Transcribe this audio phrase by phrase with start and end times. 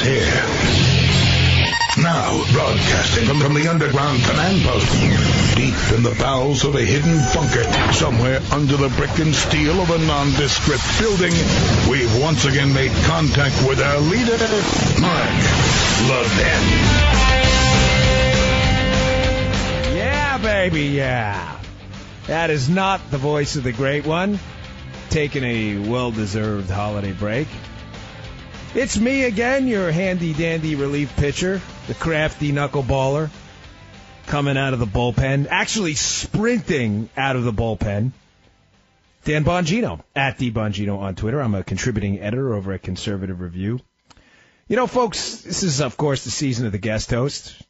[0.00, 2.02] is here.
[2.02, 4.90] Now, broadcasting from, from the underground command post,
[5.56, 9.90] deep in the bowels of a hidden bunker, somewhere under the brick and steel of
[9.90, 11.32] a nondescript building,
[11.90, 14.38] we've once again made contact with our leader,
[15.00, 15.30] Mark
[16.08, 16.62] Levin.
[19.96, 21.60] Yeah, baby, yeah.
[22.26, 24.38] That is not the voice of the great one.
[25.10, 27.48] Taking a well deserved holiday break.
[28.72, 33.28] It's me again, your handy dandy relief pitcher, the crafty knuckleballer,
[34.28, 38.12] coming out of the bullpen, actually sprinting out of the bullpen.
[39.24, 41.42] Dan Bongino, at D Bongino on Twitter.
[41.42, 43.80] I'm a contributing editor over at Conservative Review.
[44.68, 47.60] You know, folks, this is, of course, the season of the guest host.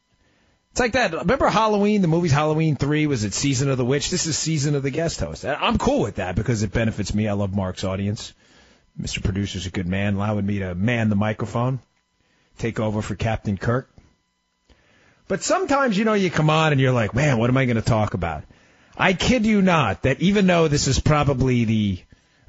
[0.69, 1.13] It's like that.
[1.13, 2.03] Remember Halloween?
[2.03, 4.11] The movie's Halloween 3 was it Season of the Witch?
[4.11, 5.45] This is Season of the Guest Host.
[5.45, 7.27] I'm cool with that because it benefits me.
[7.27, 8.33] I love Mark's audience.
[8.99, 9.23] Mr.
[9.23, 11.79] Producer's a good man, allowing me to man the microphone,
[12.57, 13.89] take over for Captain Kirk.
[15.27, 17.77] But sometimes, you know, you come on and you're like, man, what am I going
[17.77, 18.43] to talk about?
[18.97, 21.99] I kid you not that even though this is probably the,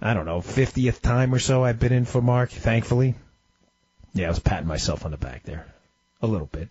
[0.01, 3.15] I don't know, 50th time or so I've been in for Mark, thankfully.
[4.15, 5.67] Yeah, I was patting myself on the back there.
[6.21, 6.69] A little bit.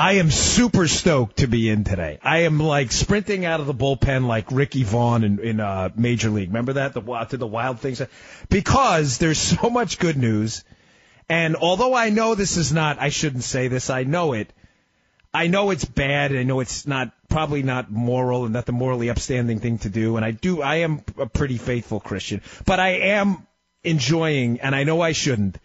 [0.00, 2.18] I am super stoked to be in today.
[2.22, 6.30] I am like sprinting out of the bullpen like Ricky Vaughn in, in uh, Major
[6.30, 6.48] League.
[6.48, 6.94] Remember that?
[6.94, 8.00] The to the wild things.
[8.48, 10.64] Because there's so much good news.
[11.28, 14.50] And although I know this is not, I shouldn't say this, I know it.
[15.34, 16.34] I know it's bad.
[16.34, 20.16] I know it's not, probably not moral and not the morally upstanding thing to do.
[20.16, 22.40] And I do, I am a pretty faithful Christian.
[22.64, 23.46] But I am
[23.84, 25.58] enjoying, and I know I shouldn't,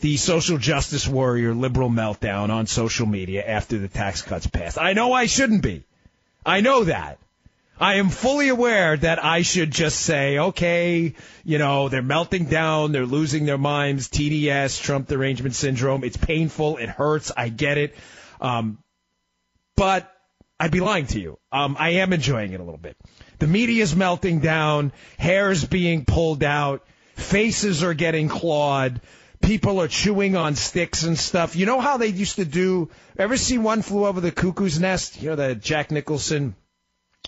[0.00, 4.78] the social justice warrior liberal meltdown on social media after the tax cuts passed.
[4.78, 5.84] I know I shouldn't be.
[6.44, 7.18] I know that.
[7.78, 12.92] I am fully aware that I should just say, okay, you know, they're melting down,
[12.92, 16.04] they're losing their minds, TDS, Trump derangement syndrome.
[16.04, 17.94] It's painful, it hurts, I get it.
[18.38, 18.78] Um,
[19.76, 20.12] but
[20.58, 21.38] I'd be lying to you.
[21.50, 22.98] Um, I am enjoying it a little bit.
[23.38, 26.84] The media's melting down, hair's being pulled out,
[27.16, 29.00] faces are getting clawed,
[29.42, 31.56] people are chewing on sticks and stuff.
[31.56, 32.90] You know how they used to do?
[33.18, 35.20] Ever see One Flew Over the Cuckoo's Nest?
[35.20, 36.54] You know the Jack Nicholson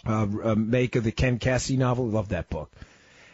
[0.06, 2.08] uh, uh, make of the Ken Kesey novel.
[2.08, 2.70] Love that book.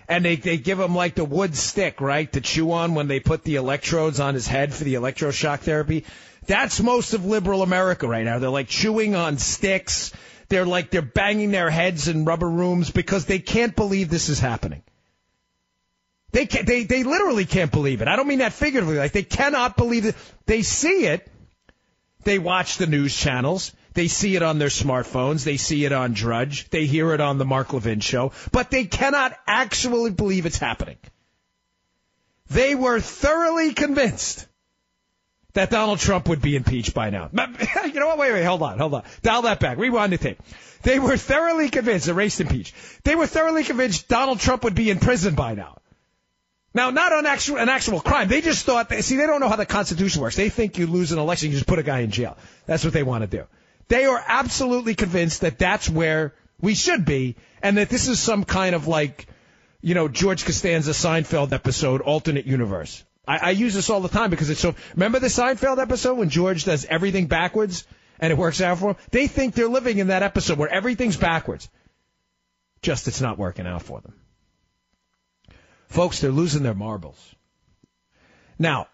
[0.09, 3.21] And they they give him like the wood stick, right, to chew on when they
[3.21, 6.05] put the electrodes on his head for the electroshock therapy.
[6.47, 8.39] That's most of liberal America right now.
[8.39, 10.13] They're like chewing on sticks.
[10.49, 14.41] They're like they're banging their heads in rubber rooms because they can't believe this is
[14.41, 14.83] happening.
[16.39, 18.07] They can, they they literally can't believe it.
[18.07, 18.97] I don't mean that figuratively.
[18.97, 20.15] Like they cannot believe it.
[20.47, 21.29] They see it.
[22.23, 23.73] They watch the news channels.
[23.95, 25.43] They see it on their smartphones.
[25.43, 26.71] They see it on Drudge.
[26.71, 28.31] They hear it on the Mark Levin show.
[28.53, 30.99] But they cannot actually believe it's happening.
[32.51, 34.47] They were thoroughly convinced
[35.55, 37.31] that Donald Trump would be impeached by now.
[37.85, 38.19] You know what?
[38.19, 39.03] Wait, wait, hold on, hold on.
[39.23, 39.77] Dial that back.
[39.77, 40.41] Rewind the tape.
[40.83, 42.77] They were thoroughly convinced, erased impeached.
[43.03, 45.79] They were thoroughly convinced Donald Trump would be in prison by now.
[46.79, 48.29] Now, not on actual, an actual crime.
[48.29, 50.37] They just thought, they, see, they don't know how the Constitution works.
[50.37, 52.37] They think you lose an election, you just put a guy in jail.
[52.67, 53.47] That's what they want to do.
[53.89, 57.35] They are absolutely convinced that that's where we should be,
[57.65, 59.27] and that this is some kind of like,
[59.81, 63.03] you know, George Costanza Seinfeld episode, alternate universe.
[63.27, 64.77] I, I use this all the time because it's so.
[64.95, 67.89] Remember the Seinfeld episode when George does everything backwards
[68.21, 68.97] and it works out for him?
[69.11, 71.69] They think they're living in that episode where everything's backwards.
[72.83, 74.15] Just it's not working out for them.
[75.89, 77.35] Folks, they're losing their marbles.
[78.59, 78.89] Now,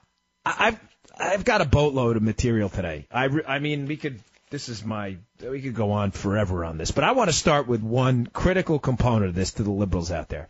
[0.44, 0.78] I've
[1.16, 3.06] I've got a boatload of material today.
[3.10, 4.20] I, I mean, we could.
[4.50, 5.16] This is my.
[5.40, 8.78] We could go on forever on this, but I want to start with one critical
[8.78, 10.48] component of this to the liberals out there.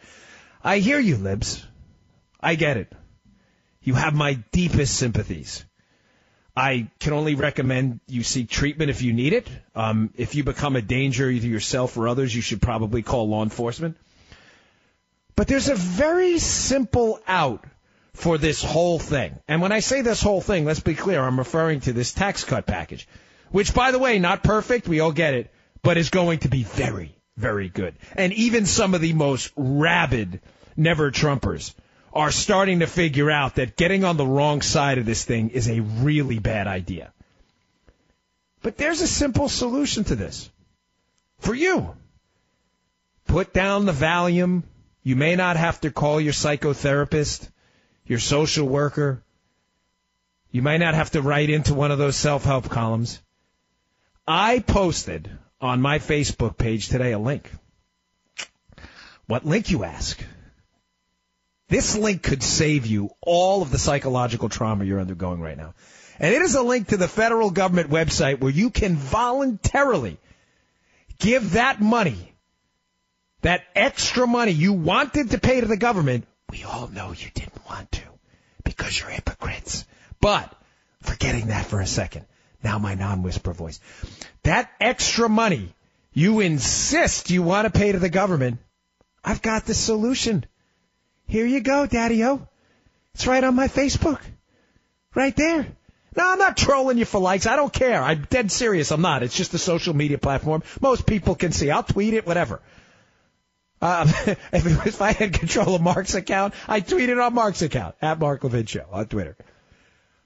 [0.63, 1.65] I hear you, libs.
[2.41, 2.93] I get it.
[3.83, 5.65] You have my deepest sympathies.
[6.57, 9.49] I can only recommend you seek treatment if you need it.
[9.75, 13.43] Um, if you become a danger to yourself or others, you should probably call law
[13.43, 13.97] enforcement.
[15.37, 17.65] But there's a very simple out
[18.13, 19.39] for this whole thing.
[19.49, 22.45] And when I say this whole thing, let's be clear, I'm referring to this tax
[22.45, 23.09] cut package,
[23.51, 25.51] which, by the way, not perfect, we all get it,
[25.83, 27.95] but is going to be very, very good.
[28.15, 30.41] And even some of the most rabid
[30.77, 31.75] never Trumpers
[32.13, 35.69] are starting to figure out that getting on the wrong side of this thing is
[35.69, 37.13] a really bad idea.
[38.63, 40.49] But there's a simple solution to this.
[41.41, 41.95] For you.
[43.27, 44.63] Put down the Valium,
[45.05, 47.49] you may not have to call your psychotherapist,
[48.07, 49.23] your social worker.
[50.51, 53.21] You might not have to write into one of those self-help columns.
[54.27, 55.31] I posted
[55.61, 57.51] on my Facebook page today a link.
[59.27, 60.19] What link, you ask?
[61.69, 65.75] This link could save you all of the psychological trauma you're undergoing right now.
[66.19, 70.19] And it is a link to the federal government website where you can voluntarily
[71.19, 72.34] give that money,
[73.45, 76.27] that extra money you wanted to pay to the government.
[76.51, 78.03] We all know you didn't want to
[78.65, 79.85] because you're hypocrites.
[80.19, 80.51] But
[81.03, 82.25] forgetting that for a second.
[82.63, 83.81] Now my non-whisper voice.
[84.45, 85.75] That extra money
[86.15, 88.61] you insist you want to pay to the government.
[89.23, 90.47] I've got the solution.
[91.27, 92.49] Here you go, Daddy-O.
[93.15, 94.21] It's right on my Facebook.
[95.15, 95.67] Right there.
[96.17, 97.47] No, I'm not trolling you for likes.
[97.47, 98.03] I don't care.
[98.03, 98.91] I'm dead serious.
[98.91, 99.23] I'm not.
[99.23, 100.63] It's just a social media platform.
[100.81, 101.71] Most people can see.
[101.71, 102.63] I'll tweet it, whatever.
[103.81, 104.09] Um,
[104.53, 108.45] if, I had control of Mark's account, I'd tweet it on Mark's account, at Mark
[108.45, 109.37] Levin Show on Twitter.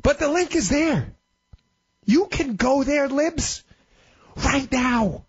[0.02, 1.12] But the link is there.
[2.04, 3.62] You can go there, libs,
[4.36, 5.24] right now.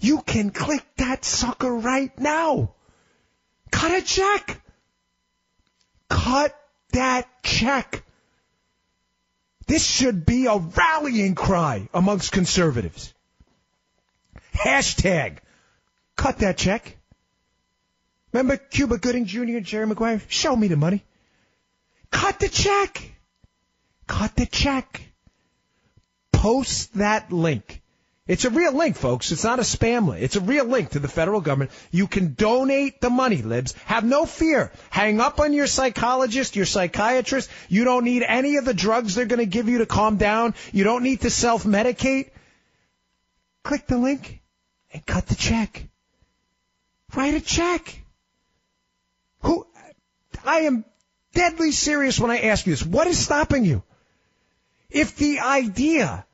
[0.00, 2.74] You can click that sucker right now.
[3.70, 4.60] Cut a check.
[6.08, 6.58] Cut
[6.92, 8.02] that check.
[9.66, 13.14] This should be a rallying cry amongst conservatives.
[14.54, 15.38] Hashtag
[16.22, 16.96] cut that check.
[18.32, 19.40] Remember Cuba Gooding Jr.
[19.40, 20.22] and Jerry Maguire?
[20.28, 21.04] Show me the money.
[22.12, 23.02] Cut the check.
[24.06, 25.02] Cut the check.
[26.32, 27.82] Post that link.
[28.28, 29.32] It's a real link, folks.
[29.32, 30.22] It's not a spam link.
[30.22, 31.72] It's a real link to the federal government.
[31.90, 33.74] You can donate the money, libs.
[33.86, 34.70] Have no fear.
[34.90, 37.50] Hang up on your psychologist, your psychiatrist.
[37.68, 40.54] You don't need any of the drugs they're going to give you to calm down.
[40.72, 42.30] You don't need to self-medicate.
[43.64, 44.40] Click the link
[44.92, 45.88] and cut the check.
[47.14, 48.02] Write a check.
[49.42, 49.66] Who,
[50.44, 50.84] I am
[51.34, 52.84] deadly serious when I ask you this.
[52.84, 53.82] What is stopping you?
[54.90, 56.26] If the idea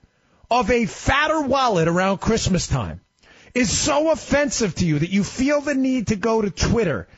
[0.51, 3.01] of a fatter wallet around Christmas time
[3.55, 7.09] is so offensive to you that you feel the need to go to Twitter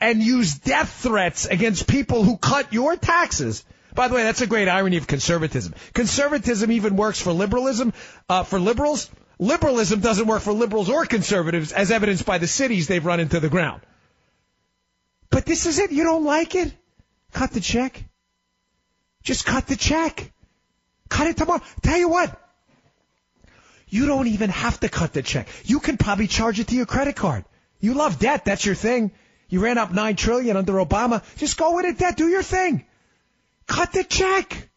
[0.00, 3.64] and use death threats against people who cut your taxes.
[3.94, 5.74] By the way, that's a great irony of conservatism.
[5.92, 7.92] Conservatism even works for liberalism,
[8.28, 9.10] uh, for liberals.
[9.42, 13.40] Liberalism doesn't work for liberals or conservatives, as evidenced by the cities they've run into
[13.40, 13.82] the ground.
[15.30, 15.90] But this is it.
[15.90, 16.72] You don't like it?
[17.32, 18.04] Cut the check.
[19.24, 20.32] Just cut the check.
[21.08, 21.60] Cut it tomorrow.
[21.82, 22.38] Tell you what.
[23.88, 25.48] You don't even have to cut the check.
[25.64, 27.44] You can probably charge it to your credit card.
[27.80, 28.44] You love debt.
[28.44, 29.10] That's your thing.
[29.48, 31.20] You ran up nine trillion under Obama.
[31.38, 32.16] Just go with it debt.
[32.16, 32.84] Do your thing.
[33.66, 34.68] Cut the check.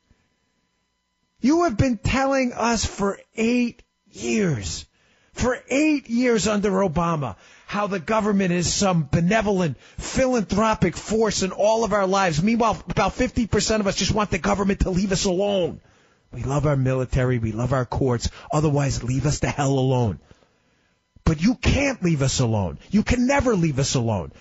[1.39, 3.83] You have been telling us for eight
[4.15, 4.85] years,
[5.33, 7.35] for eight years under Obama,
[7.67, 12.41] how the government is some benevolent, philanthropic force in all of our lives.
[12.41, 15.81] Meanwhile, about 50% of us just want the government to leave us alone.
[16.31, 17.39] We love our military.
[17.39, 18.29] We love our courts.
[18.51, 20.19] Otherwise, leave us the hell alone.
[21.23, 22.77] But you can't leave us alone.
[22.91, 24.31] You can never leave us alone.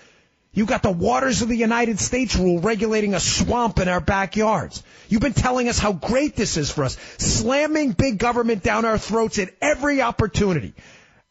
[0.55, 4.81] You got the waters of the United States rule regulating a swamp in our backyards.
[5.09, 8.97] You've been telling us how great this is for us, slamming big government down our
[8.97, 10.73] throats at every opportunity.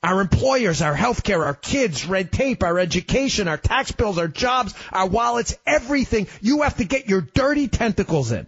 [0.03, 4.75] Our employers, our healthcare, our kids, red tape, our education, our tax bills, our jobs,
[4.93, 6.26] our wallets, everything.
[6.43, 8.47] You have to get your dirty tentacles in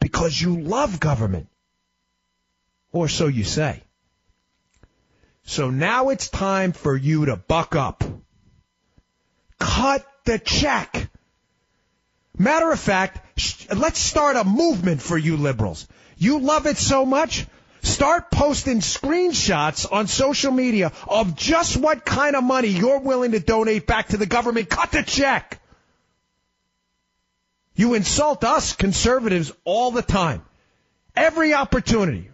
[0.00, 1.48] because you love government.
[2.92, 3.82] Or so you say.
[5.44, 8.04] So now it's time for you to buck up.
[9.62, 11.08] Cut the check.
[12.36, 13.20] Matter of fact,
[13.72, 15.86] let's start a movement for you liberals.
[16.16, 17.46] You love it so much,
[17.80, 23.38] start posting screenshots on social media of just what kind of money you're willing to
[23.38, 24.68] donate back to the government.
[24.68, 25.60] Cut the check.
[27.76, 30.42] You insult us conservatives all the time.
[31.14, 32.30] Every opportunity.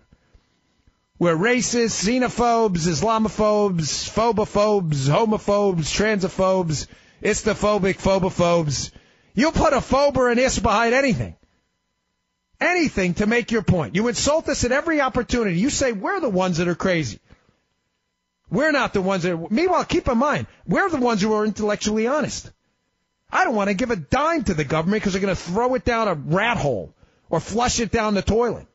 [1.18, 6.86] We're racists, xenophobes, Islamophobes, phobophobes, homophobes, transophobes,
[7.22, 8.90] istophobic phobophobes.
[9.34, 11.36] You'll put a phobe or an is behind anything.
[12.60, 13.94] Anything to make your point.
[13.94, 15.58] You insult us at every opportunity.
[15.58, 17.20] You say we're the ones that are crazy.
[18.50, 22.06] We're not the ones that meanwhile, keep in mind, we're the ones who are intellectually
[22.06, 22.50] honest.
[23.30, 25.74] I don't want to give a dime to the government because they're going to throw
[25.74, 26.94] it down a rat hole
[27.28, 28.66] or flush it down the toilet.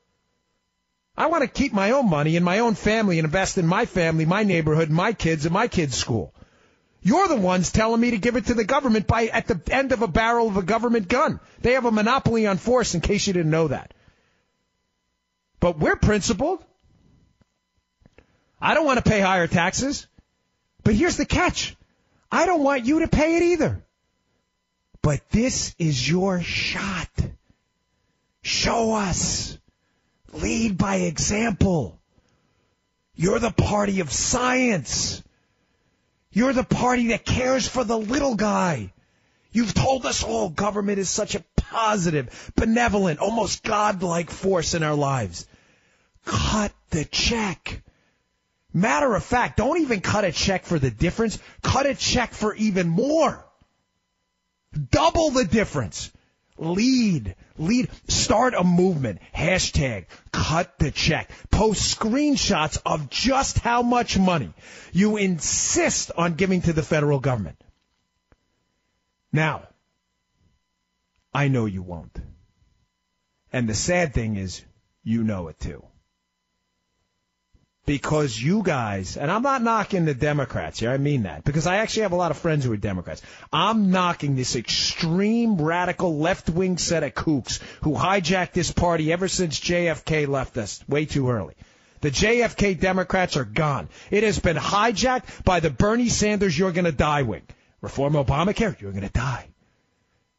[1.18, 3.86] I want to keep my own money in my own family and invest in my
[3.86, 6.33] family, my neighborhood, my kids, and my kids' school.
[7.04, 9.92] You're the ones telling me to give it to the government by at the end
[9.92, 11.42] of a barrel of a government gun.
[11.60, 13.94] They have a monopoly on force in case you didn't know that.
[15.60, 16.64] But we're principled.
[18.62, 20.08] I don't want to pay higher taxes.
[20.84, 21.76] But here's the catch.
[22.32, 23.84] I don't want you to pay it either.
[25.02, 27.10] But this is your shot.
[28.42, 29.58] Show us.
[30.32, 32.00] Lead by example.
[33.14, 35.22] You're the party of science.
[36.34, 38.92] You're the party that cares for the little guy.
[39.52, 44.96] You've told us all government is such a positive, benevolent, almost godlike force in our
[44.96, 45.46] lives.
[46.26, 47.84] Cut the check.
[48.74, 51.38] Matter of fact, don't even cut a check for the difference.
[51.62, 53.46] Cut a check for even more.
[54.90, 56.10] Double the difference.
[56.64, 59.20] Lead, lead, start a movement.
[59.36, 61.30] Hashtag cut the check.
[61.52, 64.54] Post screenshots of just how much money
[64.92, 67.62] you insist on giving to the federal government.
[69.32, 69.68] Now,
[71.34, 72.18] I know you won't.
[73.52, 74.64] And the sad thing is,
[75.04, 75.84] you know it too
[77.86, 81.78] because you guys, and I'm not knocking the Democrats here, I mean that, because I
[81.78, 83.22] actually have a lot of friends who are Democrats.
[83.52, 89.28] I'm knocking this extreme radical left wing set of kooks who hijacked this party ever
[89.28, 91.56] since JFK left us way too early.
[92.00, 93.90] The JFK Democrats are gone.
[94.12, 97.44] It has been hijacked by the Bernie Sanders you're gonna die wing.
[97.82, 99.48] Reform Obamacare, you're gonna die.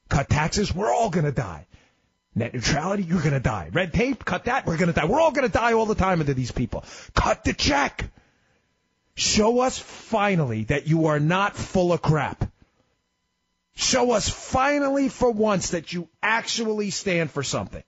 [0.09, 1.67] Cut taxes, we're all gonna die.
[2.35, 3.71] Net neutrality, you're going to die.
[3.73, 5.05] Red tape, cut that, we're going to die.
[5.05, 6.85] We're all going to die all the time under these people.
[7.15, 8.11] Cut the check.
[9.15, 12.51] Show us finally that you are not full of crap.
[13.77, 17.83] Show us finally for once that you actually stand for something.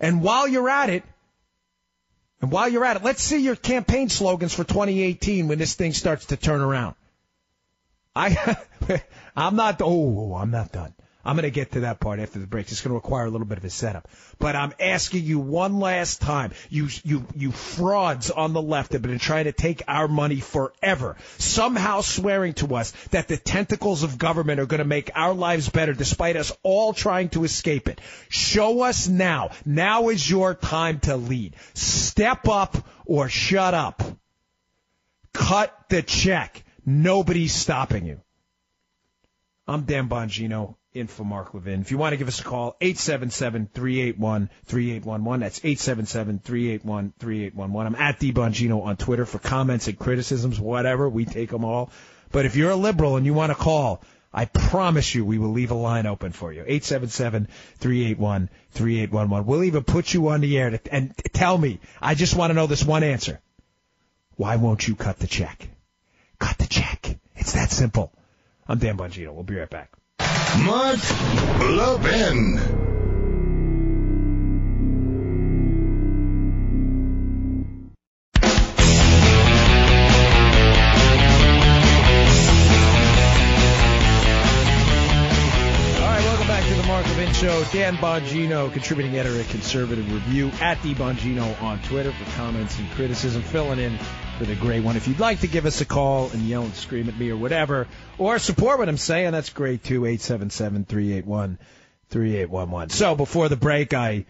[0.00, 1.04] And while you're at it,
[2.42, 5.92] and while you're at it, let's see your campaign slogans for 2018 when this thing
[5.92, 6.96] starts to turn around.
[8.14, 8.56] I,
[9.36, 10.92] I'm not, oh, I'm not done.
[11.24, 12.70] I'm going to get to that part after the break.
[12.70, 14.08] It's going to require a little bit of a setup.
[14.38, 16.52] But I'm asking you one last time.
[16.68, 21.16] You, you, you frauds on the left have been trying to take our money forever,
[21.38, 25.68] somehow swearing to us that the tentacles of government are going to make our lives
[25.68, 28.00] better despite us all trying to escape it.
[28.28, 29.50] Show us now.
[29.64, 31.54] Now is your time to lead.
[31.74, 34.02] Step up or shut up.
[35.32, 36.64] Cut the check.
[36.84, 38.20] Nobody's stopping you.
[39.68, 41.80] I'm Dan Bongino in for Mark Levin.
[41.80, 45.40] If you want to give us a call, 877-381-3811.
[45.40, 47.86] That's 877-381-3811.
[47.86, 51.08] I'm at D Bongino on Twitter for comments and criticisms, whatever.
[51.08, 51.90] We take them all.
[52.30, 55.52] But if you're a liberal and you want to call, I promise you we will
[55.52, 56.64] leave a line open for you.
[56.64, 59.44] 877-381-3811.
[59.44, 62.54] We'll even put you on the air to, and tell me, I just want to
[62.54, 63.40] know this one answer.
[64.36, 65.68] Why won't you cut the check?
[66.38, 67.18] Cut the check.
[67.36, 68.14] It's that simple.
[68.66, 69.34] I'm Dan Bongino.
[69.34, 69.92] We'll be right back.
[70.64, 71.00] Mark
[71.60, 72.58] Levin.
[85.94, 87.64] All right, welcome back to the Mark Levin Show.
[87.72, 92.90] Dan Bongino, contributing editor at Conservative Review, at D Bongino on Twitter for comments and
[92.92, 93.98] criticism, filling in
[94.38, 94.96] for the great one.
[94.96, 97.36] If you'd like to give us a call and yell and scream at me or
[97.36, 97.86] whatever,
[98.18, 100.02] or support what I'm saying, that's great too.
[100.02, 102.92] 877-381-3811.
[102.92, 104.26] So before the break, I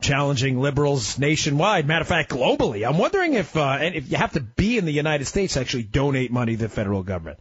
[0.00, 1.86] challenging liberals nationwide.
[1.86, 2.88] Matter of fact, globally.
[2.88, 5.60] I'm wondering if uh, and if you have to be in the United States to
[5.60, 7.38] actually donate money to the federal government.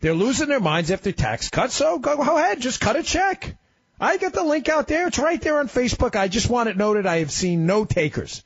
[0.00, 3.56] They're losing their minds after tax cuts, so go ahead, just cut a check.
[3.98, 5.06] I got the link out there.
[5.06, 6.16] It's right there on Facebook.
[6.16, 8.44] I just want it noted I have seen no takers.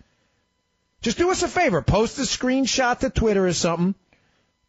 [1.03, 1.83] Just do us a favor.
[1.83, 3.95] Post a screenshot to Twitter or something.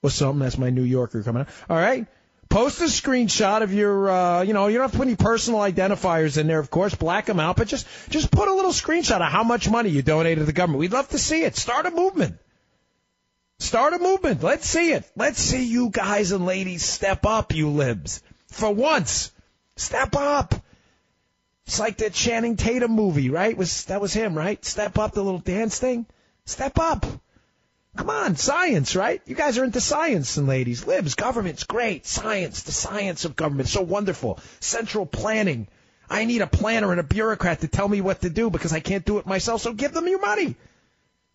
[0.02, 0.40] Or something.
[0.40, 1.50] That's my New Yorker coming out.
[1.70, 2.08] All right.
[2.50, 5.62] Post a screenshot of your, uh, you know, you don't have to put any personal
[5.62, 6.96] identifiers in there, of course.
[6.96, 10.02] Black them out, but just, just put a little screenshot of how much money you
[10.02, 10.80] donated to the government.
[10.80, 11.56] We'd love to see it.
[11.56, 12.38] Start a movement.
[13.60, 14.44] Start a movement.
[14.44, 15.10] Let's see it.
[15.16, 18.22] Let's see you guys and ladies step up, you libs.
[18.48, 19.32] For once.
[19.78, 20.56] Step up.
[21.68, 23.56] It's like the Channing Tatum movie, right?
[23.56, 24.64] Was that was him, right?
[24.66, 26.06] Step up the little dance thing.
[26.46, 27.06] Step up.
[27.98, 29.22] Come on, science, right?
[29.26, 30.88] You guys are into science and ladies.
[30.88, 32.06] Libs, government's great.
[32.06, 34.40] Science, the science of government, so wonderful.
[34.60, 35.68] Central planning.
[36.10, 38.80] I need a planner and a bureaucrat to tell me what to do because I
[38.80, 39.62] can't do it myself.
[39.62, 40.56] So give them your money.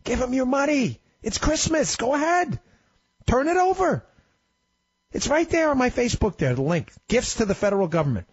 [0.04, 1.00] Give them your money.
[1.22, 1.96] It's Christmas.
[1.96, 2.58] Go ahead.
[3.26, 4.06] Turn it over.
[5.12, 6.92] It's right there on my Facebook there, the link.
[7.08, 8.26] Gifts to the federal government.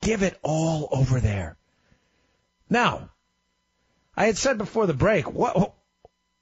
[0.00, 1.56] Give it all over there.
[2.68, 3.10] Now,
[4.16, 5.74] I had said before the break, what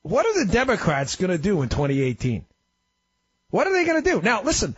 [0.02, 2.44] what are the Democrats going to do in 2018?
[3.50, 4.22] What are they going to do?
[4.22, 4.76] Now, listen,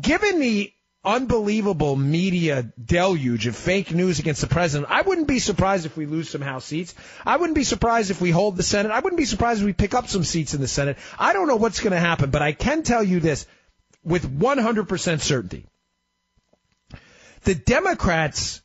[0.00, 0.72] given the
[1.04, 6.06] unbelievable media deluge of fake news against the president, I wouldn't be surprised if we
[6.06, 6.94] lose some House seats.
[7.24, 8.92] I wouldn't be surprised if we hold the Senate.
[8.92, 10.98] I wouldn't be surprised if we pick up some seats in the Senate.
[11.18, 13.46] I don't know what's going to happen, but I can tell you this
[14.04, 15.66] with 100% certainty.
[17.44, 18.60] The Democrats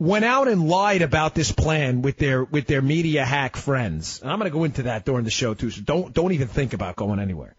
[0.00, 4.20] went out and lied about this plan with their with their media hack friends.
[4.20, 5.70] And I'm going to go into that during the show too.
[5.70, 7.54] So don't don't even think about going anywhere.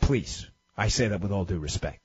[0.00, 2.04] Please, I say that with all due respect.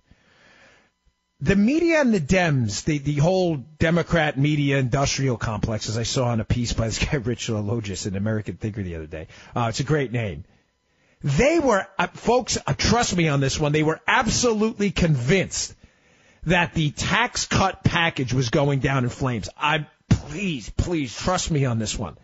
[1.39, 6.31] the media and the Dems, the, the whole Democrat media industrial complex, as I saw
[6.33, 9.27] in a piece by this guy Rich Logis in American Thinker the other day.
[9.55, 10.45] Uh, it's a great name.
[11.21, 15.73] They were, uh, folks, uh, trust me on this one, they were absolutely convinced
[16.45, 19.49] that the tax cut package was going down in flames.
[19.57, 22.17] I, please, please trust me on this one.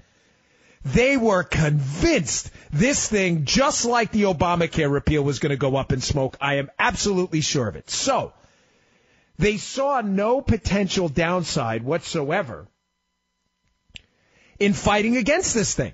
[0.85, 5.91] They were convinced this thing, just like the Obamacare repeal, was going to go up
[5.91, 6.37] in smoke.
[6.39, 7.89] I am absolutely sure of it.
[7.89, 8.33] So,
[9.37, 12.67] they saw no potential downside whatsoever
[14.59, 15.93] in fighting against this thing.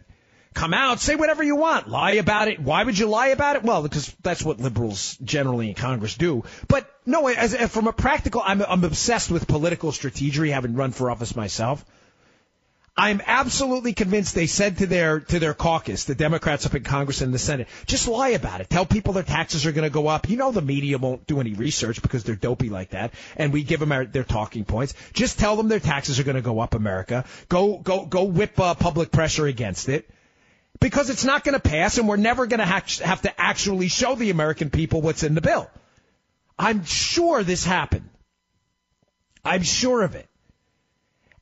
[0.56, 2.62] Come out, say whatever you want, lie about it.
[2.62, 3.64] Why would you lie about it?
[3.64, 6.46] Well, because that's what liberals generally in Congress do.
[6.70, 10.94] But no, as, as from a practical, I'm, I'm obsessed with political strategy, having run
[10.94, 11.84] for office myself.
[12.96, 17.20] I'm absolutely convinced they said to their to their caucus, the Democrats up in Congress
[17.20, 18.70] and the Senate, just lie about it.
[18.70, 20.30] Tell people their taxes are going to go up.
[20.30, 23.64] You know the media won't do any research because they're dopey like that, and we
[23.64, 24.94] give them our, their talking points.
[25.12, 26.74] Just tell them their taxes are going to go up.
[26.74, 30.10] America, go go go whip uh, public pressure against it.
[30.86, 34.14] Because it's not going to pass, and we're never going to have to actually show
[34.14, 35.68] the American people what's in the bill.
[36.60, 38.08] I'm sure this happened.
[39.44, 40.30] I'm sure of it.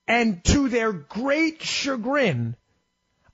[0.08, 2.56] And to their great chagrin,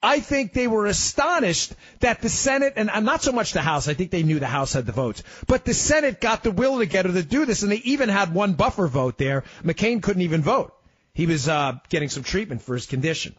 [0.02, 3.94] I think they were astonished that the Senate, and not so much the House, I
[3.94, 7.14] think they knew the House had the votes, but the Senate got the will together
[7.14, 9.44] to do this, and they even had one buffer vote there.
[9.64, 10.74] McCain couldn't even vote.
[11.14, 13.36] He was uh, getting some treatment for his condition.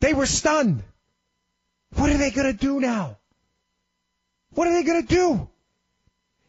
[0.00, 0.82] They were stunned.
[1.94, 3.18] What are they going to do now?
[4.50, 5.48] What are they going to do?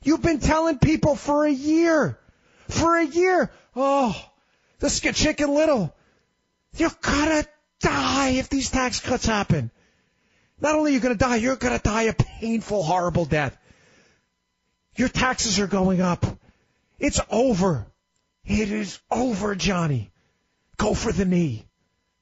[0.03, 2.19] You've been telling people for a year.
[2.67, 3.51] For a year.
[3.75, 4.15] Oh,
[4.79, 5.95] this is Chicken Little.
[6.75, 7.45] You're gonna
[7.79, 9.71] die if these tax cuts happen.
[10.59, 13.57] Not only are you gonna die, you're gonna die a painful, horrible death.
[14.95, 16.25] Your taxes are going up.
[16.99, 17.87] It's over.
[18.45, 20.11] It is over, Johnny.
[20.77, 21.65] Go for the knee.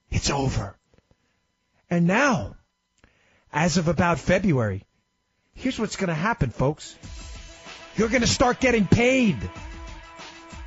[0.09, 0.75] It's over.
[1.89, 2.55] And now,
[3.53, 4.85] as of about February,
[5.53, 6.95] here's what's going to happen, folks.
[7.95, 9.37] You're going to start getting paid.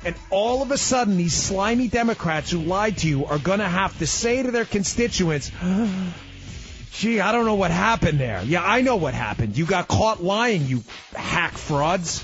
[0.03, 3.67] And all of a sudden, these slimy Democrats who lied to you are going to
[3.67, 5.51] have to say to their constituents,
[6.91, 8.43] gee, I don't know what happened there.
[8.43, 9.57] Yeah, I know what happened.
[9.57, 10.83] You got caught lying, you
[11.15, 12.23] hack frauds.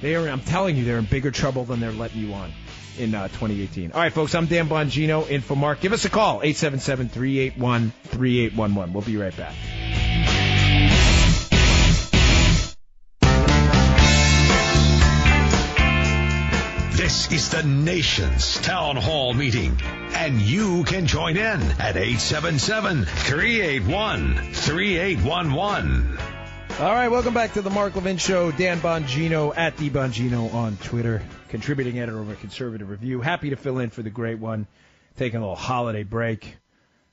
[0.00, 2.52] They are, I'm telling you, they're in bigger trouble than they're letting you on
[2.98, 3.92] in uh, 2018.
[3.92, 5.80] All right, folks, I'm Dan Bongino in for Mark.
[5.80, 8.92] Give us a call, 877 381 3811.
[8.92, 9.54] We'll be right back.
[17.08, 19.80] This is the nation's town hall meeting,
[20.14, 26.18] and you can join in at 877 381 3811.
[26.80, 28.50] All right, welcome back to the Mark Levin Show.
[28.50, 33.20] Dan Bongino at D Bongino on Twitter, contributing editor of a Conservative Review.
[33.20, 34.66] Happy to fill in for the great one,
[35.16, 36.56] taking a little holiday break.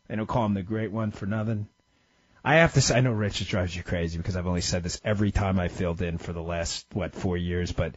[0.08, 1.67] They don't call him the great one for nothing.
[2.43, 4.84] I have to say, I know Rich, it drives you crazy because I've only said
[4.84, 7.95] this every time I filled in for the last, what, four years, but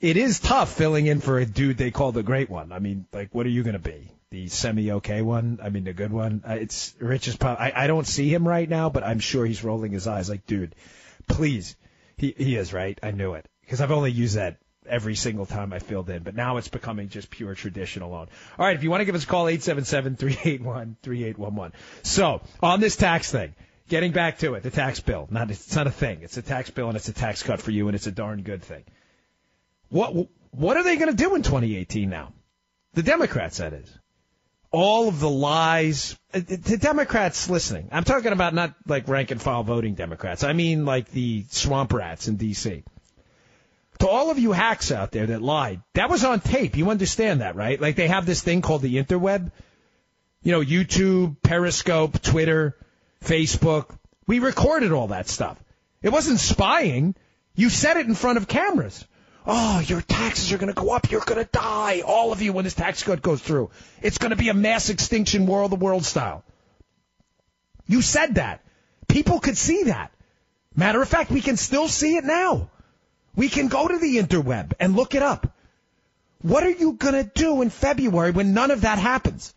[0.00, 2.72] it is tough filling in for a dude they call the great one.
[2.72, 4.10] I mean, like, what are you going to be?
[4.30, 5.60] The semi okay one?
[5.62, 6.42] I mean, the good one?
[6.46, 9.64] It's Rich is probably, I, I don't see him right now, but I'm sure he's
[9.64, 10.74] rolling his eyes like, dude,
[11.26, 11.76] please.
[12.18, 12.98] He, he is right.
[13.02, 16.34] I knew it because I've only used that every single time I filled in, but
[16.34, 18.26] now it's becoming just pure tradition alone.
[18.58, 18.76] All right.
[18.76, 21.72] If you want to give us a call, 877-381-3811.
[22.02, 23.54] So on this tax thing,
[23.88, 26.20] getting back to it, the tax bill, not, it's not a thing.
[26.22, 28.42] It's a tax bill and it's a tax cut for you and it's a darn
[28.42, 28.84] good thing.
[29.88, 32.32] What what are they going to do in 2018 now?
[32.94, 33.92] The Democrats, that is.
[34.70, 36.16] All of the lies.
[36.32, 37.88] Uh, the Democrats listening.
[37.92, 40.44] I'm talking about not like rank and file voting Democrats.
[40.44, 42.84] I mean like the swamp rats in D.C.
[44.00, 46.76] To all of you hacks out there that lied, that was on tape.
[46.76, 47.80] You understand that, right?
[47.80, 49.50] Like they have this thing called the interweb.
[50.42, 52.76] You know, YouTube, Periscope, Twitter,
[53.24, 53.96] Facebook.
[54.26, 55.58] We recorded all that stuff.
[56.02, 57.14] It wasn't spying.
[57.54, 59.04] You said it in front of cameras.
[59.46, 61.10] Oh, your taxes are going to go up.
[61.10, 62.02] You're going to die.
[62.04, 63.70] All of you when this tax cut goes through.
[64.02, 66.44] It's going to be a mass extinction, world of world style.
[67.86, 68.62] You said that.
[69.08, 70.12] People could see that.
[70.74, 72.70] Matter of fact, we can still see it now.
[73.36, 75.52] We can go to the interweb and look it up.
[76.42, 79.54] What are you going to do in February when none of that happens?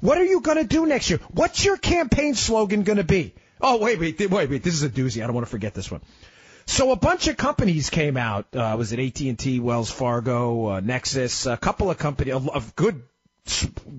[0.00, 1.20] What are you going to do next year?
[1.30, 3.32] What's your campaign slogan going to be?
[3.60, 4.62] Oh, wait, wait, wait, wait.
[4.62, 5.22] This is a doozy.
[5.22, 6.02] I don't want to forget this one.
[6.66, 8.46] So a bunch of companies came out.
[8.54, 12.74] Uh, was it AT and T, Wells Fargo, uh, Nexus, a couple of companies, of
[12.74, 13.02] good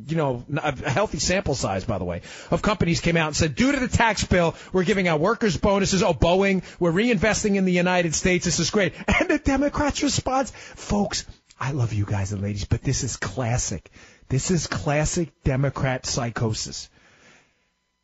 [0.08, 3.56] you know, a healthy sample size, by the way, of companies came out and said,
[3.56, 6.02] due to the tax bill, we're giving out workers bonuses.
[6.02, 8.46] Oh, Boeing, we're reinvesting in the United States.
[8.46, 8.94] This is great.
[9.08, 11.26] And the Democrats' response, folks,
[11.60, 13.90] I love you guys and ladies, but this is classic.
[14.28, 16.90] This is classic Democrat psychosis.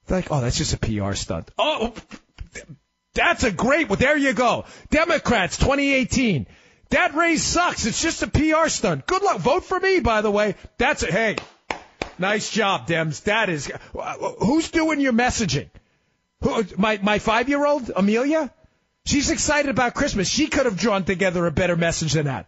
[0.10, 1.52] Like, oh, that's just a PR stunt.
[1.58, 1.94] Oh,
[3.14, 4.66] that's a great, well, there you go.
[4.90, 6.48] Democrats 2018.
[6.92, 7.86] That raise sucks.
[7.86, 9.08] It's just a PR stunt.
[9.08, 9.40] Good luck.
[9.40, 10.56] Vote for me, by the way.
[10.78, 11.12] That's it.
[11.12, 11.38] Hey,
[12.20, 13.24] nice job, Dems.
[13.24, 13.72] That is,
[14.40, 15.70] who's doing your messaging?
[16.42, 18.54] Who, my, my five year old, Amelia?
[19.06, 20.28] She's excited about Christmas.
[20.28, 22.48] She could have drawn together a better message than that.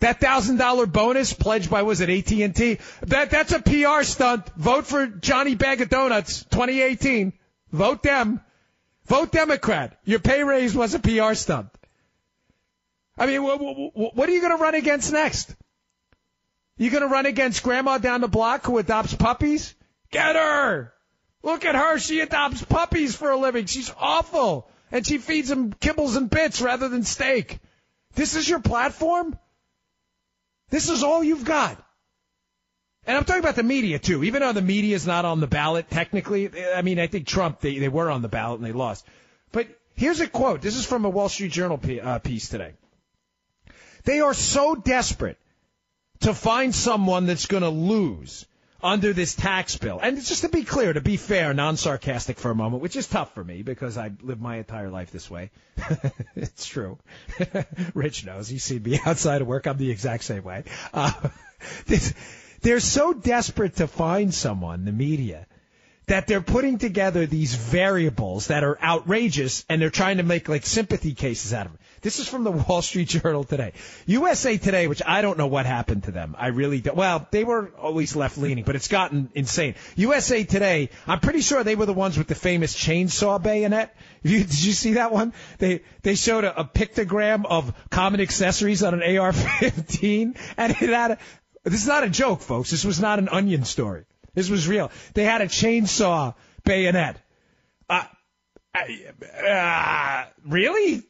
[0.00, 2.78] That thousand dollar bonus pledged by was it AT and T?
[3.02, 4.48] That that's a PR stunt.
[4.56, 7.34] Vote for Johnny Bag of Donuts 2018.
[7.70, 8.40] Vote them.
[9.04, 9.98] Vote Democrat.
[10.04, 11.68] Your pay raise was a PR stunt.
[13.20, 15.54] I mean, what are you going to run against next?
[16.78, 19.74] You going to run against grandma down the block who adopts puppies?
[20.10, 20.94] Get her!
[21.42, 21.98] Look at her.
[21.98, 23.66] She adopts puppies for a living.
[23.66, 24.70] She's awful.
[24.90, 27.58] And she feeds them kibbles and bits rather than steak.
[28.14, 29.38] This is your platform?
[30.70, 31.76] This is all you've got.
[33.06, 34.24] And I'm talking about the media too.
[34.24, 37.60] Even though the media is not on the ballot technically, I mean, I think Trump
[37.60, 39.06] they, they were on the ballot and they lost.
[39.52, 40.62] But here's a quote.
[40.62, 42.72] This is from a Wall Street Journal uh, piece today.
[44.04, 45.38] They are so desperate
[46.20, 48.46] to find someone that's going to lose
[48.82, 50.00] under this tax bill.
[50.02, 53.34] And just to be clear, to be fair, non-sarcastic for a moment, which is tough
[53.34, 55.50] for me because I live my entire life this way.
[56.36, 56.98] it's true.
[57.94, 58.48] Rich knows.
[58.48, 59.66] He's seen me outside of work.
[59.66, 60.64] I'm the exact same way.
[60.94, 61.12] Uh,
[61.86, 62.14] this,
[62.62, 65.46] they're so desperate to find someone, the media,
[66.06, 70.66] that they're putting together these variables that are outrageous and they're trying to make like
[70.66, 71.79] sympathy cases out of them.
[72.02, 73.72] This is from the Wall Street Journal today.
[74.06, 76.34] USA Today, which I don't know what happened to them.
[76.38, 76.96] I really don't.
[76.96, 79.74] Well, they were always left leaning, but it's gotten insane.
[79.96, 83.94] USA Today, I'm pretty sure they were the ones with the famous chainsaw bayonet.
[84.22, 85.32] You, did you see that one?
[85.56, 91.12] They they showed a, a pictogram of common accessories on an AR-15, and it had.
[91.12, 91.18] A,
[91.64, 92.70] this is not a joke, folks.
[92.70, 94.04] This was not an onion story.
[94.34, 94.90] This was real.
[95.14, 96.34] They had a chainsaw
[96.64, 97.16] bayonet.
[97.88, 98.04] Uh,
[98.72, 101.02] uh, really?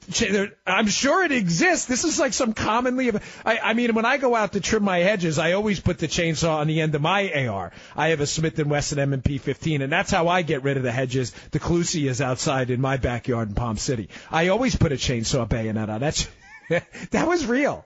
[0.67, 1.87] I'm sure it exists.
[1.87, 3.11] This is like some commonly.
[3.45, 6.09] I, I mean, when I go out to trim my hedges, I always put the
[6.09, 7.73] chainsaw on the end of my AR.
[7.95, 10.83] I have a Smith and Wesson M&P 15, and that's how I get rid of
[10.83, 11.33] the hedges.
[11.51, 14.09] The Clusia is outside in my backyard in Palm City.
[14.31, 16.01] I always put a chainsaw bayonet on.
[16.01, 16.29] That's
[17.11, 17.85] that was real.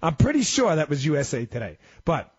[0.00, 2.32] I'm pretty sure that was USA Today, but.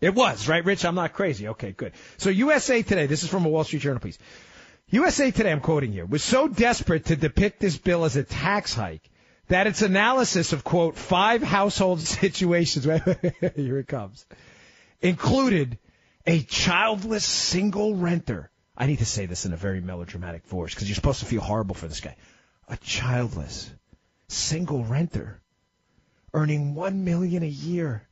[0.00, 0.86] It was, right, Rich?
[0.86, 1.48] I'm not crazy.
[1.48, 1.92] Okay, good.
[2.16, 4.16] So USA Today, this is from a Wall Street Journal piece.
[4.92, 8.74] USA Today, I'm quoting you, was so desperate to depict this bill as a tax
[8.74, 9.08] hike
[9.46, 12.84] that its analysis of, quote, five household situations,
[13.54, 14.26] here it comes,
[15.00, 15.78] included
[16.26, 18.50] a childless single renter.
[18.76, 21.40] I need to say this in a very melodramatic voice because you're supposed to feel
[21.40, 22.16] horrible for this guy.
[22.68, 23.70] A childless
[24.26, 25.40] single renter
[26.34, 28.08] earning one million a year,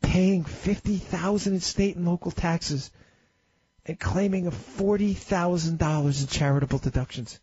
[0.00, 2.90] paying fifty thousand in state and local taxes
[3.86, 7.40] and claiming of $40,000 in charitable deductions.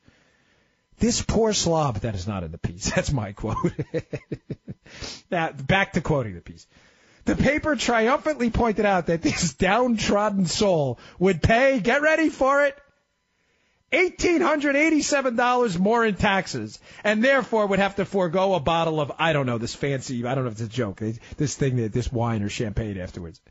[0.97, 2.91] This poor slob, that is not in the piece.
[2.95, 3.71] That's my quote.
[5.31, 6.67] now, back to quoting the piece.
[7.25, 12.75] The paper triumphantly pointed out that this downtrodden soul would pay, get ready for it,
[13.91, 19.45] $1,887 more in taxes, and therefore would have to forego a bottle of, I don't
[19.45, 21.01] know, this fancy, I don't know if it's a joke,
[21.37, 23.41] this thing, this wine or champagne afterwards.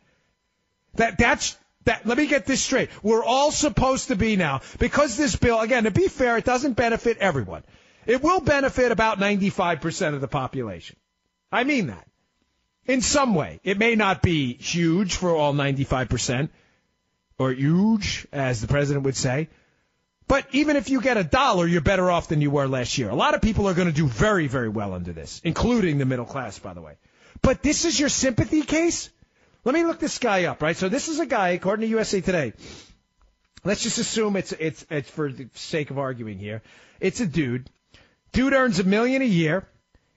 [0.94, 2.91] That, that's, that, let me get this straight.
[3.03, 6.75] We're all supposed to be now, because this bill, again, to be fair, it doesn't
[6.75, 7.62] benefit everyone.
[8.07, 10.97] It will benefit about 95% of the population.
[11.53, 12.07] I mean that.
[12.87, 13.61] In some way.
[13.64, 16.49] It may not be huge for all 95%,
[17.38, 19.49] or huge, as the president would say.
[20.27, 23.09] But even if you get a dollar, you're better off than you were last year.
[23.09, 26.05] A lot of people are going to do very, very well under this, including the
[26.05, 26.97] middle class, by the way.
[27.41, 29.11] But this is your sympathy case?
[29.69, 30.75] Let me look this guy up, right?
[30.75, 32.55] So this is a guy, according to USA Today.
[33.65, 36.63] Let's just assume it's it's it's for the sake of arguing here.
[37.01, 37.69] It's a dude.
[38.33, 39.69] Dude earns a million a year.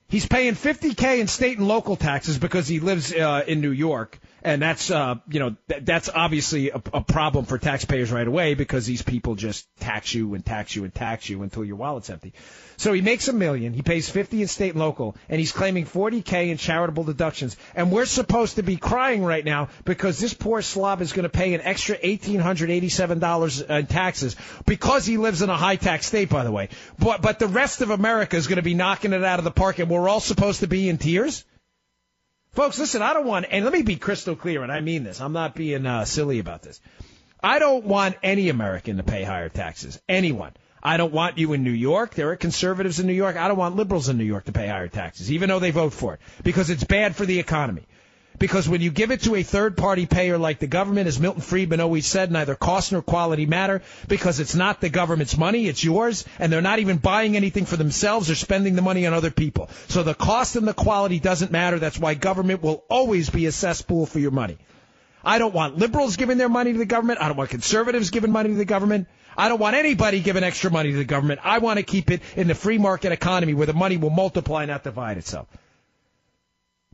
[0.08, 4.18] He's paying 50k in state and local taxes because he lives uh, in New York
[4.44, 8.54] and that's uh, you know th- that's obviously a, a problem for taxpayers right away
[8.54, 12.10] because these people just tax you and tax you and tax you until your wallet's
[12.10, 12.34] empty.
[12.76, 15.86] So he makes a million, he pays 50 in state and local, and he's claiming
[15.86, 17.56] 40k in charitable deductions.
[17.74, 21.28] And we're supposed to be crying right now because this poor slob is going to
[21.28, 26.44] pay an extra $1,887 in taxes because he lives in a high tax state, by
[26.44, 26.70] the way.
[26.98, 29.50] But but the rest of America is going to be knocking it out of the
[29.50, 31.44] park, and we're all supposed to be in tears.
[32.52, 35.22] Folks, listen, I don't want, and let me be crystal clear, and I mean this.
[35.22, 36.80] I'm not being uh, silly about this.
[37.42, 39.98] I don't want any American to pay higher taxes.
[40.06, 40.52] Anyone.
[40.82, 42.14] I don't want you in New York.
[42.14, 43.36] There are conservatives in New York.
[43.36, 45.94] I don't want liberals in New York to pay higher taxes, even though they vote
[45.94, 47.86] for it, because it's bad for the economy.
[48.38, 51.42] Because when you give it to a third party payer like the government, as Milton
[51.42, 55.84] Friedman always said, neither cost nor quality matter because it's not the government's money, it's
[55.84, 59.30] yours, and they're not even buying anything for themselves or spending the money on other
[59.30, 59.70] people.
[59.88, 61.78] So the cost and the quality doesn't matter.
[61.78, 64.58] That's why government will always be a cesspool for your money.
[65.24, 67.20] I don't want liberals giving their money to the government.
[67.20, 69.06] I don't want conservatives giving money to the government.
[69.36, 71.40] I don't want anybody giving extra money to the government.
[71.44, 74.66] I want to keep it in the free market economy where the money will multiply,
[74.66, 75.46] not divide itself.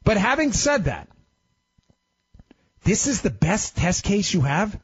[0.05, 1.09] But having said that,
[2.89, 4.79] this is the best test case you have?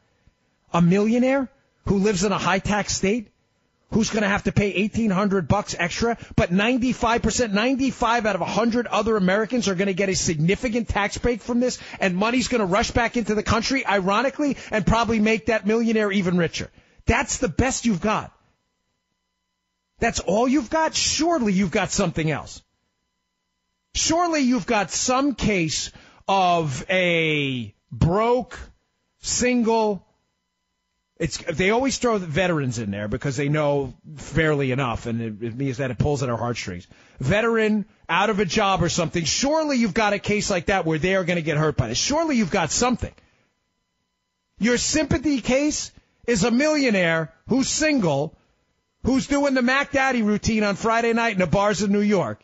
[0.71, 1.49] A millionaire
[1.85, 3.29] who lives in a high tax state?
[3.91, 8.87] Who's going to have to pay 1800 bucks extra, but 95%, 95 out of 100
[8.87, 12.59] other Americans are going to get a significant tax break from this, and money's going
[12.59, 16.69] to rush back into the country, ironically, and probably make that millionaire even richer.
[17.05, 18.31] That's the best you've got.
[19.99, 20.93] That's all you've got?
[20.93, 22.61] Surely you've got something else.
[23.93, 25.91] Surely you've got some case
[26.27, 28.59] of a broke,
[29.21, 30.05] single.
[31.17, 35.43] It's they always throw the veterans in there because they know fairly enough, and it,
[35.43, 36.87] it means that it pulls at our heartstrings.
[37.19, 39.23] Veteran out of a job or something.
[39.23, 41.87] Surely you've got a case like that where they are going to get hurt by
[41.87, 41.97] this.
[41.97, 43.13] Surely you've got something.
[44.59, 45.91] Your sympathy case
[46.27, 48.37] is a millionaire who's single,
[49.03, 52.43] who's doing the Mac Daddy routine on Friday night in the bars of New York,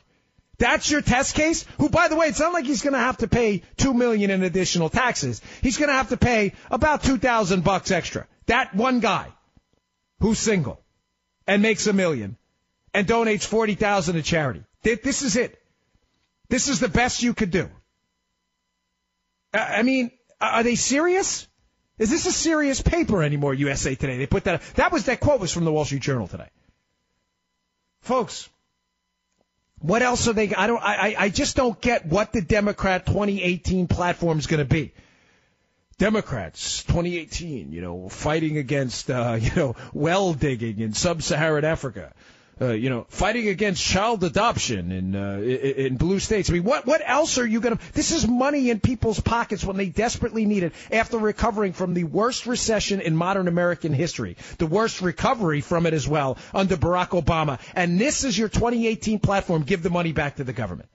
[0.61, 1.65] that's your test case?
[1.79, 4.29] Who, by the way, it's not like he's going to have to pay two million
[4.29, 5.41] in additional taxes.
[5.61, 8.27] He's going to have to pay about two thousand bucks extra.
[8.45, 9.27] That one guy
[10.19, 10.79] who's single
[11.47, 12.37] and makes a million
[12.93, 14.63] and donates forty thousand to charity.
[14.83, 15.59] This is it.
[16.49, 17.67] This is the best you could do.
[19.53, 21.47] Uh, I mean, are they serious?
[21.97, 23.55] Is this a serious paper anymore?
[23.55, 24.19] USA Today.
[24.19, 24.61] They put that.
[24.75, 26.49] That was that quote was from the Wall Street Journal today.
[28.01, 28.47] Folks,
[29.81, 30.53] what else are they?
[30.53, 30.81] I don't.
[30.81, 34.93] I I just don't get what the Democrat 2018 platform is going to be.
[35.97, 42.13] Democrats 2018, you know, fighting against uh, you know well digging in sub-Saharan Africa
[42.61, 46.49] uh, you know, fighting against child adoption in, uh, in, blue states.
[46.49, 47.93] I mean, what what else are you going to?
[47.93, 52.03] This is money in people's pockets when they desperately need it after recovering from the
[52.03, 57.19] worst recession in modern American history, the worst recovery from it as well under Barack
[57.19, 57.59] Obama.
[57.73, 59.63] And this is your 2018 platform.
[59.63, 60.89] Give the money back to the government.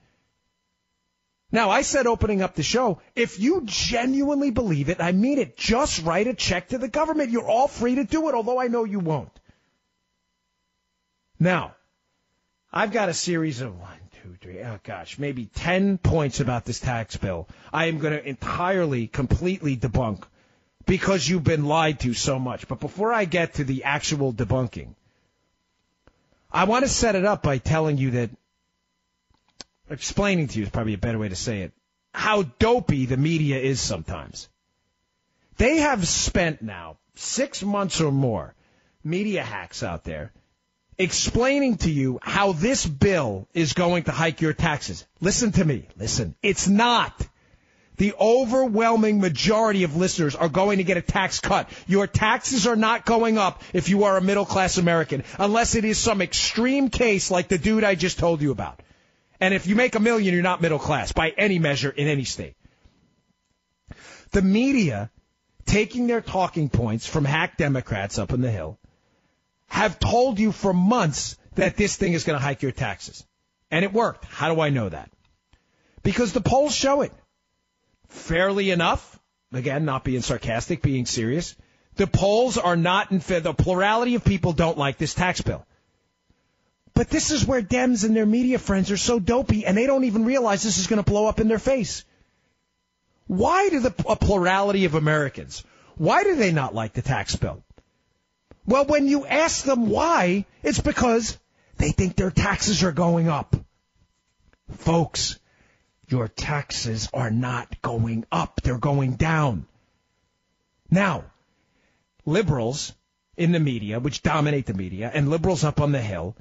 [1.51, 5.57] Now, I said opening up the show, if you genuinely believe it, I mean it,
[5.57, 7.31] just write a check to the government.
[7.31, 9.31] You're all free to do it, although I know you won't.
[11.39, 11.75] Now,
[12.71, 16.79] I've got a series of one, two, three, oh gosh, maybe 10 points about this
[16.79, 20.23] tax bill I am going to entirely, completely debunk
[20.85, 22.67] because you've been lied to so much.
[22.67, 24.95] But before I get to the actual debunking,
[26.51, 28.29] I want to set it up by telling you that,
[29.89, 31.73] explaining to you is probably a better way to say it,
[32.13, 34.49] how dopey the media is sometimes.
[35.57, 38.55] They have spent now six months or more,
[39.03, 40.31] media hacks out there,
[40.99, 45.05] explaining to you how this bill is going to hike your taxes.
[45.21, 45.87] Listen to me.
[45.97, 46.35] Listen.
[46.41, 47.27] It's not.
[47.97, 51.69] The overwhelming majority of listeners are going to get a tax cut.
[51.87, 55.83] Your taxes are not going up if you are a middle class American, unless it
[55.83, 58.81] is some extreme case like the dude I just told you about.
[59.39, 62.23] And if you make a million, you're not middle class by any measure in any
[62.23, 62.55] state.
[64.31, 65.09] The media
[65.65, 68.77] taking their talking points from hack Democrats up in the Hill
[69.67, 73.25] have told you for months that this thing is going to hike your taxes.
[73.69, 74.25] And it worked.
[74.25, 75.11] How do I know that?
[76.03, 77.11] Because the polls show it.
[78.07, 79.19] Fairly enough,
[79.51, 81.55] again, not being sarcastic, being serious,
[81.95, 83.41] the polls are not in favor.
[83.41, 85.65] The plurality of people don't like this tax bill.
[86.93, 90.05] But this is where Dems and their media friends are so dopey, and they don't
[90.05, 92.05] even realize this is going to blow up in their face.
[93.27, 95.63] Why do the a plurality of Americans?
[95.95, 97.63] Why do they not like the tax bill?
[98.67, 101.39] Well, when you ask them why, it's because
[101.77, 103.55] they think their taxes are going up.
[104.71, 105.39] Folks,
[106.09, 108.61] your taxes are not going up.
[108.61, 109.65] They're going down.
[110.91, 111.23] Now,
[112.25, 112.93] liberals
[113.37, 116.35] in the media, which dominate the media, and liberals up on the Hill,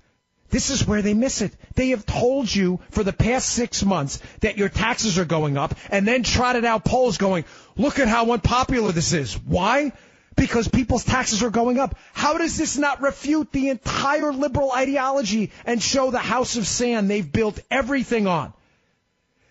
[0.50, 1.52] this is where they miss it.
[1.74, 5.74] They have told you for the past six months that your taxes are going up
[5.90, 7.44] and then trotted out polls going,
[7.76, 9.34] look at how unpopular this is.
[9.34, 9.92] Why?
[10.36, 11.96] Because people's taxes are going up.
[12.12, 17.10] How does this not refute the entire liberal ideology and show the house of sand
[17.10, 18.52] they've built everything on?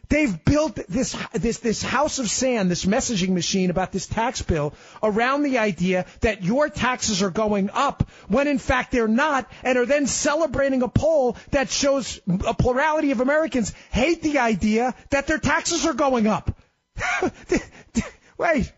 [0.07, 4.73] They've built this this this house of sand, this messaging machine about this tax bill
[5.01, 9.77] around the idea that your taxes are going up when in fact they're not, and
[9.77, 15.25] are then celebrating a poll that shows a plurality of Americans hate the idea that
[15.25, 16.55] their taxes are going up.
[18.37, 18.71] Wait,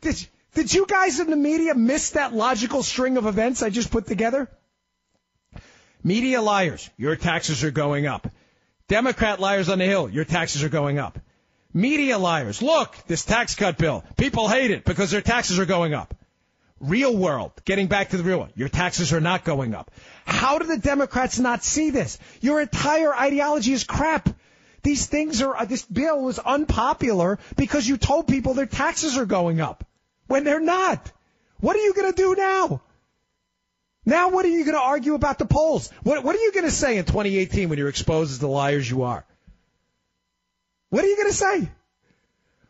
[0.00, 3.90] did did you guys in the media miss that logical string of events I just
[3.90, 4.48] put together?
[6.02, 8.28] Media liars, your taxes are going up.
[8.88, 11.18] Democrat liars on the Hill, your taxes are going up.
[11.72, 15.94] Media liars, look, this tax cut bill, people hate it because their taxes are going
[15.94, 16.14] up.
[16.78, 19.90] Real world, getting back to the real one, your taxes are not going up.
[20.26, 22.18] How do the Democrats not see this?
[22.40, 24.28] Your entire ideology is crap.
[24.82, 29.24] These things are, uh, this bill was unpopular because you told people their taxes are
[29.26, 29.84] going up
[30.26, 31.12] when they're not.
[31.60, 32.82] What are you going to do now?
[34.06, 35.90] Now, what are you going to argue about the polls?
[36.02, 38.88] What, what are you going to say in 2018 when you're exposed as the liars
[38.88, 39.24] you are?
[40.90, 41.68] What are you going to say?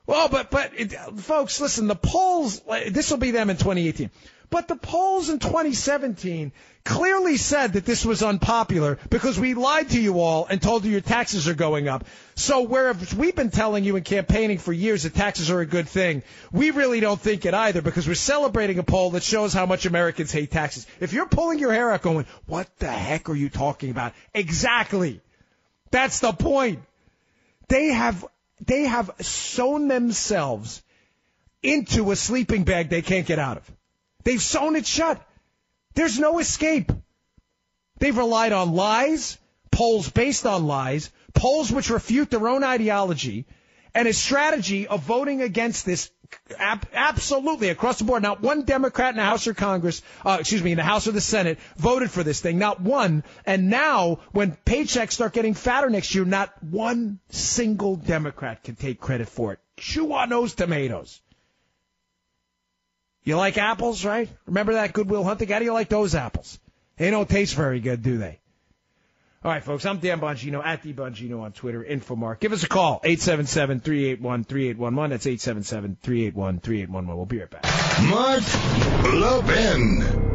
[0.06, 1.86] Well, but but it, folks, listen.
[1.86, 2.60] The polls.
[2.90, 4.10] This will be them in 2018.
[4.50, 6.52] But the polls in 2017
[6.84, 10.92] clearly said that this was unpopular because we lied to you all and told you
[10.92, 12.04] your taxes are going up.
[12.34, 15.88] So whereas we've been telling you and campaigning for years that taxes are a good
[15.88, 19.66] thing, we really don't think it either because we're celebrating a poll that shows how
[19.66, 20.86] much Americans hate taxes.
[21.00, 24.12] If you're pulling your hair out going, what the heck are you talking about?
[24.34, 25.20] Exactly.
[25.90, 26.80] That's the point.
[27.68, 28.26] They have,
[28.60, 30.82] they have sewn themselves
[31.62, 33.72] into a sleeping bag they can't get out of.
[34.24, 35.24] They've sewn it shut.
[35.94, 36.90] There's no escape.
[37.98, 39.38] They've relied on lies,
[39.70, 43.46] polls based on lies, polls which refute their own ideology,
[43.94, 46.10] and a strategy of voting against this
[46.58, 48.22] ab- absolutely across the board.
[48.22, 51.12] Not one Democrat in the House or Congress, uh, excuse me, in the House or
[51.12, 52.58] the Senate voted for this thing.
[52.58, 53.22] Not one.
[53.46, 59.00] And now, when paychecks start getting fatter next year, not one single Democrat can take
[59.00, 59.60] credit for it.
[59.76, 61.20] Chew on those tomatoes.
[63.24, 64.28] You like apples, right?
[64.46, 65.48] Remember that Good Will Hunting?
[65.48, 66.58] How do you like those apples?
[66.96, 68.38] They don't taste very good, do they?
[69.42, 72.40] All right, folks, I'm Dan Bongino at D Bongino on Twitter, Infomark.
[72.40, 75.08] Give us a call, 877-381-3811.
[75.10, 77.16] That's 877-381-3811.
[77.16, 77.64] We'll be right back.
[78.02, 78.42] Mark
[79.12, 80.33] Levin.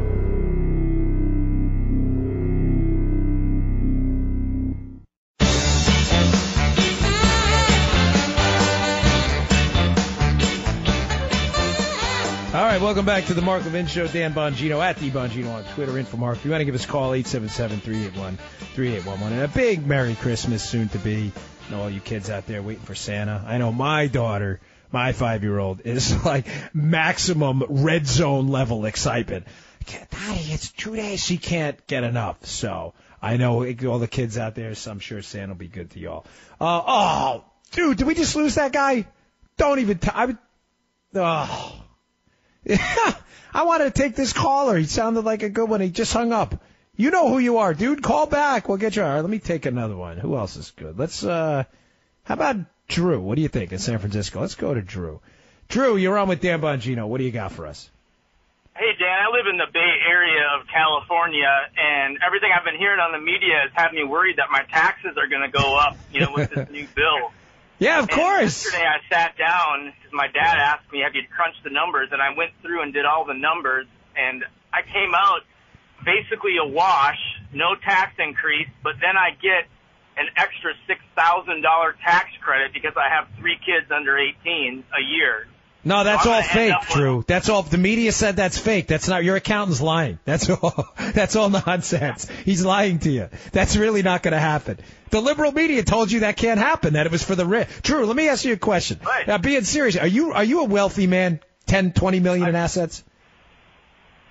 [12.60, 14.06] All right, welcome back to the Mark Levin Show.
[14.06, 15.92] Dan Bongino at D Bongino on Twitter.
[15.92, 16.34] Infomark.
[16.34, 19.22] If you want to give us a call, 877-381-3811.
[19.22, 21.32] And a big Merry Christmas soon to be.
[21.68, 23.42] And all you kids out there waiting for Santa.
[23.46, 24.60] I know my daughter,
[24.92, 29.46] my five-year-old, is like maximum red zone level excitement.
[29.86, 31.24] Daddy, it's two days.
[31.24, 32.44] She can't get enough.
[32.44, 32.92] So
[33.22, 35.98] I know all the kids out there, so I'm sure Santa will be good to
[35.98, 36.26] y'all.
[36.60, 39.06] Uh, oh, dude, did we just lose that guy?
[39.56, 39.96] Don't even.
[39.96, 40.36] T- I would.
[41.14, 41.84] Oh.
[43.52, 44.76] I wanted to take this caller.
[44.76, 45.80] He sounded like a good one.
[45.80, 46.62] He just hung up.
[46.96, 48.02] You know who you are, dude.
[48.02, 48.68] Call back.
[48.68, 49.02] We'll get you.
[49.02, 50.18] All right, let me take another one.
[50.18, 50.98] Who else is good?
[50.98, 51.64] Let's, uh,
[52.24, 52.56] how about
[52.88, 53.20] Drew?
[53.20, 54.40] What do you think in San Francisco?
[54.40, 55.20] Let's go to Drew.
[55.68, 57.06] Drew, you're on with Dan Bongino.
[57.06, 57.88] What do you got for us?
[58.76, 62.98] Hey, Dan, I live in the Bay Area of California, and everything I've been hearing
[62.98, 65.96] on the media has had me worried that my taxes are going to go up,
[66.12, 67.32] you know, with this new bill.
[67.80, 68.64] Yeah, of And course.
[68.64, 72.20] Yesterday I sat down because my dad asked me, "Have you crunched the numbers?" And
[72.22, 75.40] I went through and did all the numbers, and I came out
[76.04, 77.18] basically a wash,
[77.52, 79.66] no tax increase, but then I get
[80.16, 85.00] an extra six thousand dollar tax credit because I have three kids under eighteen a
[85.02, 85.48] year.
[85.82, 87.24] No, that's all fake, Drew.
[87.26, 87.62] That's all.
[87.62, 88.86] The media said that's fake.
[88.86, 90.18] That's not your accountant's lying.
[90.24, 90.88] That's all.
[91.14, 92.28] That's all nonsense.
[92.44, 93.28] He's lying to you.
[93.52, 94.78] That's really not going to happen.
[95.10, 96.94] The liberal media told you that can't happen.
[96.94, 97.68] That it was for the rich.
[97.82, 99.00] Drew, let me ask you a question.
[99.04, 99.26] Right.
[99.26, 101.40] Now, being serious, are you are you a wealthy man?
[101.66, 103.02] Ten, twenty million in assets?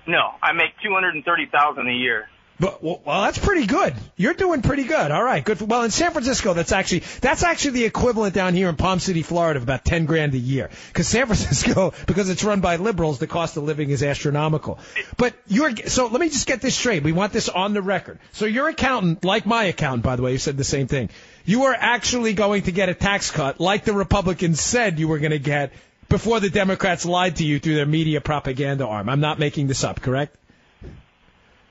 [0.06, 2.28] No, I make two hundred and thirty thousand a year.
[2.60, 3.94] But well, that's pretty good.
[4.16, 5.10] You're doing pretty good.
[5.10, 5.58] All right, good.
[5.58, 9.00] For, well, in San Francisco, that's actually that's actually the equivalent down here in Palm
[9.00, 10.68] City, Florida, of about ten grand a year.
[10.88, 14.78] Because San Francisco, because it's run by liberals, the cost of living is astronomical.
[15.16, 17.02] But you're so let me just get this straight.
[17.02, 18.18] We want this on the record.
[18.32, 21.08] So your accountant, like my accountant, by the way, who said the same thing.
[21.46, 25.18] You are actually going to get a tax cut, like the Republicans said you were
[25.18, 25.72] going to get
[26.10, 29.08] before the Democrats lied to you through their media propaganda arm.
[29.08, 30.36] I'm not making this up, correct?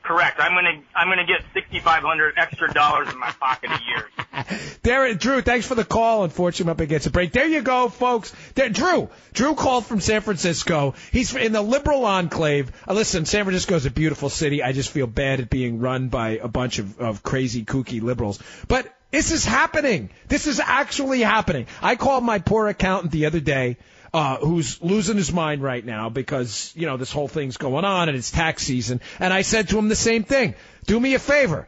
[0.09, 0.39] Correct.
[0.39, 4.09] I'm gonna I'm gonna get sixty five hundred extra dollars in my pocket a year.
[4.81, 6.23] There, Drew, thanks for the call.
[6.23, 7.31] Unfortunately, I'm up against a break.
[7.33, 8.33] There you go, folks.
[8.55, 10.95] There, Drew, Drew called from San Francisco.
[11.11, 12.71] He's in the liberal enclave.
[12.87, 14.63] Uh, listen, San Francisco is a beautiful city.
[14.63, 18.39] I just feel bad at being run by a bunch of, of crazy, kooky liberals.
[18.67, 20.09] But This is happening.
[20.27, 21.67] This is actually happening.
[21.81, 23.77] I called my poor accountant the other day,
[24.13, 28.09] uh, who's losing his mind right now because, you know, this whole thing's going on
[28.09, 29.01] and it's tax season.
[29.19, 30.55] And I said to him the same thing.
[30.85, 31.67] Do me a favor.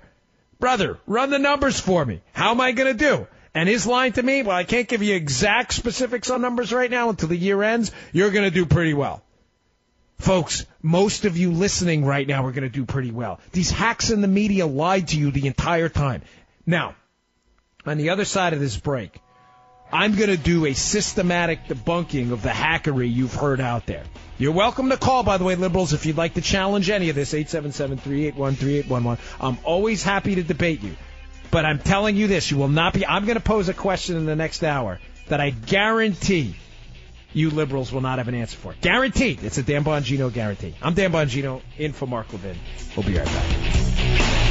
[0.59, 2.21] Brother, run the numbers for me.
[2.33, 3.27] How am I going to do?
[3.53, 6.89] And his line to me, well, I can't give you exact specifics on numbers right
[6.89, 7.91] now until the year ends.
[8.13, 9.23] You're going to do pretty well.
[10.19, 13.39] Folks, most of you listening right now are going to do pretty well.
[13.51, 16.21] These hacks in the media lied to you the entire time.
[16.65, 16.95] Now,
[17.85, 19.19] on the other side of this break,
[19.93, 24.03] I'm going to do a systematic debunking of the hackery you've heard out there.
[24.37, 27.15] You're welcome to call, by the way, liberals, if you'd like to challenge any of
[27.15, 29.19] this, 877-381-3811.
[29.39, 30.95] I'm always happy to debate you.
[31.51, 34.15] But I'm telling you this, you will not be, I'm going to pose a question
[34.15, 36.55] in the next hour that I guarantee
[37.33, 38.73] you liberals will not have an answer for.
[38.81, 39.43] Guaranteed.
[39.43, 40.75] It's a Dan Bongino guarantee.
[40.81, 42.57] I'm Dan Bongino, in for Mark Levin.
[42.95, 44.50] We'll be right back.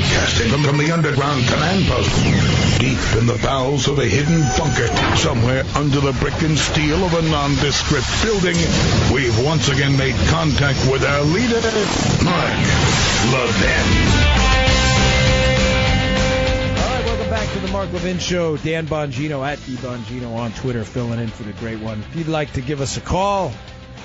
[0.00, 2.10] Broadcasting from, from the underground command post,
[2.80, 7.12] deep in the bowels of a hidden bunker, somewhere under the brick and steel of
[7.14, 8.56] a nondescript building,
[9.12, 11.60] we've once again made contact with our leader,
[12.24, 12.56] Mark
[13.32, 13.88] Levin.
[16.78, 18.56] All right, welcome Back to the Mark Levin Show.
[18.56, 22.00] Dan Bongino at D Bongino on Twitter, filling in for the great one.
[22.00, 23.52] If you'd like to give us a call,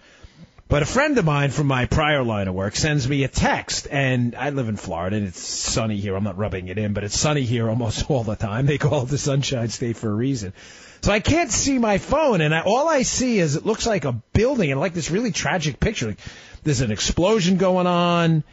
[0.68, 3.88] But a friend of mine from my prior line of work sends me a text,
[3.92, 6.16] and I live in Florida, and it's sunny here.
[6.16, 8.66] I'm not rubbing it in, but it's sunny here almost all the time.
[8.66, 10.54] They call it the Sunshine State for a reason.
[11.02, 14.06] So I can't see my phone, and I, all I see is it looks like
[14.06, 16.08] a building and like this really tragic picture.
[16.08, 16.20] Like
[16.64, 18.44] there's an explosion going on,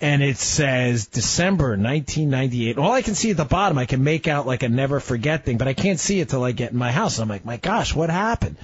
[0.00, 2.78] and it says December 1998.
[2.78, 5.44] All I can see at the bottom, I can make out like a never forget
[5.44, 7.18] thing, but I can't see it till I get in my house.
[7.18, 8.56] I'm like, my gosh, what happened?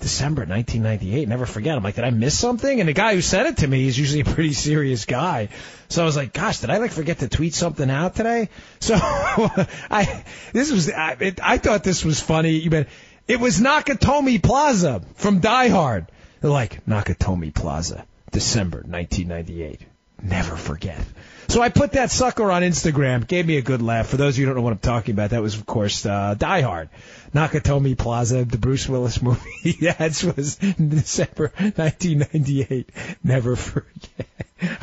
[0.00, 1.28] December 1998.
[1.28, 1.76] Never forget.
[1.76, 2.80] I'm like, did I miss something?
[2.80, 5.48] And the guy who sent it to me is usually a pretty serious guy.
[5.88, 8.48] So I was like, gosh, did I like forget to tweet something out today?
[8.80, 12.52] So I, this was, I, it, I thought this was funny.
[12.52, 12.86] You but
[13.26, 16.06] it was Nakatomi Plaza from Die Hard.
[16.40, 19.80] They're like, Nakatomi Plaza, December 1998.
[20.22, 21.00] Never forget.
[21.48, 23.26] So I put that sucker on Instagram.
[23.26, 24.08] Gave me a good laugh.
[24.08, 26.04] For those of you who don't know what I'm talking about, that was, of course,
[26.04, 26.90] uh, Die Hard.
[27.34, 29.72] Nakatomi Plaza, the Bruce Willis movie.
[29.80, 32.90] that was December 1998.
[33.24, 34.26] Never forget.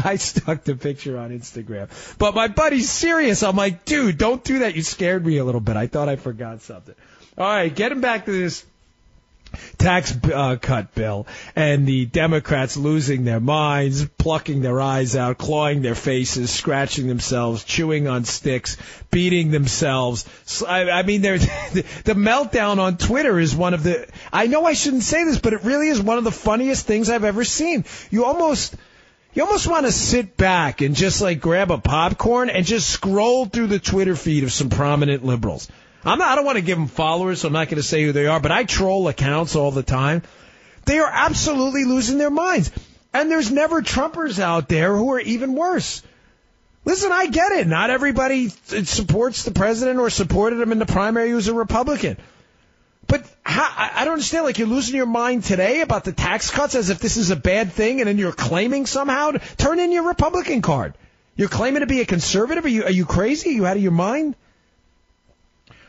[0.04, 1.90] I stuck the picture on Instagram.
[2.18, 3.44] But my buddy's serious.
[3.44, 4.76] I'm like, dude, don't do that.
[4.76, 5.76] You scared me a little bit.
[5.76, 6.96] I thought I forgot something.
[7.38, 8.66] All right, getting back to this
[9.78, 15.82] tax uh, cut bill and the Democrats losing their minds, plucking their eyes out, clawing
[15.82, 18.78] their faces, scratching themselves, chewing on sticks,
[19.12, 20.26] beating themselves.
[20.68, 21.38] I, I mean, the,
[22.04, 24.08] the meltdown on Twitter is one of the.
[24.32, 27.10] I know I shouldn't say this, but it really is one of the funniest things
[27.10, 27.86] I've ever seen.
[28.10, 28.76] You almost.
[29.34, 33.46] You almost want to sit back and just like grab a popcorn and just scroll
[33.46, 35.68] through the Twitter feed of some prominent liberals.
[36.06, 38.04] I'm not, I don't want to give them followers, so I'm not going to say
[38.04, 40.22] who they are, but I troll accounts all the time.
[40.86, 42.72] They are absolutely losing their minds.
[43.14, 46.04] And there's never Trumpers out there who are even worse.
[46.84, 47.66] Listen, I get it.
[47.66, 52.18] Not everybody supports the president or supported him in the primary who's a Republican.
[53.08, 54.46] But how, I don't understand.
[54.46, 57.36] Like you're losing your mind today about the tax cuts as if this is a
[57.36, 60.96] bad thing, and then you're claiming somehow to turn in your Republican card.
[61.36, 62.66] You're claiming to be a conservative.
[62.66, 63.50] Are you are you crazy?
[63.50, 64.36] Are you out of your mind?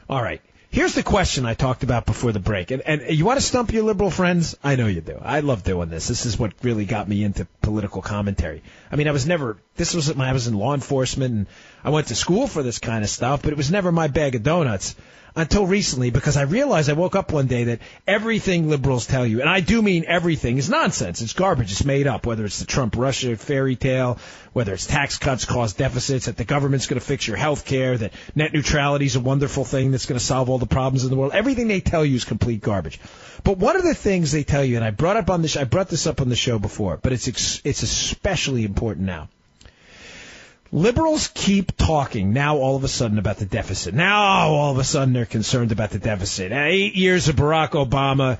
[0.08, 0.40] All right.
[0.70, 2.70] Here's the question I talked about before the break.
[2.70, 4.56] And, and you want to stump your liberal friends?
[4.62, 5.18] I know you do.
[5.20, 6.06] I love doing this.
[6.06, 8.62] This is what really got me into political commentary.
[8.92, 11.46] I mean, I was never, this was when I was in law enforcement and
[11.82, 14.34] I went to school for this kind of stuff, but it was never my bag
[14.34, 14.94] of donuts
[15.36, 19.40] until recently because I realized I woke up one day that everything liberals tell you,
[19.40, 21.20] and I do mean everything, is nonsense.
[21.20, 21.70] It's garbage.
[21.70, 22.24] It's made up.
[22.24, 24.18] Whether it's the Trump Russia fairy tale,
[24.54, 27.98] whether it's tax cuts cause deficits, that the government's going to fix your health care,
[27.98, 31.10] that net neutrality is a wonderful thing that's going to solve all the problems in
[31.10, 31.32] the world.
[31.34, 32.98] Everything they tell you is complete garbage.
[33.44, 35.64] But one of the things they tell you, and I brought up on this, I
[35.64, 37.28] brought this up on the show before, but it's
[37.62, 39.28] it's especially important now
[40.72, 43.94] Liberals keep talking now all of a sudden about the deficit.
[43.94, 46.52] Now all of a sudden they're concerned about the deficit.
[46.52, 48.38] Eight years of Barack Obama,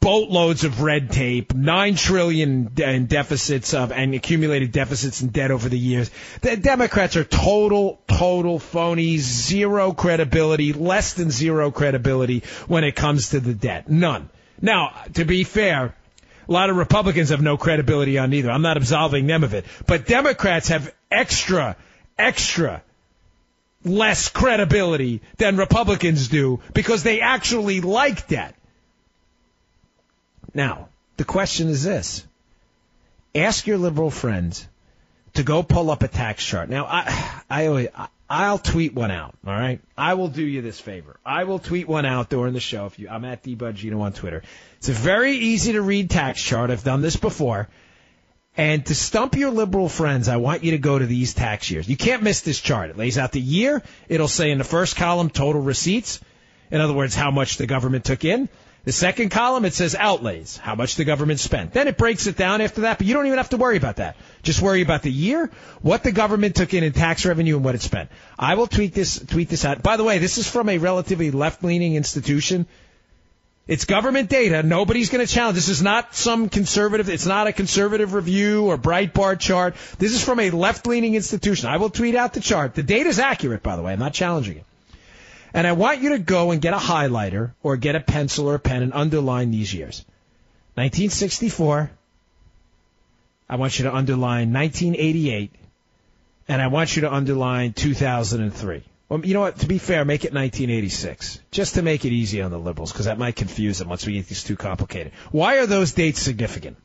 [0.00, 5.68] boatloads of red tape, nine trillion in deficits of and accumulated deficits and debt over
[5.68, 6.10] the years.
[6.40, 13.30] The Democrats are total, total phonies, zero credibility, less than zero credibility when it comes
[13.30, 13.88] to the debt.
[13.88, 14.30] None.
[14.62, 15.94] Now, to be fair,
[16.48, 18.50] a lot of Republicans have no credibility on either.
[18.50, 19.64] I'm not absolving them of it.
[19.86, 21.76] But Democrats have extra,
[22.18, 22.82] extra
[23.84, 28.54] less credibility than Republicans do because they actually like debt.
[30.54, 32.26] Now, the question is this.
[33.34, 34.66] Ask your liberal friends
[35.34, 36.68] to go pull up a tax chart.
[36.68, 37.88] Now, I, I always,
[38.30, 39.34] I'll tweet one out.
[39.44, 41.18] All right, I will do you this favor.
[41.26, 42.86] I will tweet one out during the show.
[42.86, 44.44] If you, I'm at dbongino on Twitter.
[44.78, 46.70] It's a very easy to read tax chart.
[46.70, 47.68] I've done this before.
[48.56, 51.88] And to stump your liberal friends, I want you to go to these tax years.
[51.88, 52.90] You can't miss this chart.
[52.90, 53.82] It lays out the year.
[54.08, 56.20] It'll say in the first column total receipts.
[56.70, 58.48] In other words, how much the government took in.
[58.84, 61.74] The second column, it says outlays, how much the government spent.
[61.74, 63.96] Then it breaks it down after that, but you don't even have to worry about
[63.96, 64.16] that.
[64.42, 65.50] Just worry about the year,
[65.82, 68.08] what the government took in in tax revenue and what it spent.
[68.38, 69.82] I will tweet this, tweet this out.
[69.82, 72.66] By the way, this is from a relatively left-leaning institution.
[73.66, 74.62] It's government data.
[74.62, 75.56] Nobody's going to challenge.
[75.56, 77.10] This is not some conservative.
[77.10, 79.76] It's not a conservative review or Breitbart chart.
[79.98, 81.68] This is from a left-leaning institution.
[81.68, 82.74] I will tweet out the chart.
[82.74, 83.92] The data is accurate, by the way.
[83.92, 84.64] I'm not challenging it.
[85.52, 88.54] And I want you to go and get a highlighter or get a pencil or
[88.54, 90.04] a pen and underline these years.
[90.74, 91.90] 1964.
[93.48, 95.52] I want you to underline 1988.
[96.48, 98.84] And I want you to underline 2003.
[99.08, 99.58] Well, you know what?
[99.58, 103.06] To be fair, make it 1986, just to make it easy on the liberals, because
[103.06, 105.12] that might confuse them once we get these too complicated.
[105.32, 106.76] Why are those dates significant?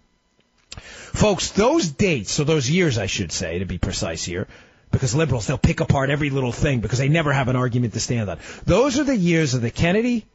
[0.80, 4.48] Folks, those dates, or those years, I should say, to be precise here,
[4.96, 8.00] because liberals, they'll pick apart every little thing because they never have an argument to
[8.00, 8.40] stand on.
[8.64, 10.26] Those are the years of the Kennedy,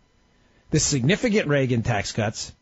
[0.69, 2.53] the significant Reagan tax cuts,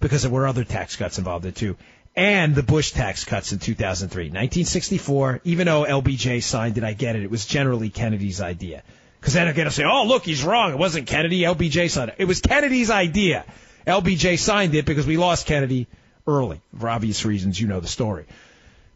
[0.00, 1.76] because there were other tax cuts involved there too,
[2.16, 4.24] and the Bush tax cuts in 2003.
[4.24, 7.22] 1964, even though LBJ signed it, I get it.
[7.22, 8.82] It was generally Kennedy's idea.
[9.20, 10.72] Because then they're going to say, oh, look, he's wrong.
[10.72, 11.42] It wasn't Kennedy.
[11.42, 12.16] LBJ signed it.
[12.16, 13.44] It was Kennedy's idea.
[13.86, 15.86] LBJ signed it because we lost Kennedy
[16.26, 16.62] early.
[16.78, 18.24] For obvious reasons, you know the story.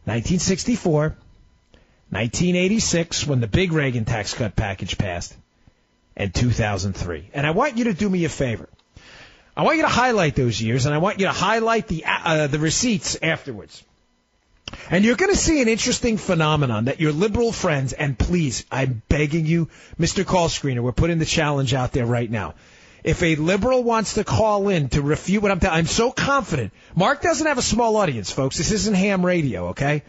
[0.05, 1.15] 1964,
[2.09, 5.35] 1986 when the big Reagan tax cut package passed,
[6.15, 7.29] and 2003.
[7.33, 8.69] And I want you to do me a favor.
[9.55, 12.47] I want you to highlight those years, and I want you to highlight the uh,
[12.47, 13.83] the receipts afterwards.
[14.89, 19.01] And you're going to see an interesting phenomenon that your liberal friends, and please, I'm
[19.07, 20.25] begging you, Mr.
[20.25, 22.55] Call Screener, we're putting the challenge out there right now.
[23.03, 26.73] If a liberal wants to call in to refute what I'm telling, I'm so confident.
[26.95, 28.57] Mark doesn't have a small audience, folks.
[28.57, 30.03] This isn't ham radio, okay?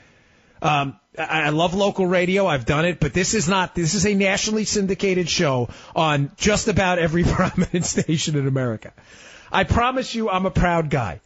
[0.61, 2.47] Um, I love local radio.
[2.47, 3.75] I've done it, but this is not.
[3.75, 8.93] This is a nationally syndicated show on just about every prominent station in America.
[9.51, 11.21] I promise you, I'm a proud guy.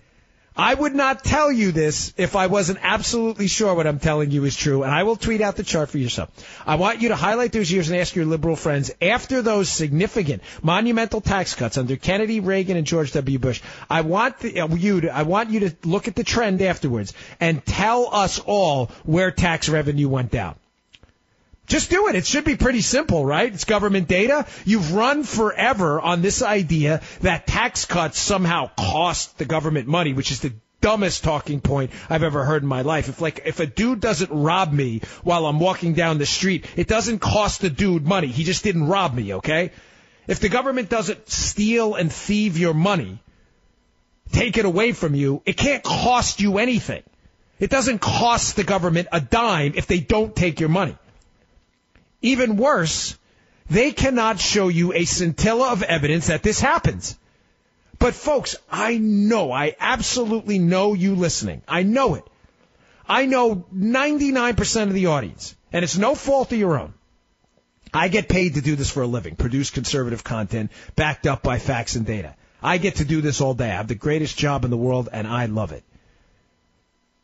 [0.56, 4.44] I would not tell you this if I wasn't absolutely sure what I'm telling you
[4.44, 6.28] is true, and I will tweet out the chart for yourself.
[6.66, 10.42] I want you to highlight those years and ask your liberal friends after those significant,
[10.62, 13.38] monumental tax cuts under Kennedy, Reagan, and George W.
[13.38, 13.62] Bush.
[13.88, 17.14] I want the, uh, you to, I want you to look at the trend afterwards
[17.40, 20.56] and tell us all where tax revenue went down.
[21.66, 22.16] Just do it.
[22.16, 23.52] It should be pretty simple, right?
[23.52, 24.46] It's government data.
[24.64, 30.32] You've run forever on this idea that tax cuts somehow cost the government money, which
[30.32, 33.08] is the dumbest talking point I've ever heard in my life.
[33.08, 36.88] If like if a dude doesn't rob me while I'm walking down the street, it
[36.88, 38.26] doesn't cost the dude money.
[38.26, 39.70] He just didn't rob me, okay?
[40.26, 43.20] If the government doesn't steal and thieve your money,
[44.32, 47.02] take it away from you, it can't cost you anything.
[47.58, 50.96] It doesn't cost the government a dime if they don't take your money.
[52.22, 53.18] Even worse,
[53.68, 57.18] they cannot show you a scintilla of evidence that this happens.
[57.98, 61.62] But folks, I know, I absolutely know you listening.
[61.68, 62.24] I know it.
[63.08, 66.94] I know 99% of the audience, and it's no fault of your own.
[67.94, 71.58] I get paid to do this for a living, produce conservative content backed up by
[71.58, 72.34] facts and data.
[72.62, 73.70] I get to do this all day.
[73.70, 75.82] I have the greatest job in the world, and I love it.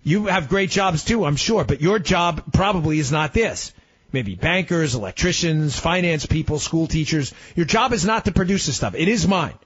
[0.03, 3.73] You have great jobs too, I'm sure, but your job probably is not this.
[4.13, 7.35] Maybe bankers, electricians, finance people, school teachers.
[7.55, 8.95] Your job is not to produce this stuff.
[8.95, 9.59] It is mine.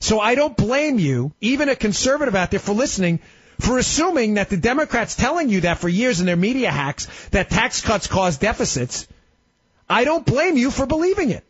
[0.00, 3.18] So I don't blame you, even a conservative out there, for listening,
[3.58, 7.50] for assuming that the Democrats telling you that for years in their media hacks, that
[7.50, 9.08] tax cuts cause deficits.
[9.90, 11.44] I don't blame you for believing it.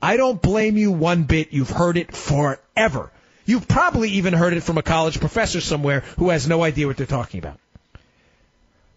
[0.00, 1.52] I don't blame you one bit.
[1.52, 3.10] You've heard it forever.
[3.46, 6.96] You've probably even heard it from a college professor somewhere who has no idea what
[6.96, 7.58] they're talking about.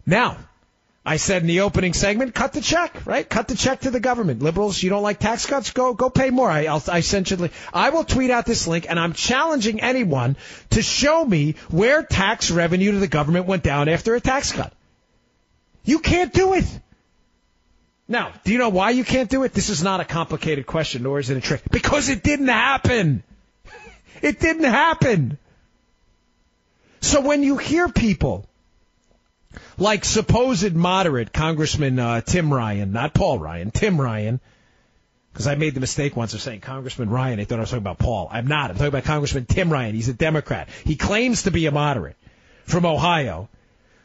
[0.06, 0.36] Now,
[1.04, 3.28] I said in the opening segment, cut the check, right?
[3.28, 4.40] Cut the check to the government.
[4.40, 5.72] Liberals, you don't like tax cuts?
[5.72, 6.48] Go, go pay more.
[6.48, 10.36] I, I'll, I essentially, I will tweet out this link and I'm challenging anyone
[10.70, 14.72] to show me where tax revenue to the government went down after a tax cut.
[15.84, 16.66] You can't do it.
[18.06, 19.52] Now, do you know why you can't do it?
[19.52, 21.62] This is not a complicated question, nor is it a trick.
[21.68, 23.22] Because it didn't happen.
[24.22, 25.36] It didn't happen.
[27.00, 28.46] So when you hear people
[29.78, 34.40] like supposed moderate Congressman uh, Tim Ryan, not Paul Ryan, Tim Ryan,
[35.32, 37.40] because I made the mistake once of saying Congressman Ryan.
[37.40, 38.28] I thought I was talking about Paul.
[38.30, 38.70] I'm not.
[38.70, 39.94] I'm talking about Congressman Tim Ryan.
[39.94, 40.68] He's a Democrat.
[40.84, 42.16] He claims to be a moderate
[42.64, 43.48] from Ohio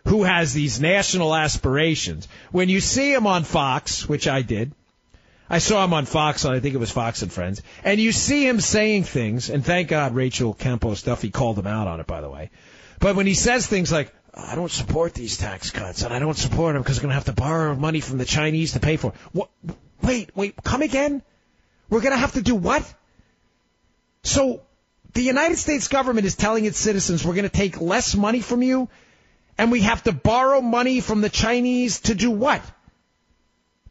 [0.06, 2.28] who has these national aspirations.
[2.52, 4.72] When you see him on Fox, which I did,
[5.50, 8.12] I saw him on Fox, and I think it was Fox and Friends, and you
[8.12, 12.08] see him saying things, and thank God Rachel Campos Duffy called him out on it,
[12.08, 12.50] by the way.
[13.00, 16.38] But when he says things like, I don't support these tax cuts, and I don't
[16.38, 18.98] support them because we're going to have to borrow money from the Chinese to pay
[18.98, 19.14] for it.
[19.32, 19.50] What?
[20.04, 21.24] Wait, wait, come again?
[21.90, 22.84] We're going to have to do what?
[24.24, 24.62] So,
[25.14, 28.62] the United States government is telling its citizens we're going to take less money from
[28.62, 28.90] you,
[29.58, 32.62] and we have to borrow money from the Chinese to do what?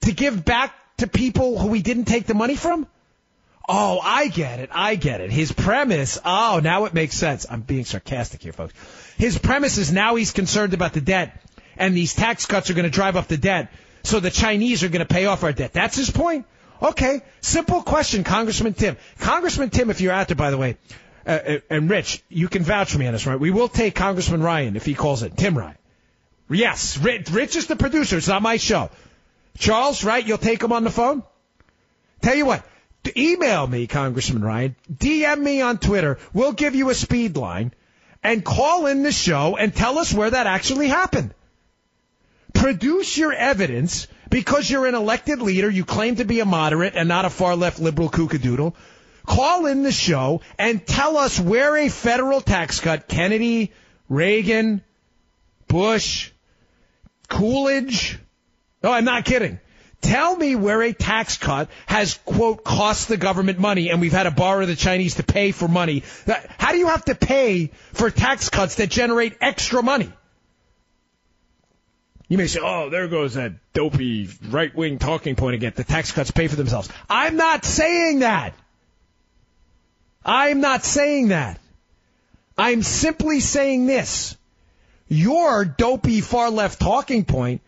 [0.02, 2.86] To give back to people who we didn't take the money from?
[3.68, 4.70] Oh, I get it.
[4.72, 5.32] I get it.
[5.32, 7.46] His premise, oh, now it makes sense.
[7.50, 8.74] I'm being sarcastic here, folks.
[9.16, 11.42] His premise is now he's concerned about the debt,
[11.76, 14.88] and these tax cuts are going to drive up the debt, so the Chinese are
[14.88, 15.72] going to pay off our debt.
[15.72, 16.46] That's his point?
[16.82, 17.22] Okay.
[17.40, 18.96] Simple question, Congressman Tim.
[19.18, 20.76] Congressman Tim, if you're out there, by the way,
[21.26, 23.40] uh, uh and Rich, you can vouch for me on this, right?
[23.40, 25.76] We will take Congressman Ryan if he calls it Tim Ryan.
[26.48, 28.18] Yes, Rich is the producer.
[28.18, 28.90] It's not my show.
[29.58, 30.24] Charles, right?
[30.24, 31.22] You'll take him on the phone?
[32.20, 32.64] Tell you what,
[33.16, 34.76] email me, Congressman Ryan.
[34.92, 36.18] DM me on Twitter.
[36.32, 37.72] We'll give you a speed line
[38.26, 41.32] and call in the show and tell us where that actually happened.
[42.52, 45.70] Produce your evidence because you're an elected leader.
[45.70, 48.74] You claim to be a moderate and not a far left liberal kookadoodle.
[49.26, 53.72] Call in the show and tell us where a federal tax cut, Kennedy,
[54.08, 54.82] Reagan,
[55.68, 56.32] Bush,
[57.28, 58.18] Coolidge,
[58.82, 59.60] no, I'm not kidding.
[60.06, 64.22] Tell me where a tax cut has, quote, cost the government money and we've had
[64.22, 66.04] to borrow the Chinese to pay for money.
[66.58, 70.12] How do you have to pay for tax cuts that generate extra money?
[72.28, 75.72] You may say, oh, there goes that dopey right wing talking point again.
[75.74, 76.88] The tax cuts pay for themselves.
[77.10, 78.54] I'm not saying that.
[80.24, 81.58] I'm not saying that.
[82.56, 84.36] I'm simply saying this.
[85.08, 87.60] Your dopey far left talking point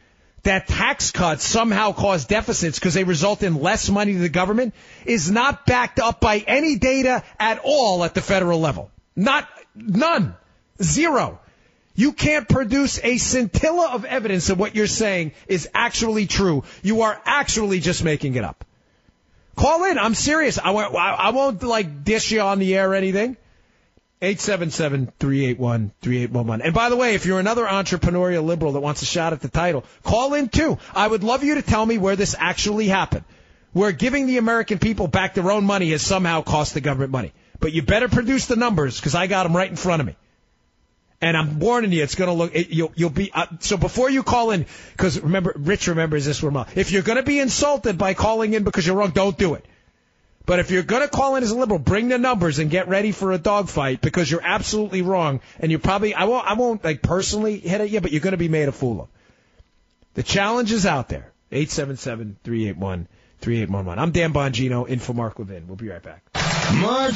[0.49, 4.74] that tax cuts somehow cause deficits because they result in less money to the government
[5.05, 8.90] is not backed up by any data at all at the federal level.
[9.14, 10.34] Not, none.
[10.82, 11.38] Zero.
[11.94, 16.64] You can't produce a scintilla of evidence that what you're saying is actually true.
[16.82, 18.64] You are actually just making it up.
[19.55, 19.99] Call in.
[19.99, 20.59] I'm serious.
[20.59, 23.36] I won't, I won't like dish you on the air or anything.
[24.20, 26.60] 877-381-3811.
[26.64, 29.48] And by the way, if you're another entrepreneurial liberal that wants a shot at the
[29.48, 30.78] title, call in too.
[30.94, 33.24] I would love you to tell me where this actually happened.
[33.72, 37.32] Where giving the American people back their own money has somehow cost the government money.
[37.60, 40.16] But you better produce the numbers because I got them right in front of me.
[41.20, 44.08] And I'm warning you, it's going to look, it, you'll, you'll be, uh, so before
[44.08, 47.98] you call in, because remember, Rich remembers this from, if you're going to be insulted
[47.98, 49.64] by calling in because you're wrong, don't do it.
[50.49, 52.88] But if you're going to call in as a liberal, bring the numbers and get
[52.88, 55.40] ready for a dogfight because you're absolutely wrong.
[55.61, 58.32] And you probably, I won't, I won't like personally hit at you, but you're going
[58.32, 59.09] to be made a fool of.
[60.14, 61.30] The challenge is out there.
[61.53, 63.99] 877-381-3811.
[63.99, 65.66] I'm Dan Bongino, in for Mark Levin.
[65.66, 66.22] We'll be right back.
[66.72, 67.12] Mark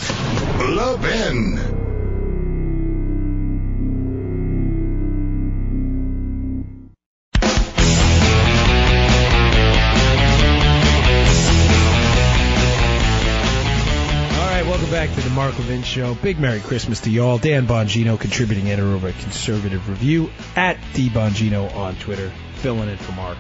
[0.59, 1.92] Levin.
[15.13, 16.15] Back to the Mark Levin Show.
[16.15, 17.37] Big Merry Christmas to y'all.
[17.37, 22.97] Dan Bongino, contributing editor over at Conservative Review, at D Bongino on Twitter, filling in
[22.97, 23.37] for Mark.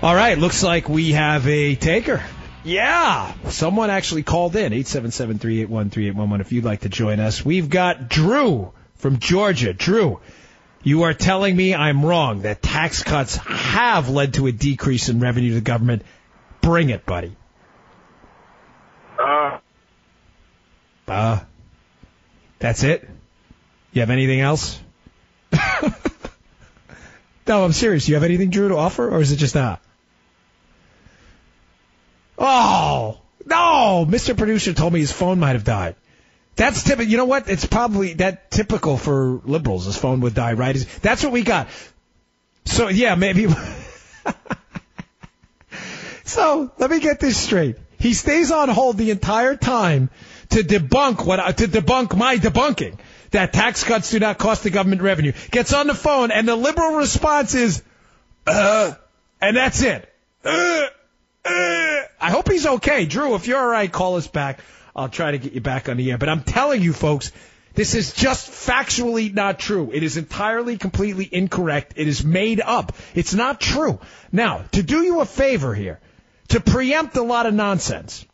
[0.00, 2.22] All right, looks like we have a taker.
[2.64, 7.44] Yeah, someone actually called in, 877-381-3811 if you'd like to join us.
[7.44, 9.74] We've got Drew from Georgia.
[9.74, 10.20] Drew,
[10.82, 15.20] you are telling me I'm wrong, that tax cuts have led to a decrease in
[15.20, 16.02] revenue to the government.
[16.62, 17.36] Bring it, buddy.
[19.18, 19.58] Uh,
[21.08, 21.40] Uh,
[22.58, 23.08] that's it?
[23.92, 24.80] You have anything else?
[27.46, 28.08] no, I'm serious.
[28.08, 29.80] You have anything, Drew, to offer, or is it just that?
[32.38, 34.06] Oh, no!
[34.08, 34.36] Mr.
[34.36, 35.96] Producer told me his phone might have died.
[36.54, 37.10] That's typical.
[37.10, 37.48] You know what?
[37.48, 39.86] It's probably that typical for liberals.
[39.86, 40.76] His phone would die, right?
[41.02, 41.68] That's what we got.
[42.64, 43.48] So yeah, maybe.
[46.24, 47.76] so let me get this straight.
[47.98, 50.10] He stays on hold the entire time
[50.50, 52.98] to debunk what to debunk my debunking
[53.30, 55.32] that tax cuts do not cost the government revenue.
[55.50, 57.82] Gets on the phone and the liberal response is,
[58.46, 58.94] uh,
[59.40, 60.12] and that's it.
[60.44, 60.86] Uh,
[61.44, 62.00] uh.
[62.20, 63.06] I hope he's okay.
[63.06, 64.60] Drew, if you're all right, call us back.
[64.96, 66.18] I'll try to get you back on the air.
[66.18, 67.30] But I'm telling you, folks,
[67.74, 69.90] this is just factually not true.
[69.92, 71.94] It is entirely, completely incorrect.
[71.96, 72.92] It is made up.
[73.14, 74.00] It's not true.
[74.32, 76.00] Now, to do you a favor here,
[76.48, 78.26] to preempt a lot of nonsense,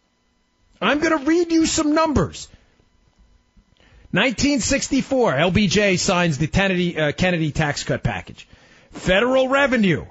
[0.80, 2.48] I'm going to read you some numbers.
[4.10, 8.46] 1964, LBJ signs the Kennedy, uh, Kennedy tax cut package.
[8.92, 10.04] Federal revenue,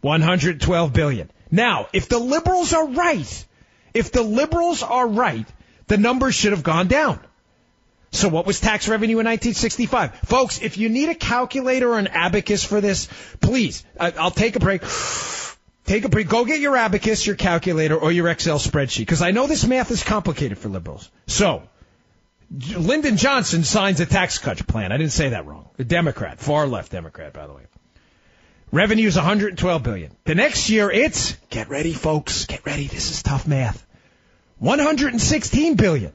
[0.00, 1.30] 112 billion.
[1.50, 3.46] Now, if the liberals are right,
[3.92, 5.46] if the liberals are right,
[5.88, 7.20] the numbers should have gone down.
[8.10, 10.14] So what was tax revenue in 1965?
[10.20, 13.08] Folks, if you need a calculator or an abacus for this,
[13.40, 14.82] please, I'll take a break.
[15.84, 16.28] Take a break.
[16.28, 19.90] Go get your abacus, your calculator, or your Excel spreadsheet, because I know this math
[19.90, 21.10] is complicated for liberals.
[21.26, 21.62] So,
[22.50, 24.92] Lyndon Johnson signs a tax cut plan.
[24.92, 25.68] I didn't say that wrong.
[25.78, 27.62] A Democrat, far left Democrat, by the way.
[28.72, 30.10] Revenue is 112 billion.
[30.24, 32.46] The next year, it's get ready, folks.
[32.46, 32.86] Get ready.
[32.86, 33.86] This is tough math.
[34.58, 36.12] 116 billion.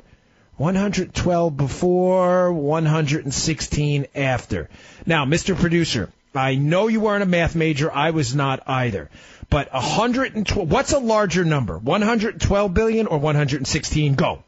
[0.57, 4.69] 112 before, 116 after.
[5.05, 5.55] Now, Mr.
[5.57, 7.89] Producer, I know you weren't a math major.
[7.89, 9.09] I was not either.
[9.49, 11.77] But 112, what's a larger number?
[11.77, 14.15] 112 billion or 116?
[14.15, 14.43] Go.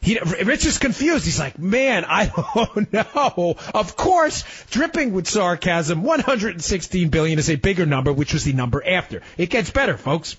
[0.00, 1.26] He, Rich is confused.
[1.26, 2.32] He's like, man, I
[2.74, 3.56] don't know.
[3.74, 8.82] Of course, dripping with sarcasm, 116 billion is a bigger number, which was the number
[8.86, 9.20] after.
[9.36, 10.36] It gets better, folks.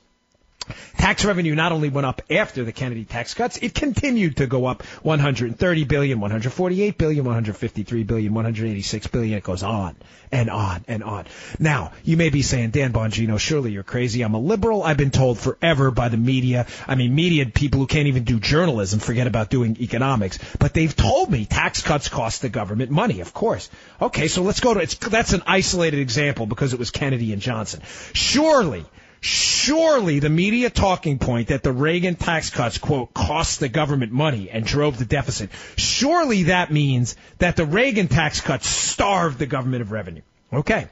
[0.97, 4.65] Tax revenue not only went up after the Kennedy tax cuts, it continued to go
[4.65, 9.37] up 130 billion, 148 billion, 153 billion, 186 billion.
[9.37, 9.95] It goes on
[10.31, 11.25] and on and on.
[11.59, 14.21] Now, you may be saying, Dan Bongino, surely you're crazy.
[14.21, 14.83] I'm a liberal.
[14.83, 16.67] I've been told forever by the media.
[16.87, 20.95] I mean, media people who can't even do journalism forget about doing economics, but they've
[20.95, 23.69] told me tax cuts cost the government money, of course.
[24.01, 27.41] Okay, so let's go to, it's, that's an isolated example because it was Kennedy and
[27.41, 27.81] Johnson.
[28.13, 28.85] Surely,
[29.21, 34.49] Surely the media talking point that the Reagan tax cuts, quote, cost the government money
[34.49, 35.51] and drove the deficit.
[35.77, 40.23] Surely that means that the Reagan tax cuts starved the government of revenue.
[40.51, 40.87] Okay.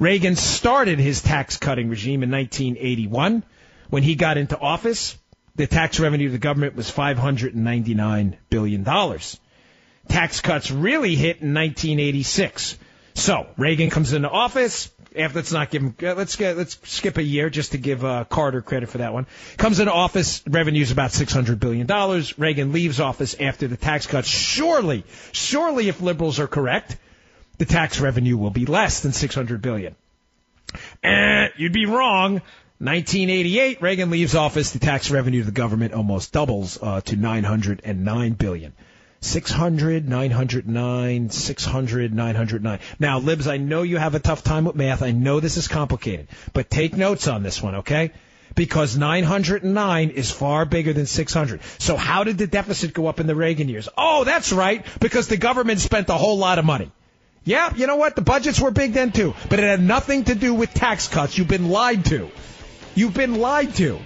[0.00, 3.44] Reagan started his tax cutting regime in 1981.
[3.90, 5.16] When he got into office,
[5.54, 8.84] the tax revenue to the government was $599 billion.
[10.08, 12.78] Tax cuts really hit in 1986.
[13.14, 17.22] So Reagan comes into office, after let's not give him let's get let's skip a
[17.22, 19.26] year just to give uh, Carter credit for that one.
[19.56, 22.38] Comes into office, revenues about six hundred billion dollars.
[22.38, 24.28] Reagan leaves office after the tax cuts.
[24.28, 26.96] Surely, surely, if liberals are correct,
[27.58, 29.94] the tax revenue will be less than six hundred billion.
[31.02, 32.40] Eh, you'd be wrong.
[32.78, 34.72] 1988, Reagan leaves office.
[34.72, 38.72] The tax revenue to the government almost doubles uh, to 909 billion.
[39.22, 42.80] 600, 909, 600, 909.
[42.98, 45.00] Now, Libs, I know you have a tough time with math.
[45.00, 48.10] I know this is complicated, but take notes on this one, okay?
[48.56, 51.60] Because 909 is far bigger than 600.
[51.78, 53.88] So how did the deficit go up in the Reagan years?
[53.96, 56.90] Oh, that's right, because the government spent a whole lot of money.
[57.44, 58.16] Yeah, you know what?
[58.16, 61.38] The budgets were big then too, but it had nothing to do with tax cuts.
[61.38, 62.28] You've been lied to.
[62.96, 64.00] You've been lied to.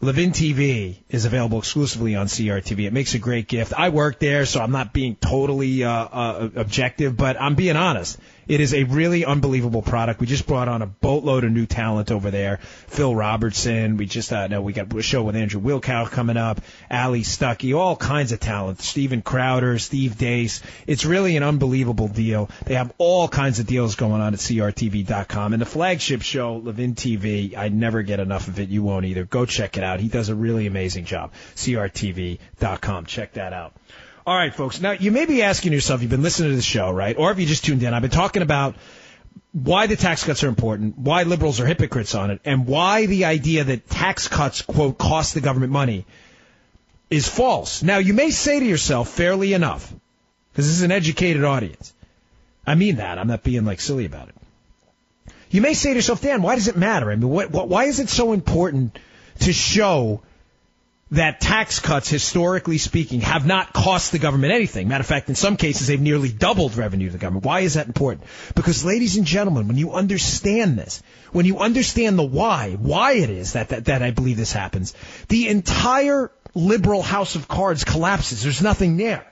[0.00, 2.86] Levin TV is available exclusively on CRTV.
[2.86, 3.72] It makes a great gift.
[3.76, 8.18] I work there, so I'm not being totally uh, uh, objective, but I'm being honest.
[8.48, 10.20] It is a really unbelievable product.
[10.20, 12.60] We just brought on a boatload of new talent over there.
[12.86, 13.98] Phil Robertson.
[13.98, 16.62] We just uh, know we got a show with Andrew Wilkow coming up.
[16.90, 17.76] Allie Stuckey.
[17.76, 18.80] All kinds of talent.
[18.80, 20.62] Steven Crowder, Steve Deace.
[20.86, 22.48] It's really an unbelievable deal.
[22.64, 25.52] They have all kinds of deals going on at CRTV.com.
[25.52, 28.70] And the flagship show, Levin TV, I never get enough of it.
[28.70, 29.24] You won't either.
[29.24, 30.00] Go check it out.
[30.00, 31.32] He does a really amazing job.
[31.54, 33.04] CRTV.com.
[33.04, 33.74] Check that out.
[34.28, 34.78] All right, folks.
[34.78, 37.16] Now, you may be asking yourself, you've been listening to the show, right?
[37.16, 38.74] Or if you just tuned in, I've been talking about
[39.52, 43.24] why the tax cuts are important, why liberals are hypocrites on it, and why the
[43.24, 46.04] idea that tax cuts, quote, cost the government money
[47.08, 47.82] is false.
[47.82, 49.90] Now, you may say to yourself, fairly enough,
[50.52, 51.94] because this is an educated audience.
[52.66, 53.16] I mean that.
[53.16, 54.34] I'm not being like silly about it.
[55.50, 57.10] You may say to yourself, Dan, why does it matter?
[57.10, 58.98] I mean, what, what, why is it so important
[59.40, 60.20] to show
[61.10, 64.88] that tax cuts, historically speaking, have not cost the government anything.
[64.88, 67.46] Matter of fact, in some cases, they've nearly doubled revenue to the government.
[67.46, 68.26] Why is that important?
[68.54, 71.02] Because, ladies and gentlemen, when you understand this,
[71.32, 74.94] when you understand the why, why it is that, that, that I believe this happens,
[75.28, 78.42] the entire liberal house of cards collapses.
[78.42, 79.26] There's nothing there.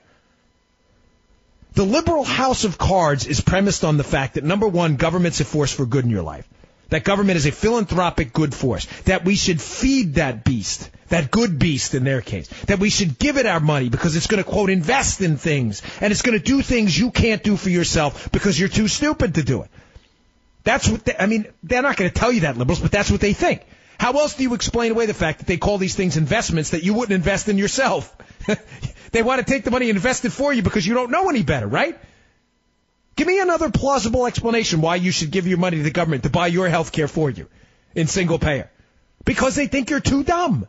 [1.74, 5.44] The liberal house of cards is premised on the fact that number one, government's a
[5.44, 6.48] force for good in your life.
[6.88, 8.86] That government is a philanthropic good force.
[9.04, 12.48] That we should feed that beast, that good beast in their case.
[12.66, 15.82] That we should give it our money because it's going to quote invest in things
[16.00, 19.34] and it's going to do things you can't do for yourself because you're too stupid
[19.34, 19.70] to do it.
[20.62, 21.46] That's what they, I mean.
[21.62, 23.62] They're not going to tell you that, liberals, but that's what they think.
[23.98, 26.82] How else do you explain away the fact that they call these things investments that
[26.82, 28.14] you wouldn't invest in yourself?
[29.12, 31.28] they want to take the money and invest it for you because you don't know
[31.28, 31.98] any better, right?
[33.16, 36.30] Give me another plausible explanation why you should give your money to the government to
[36.30, 37.48] buy your health care for you
[37.94, 38.70] in single payer.
[39.24, 40.66] Because they think you're too dumb.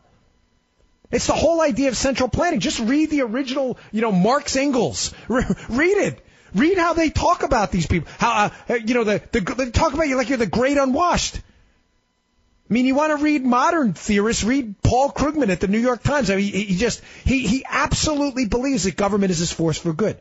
[1.10, 2.60] It's the whole idea of central planning.
[2.60, 5.12] Just read the original, you know, Marx Engels.
[5.28, 6.24] read it.
[6.54, 8.10] Read how they talk about these people.
[8.18, 11.36] How, uh, you know, the, the, they talk about you like you're the great unwashed.
[11.36, 16.02] I mean, you want to read modern theorists, read Paul Krugman at the New York
[16.02, 16.30] Times.
[16.30, 19.92] I mean, he, he just, he, he absolutely believes that government is his force for
[19.92, 20.18] good.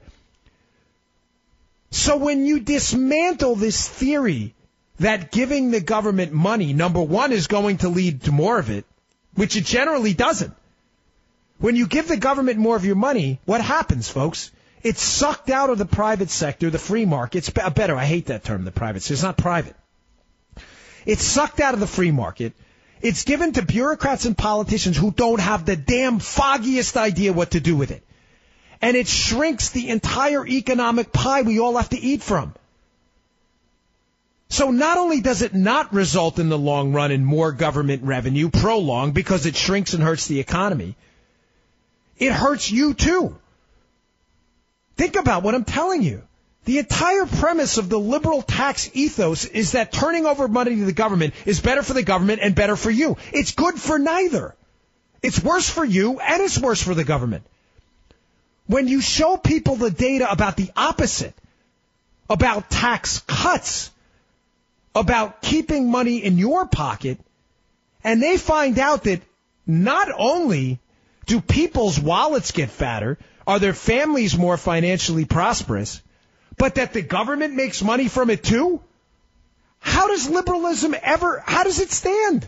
[1.90, 4.54] So when you dismantle this theory
[5.00, 8.86] that giving the government money, number one, is going to lead to more of it,
[9.36, 10.54] which it generally doesn't.
[11.60, 14.52] When you give the government more of your money, what happens, folks?
[14.84, 17.40] It's sucked out of the private sector, the free market.
[17.40, 17.96] It's uh, better.
[17.96, 19.14] I hate that term, the private sector.
[19.14, 19.76] It's not private.
[21.06, 22.54] It's sucked out of the free market.
[23.02, 27.60] It's given to bureaucrats and politicians who don't have the damn foggiest idea what to
[27.60, 28.04] do with it
[28.82, 32.54] and it shrinks the entire economic pie we all have to eat from.
[34.50, 38.50] So not only does it not result in the long run in more government revenue,
[38.50, 40.96] prolonged, because it shrinks and hurts the economy,
[42.18, 43.38] it hurts you too.
[44.96, 46.24] Think about what I'm telling you.
[46.66, 50.92] The entire premise of the liberal tax ethos is that turning over money to the
[50.92, 53.18] government is better for the government and better for you.
[53.32, 54.56] It's good for neither.
[55.22, 57.46] It's worse for you and it's worse for the government.
[58.68, 61.34] When you show people the data about the opposite,
[62.30, 63.90] about tax cuts,
[64.94, 67.18] about keeping money in your pocket,
[68.04, 69.22] and they find out that
[69.66, 70.80] not only
[71.26, 76.02] do people's wallets get fatter, are their families more financially prosperous,
[76.58, 78.82] but that the government makes money from it too?
[79.80, 82.48] How does liberalism ever, how does it stand?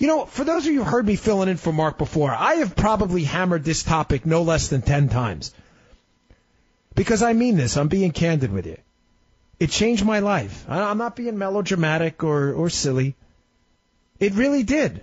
[0.00, 2.54] You know, for those of you who heard me filling in for Mark before, I
[2.54, 5.52] have probably hammered this topic no less than 10 times.
[6.94, 8.78] Because I mean this, I'm being candid with you.
[9.58, 10.64] It changed my life.
[10.70, 13.14] I'm not being melodramatic or, or silly.
[14.18, 15.02] It really did.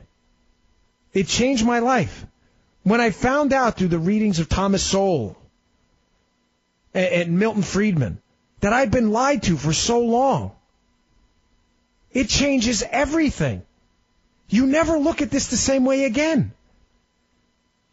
[1.13, 2.25] It changed my life.
[2.81, 5.37] When I found out through the readings of Thomas Sowell
[6.95, 8.19] and, and Milton Friedman
[8.61, 10.53] that I'd been lied to for so long,
[12.11, 13.61] it changes everything.
[14.49, 16.53] You never look at this the same way again.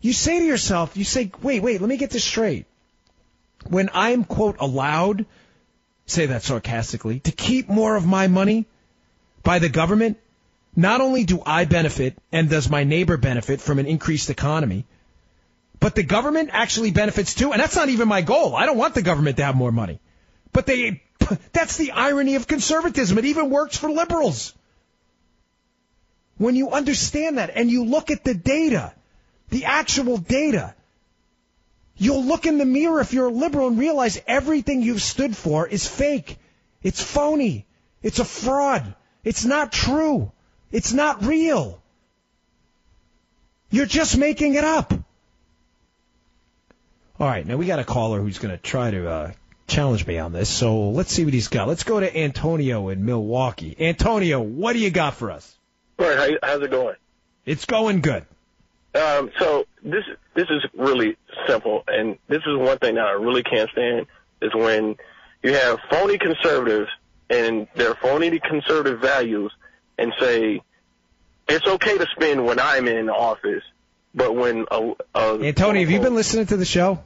[0.01, 2.67] You say to yourself, you say, wait, wait, let me get this straight.
[3.67, 5.25] When I'm, quote, allowed,
[6.07, 8.67] say that sarcastically, to keep more of my money,
[9.43, 10.19] by the government,
[10.77, 14.85] not only do I benefit and does my neighbor benefit from an increased economy,
[15.81, 17.53] but the government actually benefits too.
[17.53, 18.57] And that's not even my goal.
[18.57, 20.01] I don't want the government to have more money.
[20.53, 21.03] But they,
[21.53, 23.19] that's the irony of conservatism.
[23.19, 24.55] It even works for liberals.
[26.37, 28.93] When you understand that and you look at the data,
[29.51, 30.75] the actual data,
[31.97, 35.67] you'll look in the mirror if you're a liberal and realize everything you've stood for
[35.67, 36.39] is fake.
[36.83, 37.67] It's phony.
[38.03, 38.95] It's a fraud.
[39.23, 40.33] It's not true.
[40.73, 41.81] It's not real.
[43.71, 44.93] You're just making it up.
[47.19, 49.33] All right, now we got a caller who's going to try to uh,
[49.69, 50.49] challenge me on this.
[50.49, 51.69] So let's see what he's got.
[51.69, 53.75] Let's go to Antonio in Milwaukee.
[53.79, 55.57] Antonio, what do you got for us?
[55.99, 56.97] All right, how, how's it going?
[57.45, 58.25] It's going good.
[58.95, 61.17] Um, so this this is really
[61.49, 64.07] simple, and this is one thing that I really can't stand
[64.41, 64.97] is when
[65.43, 66.91] you have phony conservatives
[67.29, 69.53] and their phony conservative values,
[69.99, 70.61] and say
[71.49, 73.65] it's okay to spend when I'm in office,
[74.15, 77.03] but when a, a Antonio, have you been listening to the show?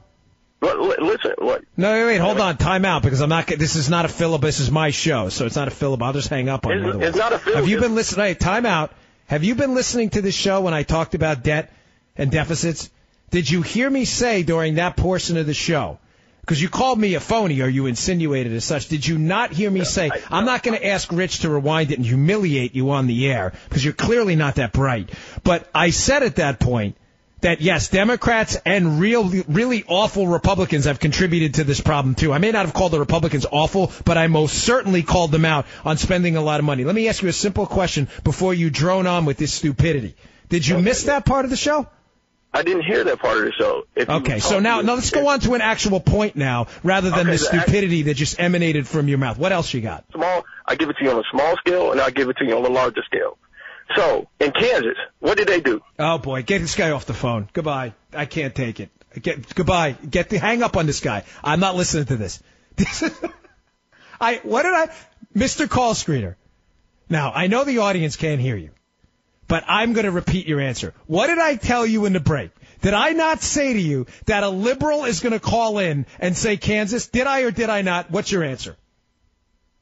[0.61, 1.63] Listen, what?
[1.77, 3.47] No, wait, wait, hold on, time out, because I'm not.
[3.47, 4.47] This is not a filibuster.
[4.47, 6.05] This is my show, so it's not a filibuster.
[6.05, 7.01] I'll just hang up on It's, you.
[7.01, 7.55] it's not a film.
[7.55, 8.25] Have you been listening?
[8.25, 8.91] Hey, time out.
[9.27, 11.71] Have you been listening to the show when I talked about debt
[12.17, 12.89] and deficits?
[13.31, 15.99] Did you hear me say during that portion of the show?
[16.41, 18.87] Because you called me a phony or you insinuated as such.
[18.87, 21.99] Did you not hear me say, I'm not going to ask Rich to rewind it
[21.99, 25.11] and humiliate you on the air because you're clearly not that bright.
[25.43, 26.97] But I said at that point
[27.41, 32.33] that yes, Democrats and real, really awful Republicans have contributed to this problem too.
[32.33, 35.65] I may not have called the Republicans awful, but I most certainly called them out
[35.85, 36.83] on spending a lot of money.
[36.83, 40.15] Let me ask you a simple question before you drone on with this stupidity.
[40.49, 41.87] Did you miss that part of the show?
[42.51, 43.83] I didn't hear that part of the show.
[43.95, 47.31] Okay, so now, now let's go on to an actual point now, rather than Okay,
[47.31, 49.37] the stupidity that just emanated from your mouth.
[49.37, 50.05] What else you got?
[50.11, 52.45] Small, I give it to you on a small scale, and I give it to
[52.45, 53.37] you on a larger scale.
[53.95, 55.81] So in Kansas, what did they do?
[55.97, 57.49] Oh boy, get this guy off the phone.
[57.53, 57.93] Goodbye.
[58.13, 58.89] I can't take it.
[59.19, 59.93] Get goodbye.
[59.93, 61.23] Get the hang up on this guy.
[61.43, 62.41] I'm not listening to this.
[62.75, 63.19] This is,
[64.21, 64.89] I what did I,
[65.35, 65.67] Mr.
[65.67, 66.35] Call Screener?
[67.09, 68.69] Now I know the audience can't hear you,
[69.47, 70.93] but I'm going to repeat your answer.
[71.07, 72.51] What did I tell you in the break?
[72.81, 76.37] Did I not say to you that a liberal is going to call in and
[76.37, 77.07] say Kansas?
[77.07, 78.09] Did I or did I not?
[78.11, 78.77] What's your answer?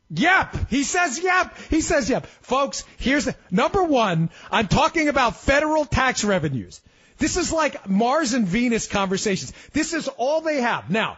[0.10, 0.70] Yep.
[0.70, 1.58] He says yep.
[1.70, 2.26] He says yep.
[2.42, 4.30] Folks, here's the number one.
[4.52, 6.82] I'm talking about federal tax revenues.
[7.18, 9.52] This is like Mars and Venus conversations.
[9.74, 10.90] This is all they have.
[10.90, 11.18] Now,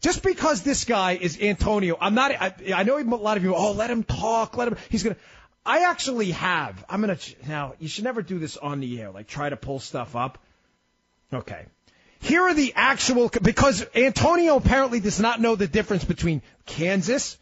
[0.00, 3.54] just because this guy is Antonio, I'm not, I, I know a lot of you,
[3.54, 5.16] oh, let him talk, let him, he's gonna,
[5.66, 7.18] I actually have, I'm gonna,
[7.48, 10.38] now, you should never do this on the air, like try to pull stuff up.
[11.32, 11.66] Okay.
[12.20, 17.38] Here are the actual, because Antonio apparently does not know the difference between Kansas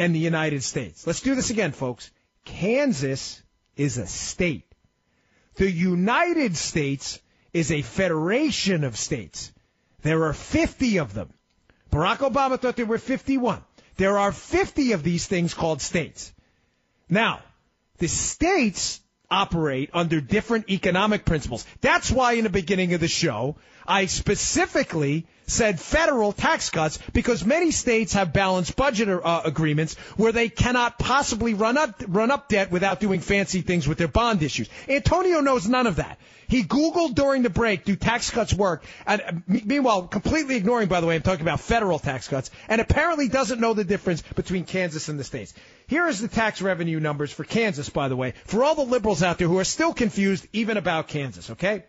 [0.00, 1.06] and the United States.
[1.06, 2.10] Let's do this again, folks.
[2.46, 3.42] Kansas
[3.76, 4.64] is a state.
[5.56, 7.20] The United States
[7.52, 9.52] is a federation of states.
[10.00, 11.28] There are 50 of them.
[11.92, 13.62] Barack Obama thought there were 51.
[13.98, 16.32] There are 50 of these things called states.
[17.10, 17.42] Now,
[17.98, 21.66] the states operate under different economic principles.
[21.82, 23.56] That's why in the beginning of the show,
[23.90, 30.30] I specifically said federal tax cuts because many states have balanced budget uh, agreements where
[30.30, 34.44] they cannot possibly run up run up debt without doing fancy things with their bond
[34.44, 34.70] issues.
[34.88, 36.20] Antonio knows none of that.
[36.46, 38.84] He Googled during the break, do tax cuts work?
[39.06, 42.80] And uh, meanwhile, completely ignoring, by the way, I'm talking about federal tax cuts, and
[42.80, 45.52] apparently doesn't know the difference between Kansas and the states.
[45.88, 49.24] Here is the tax revenue numbers for Kansas, by the way, for all the liberals
[49.24, 51.82] out there who are still confused even about Kansas, okay?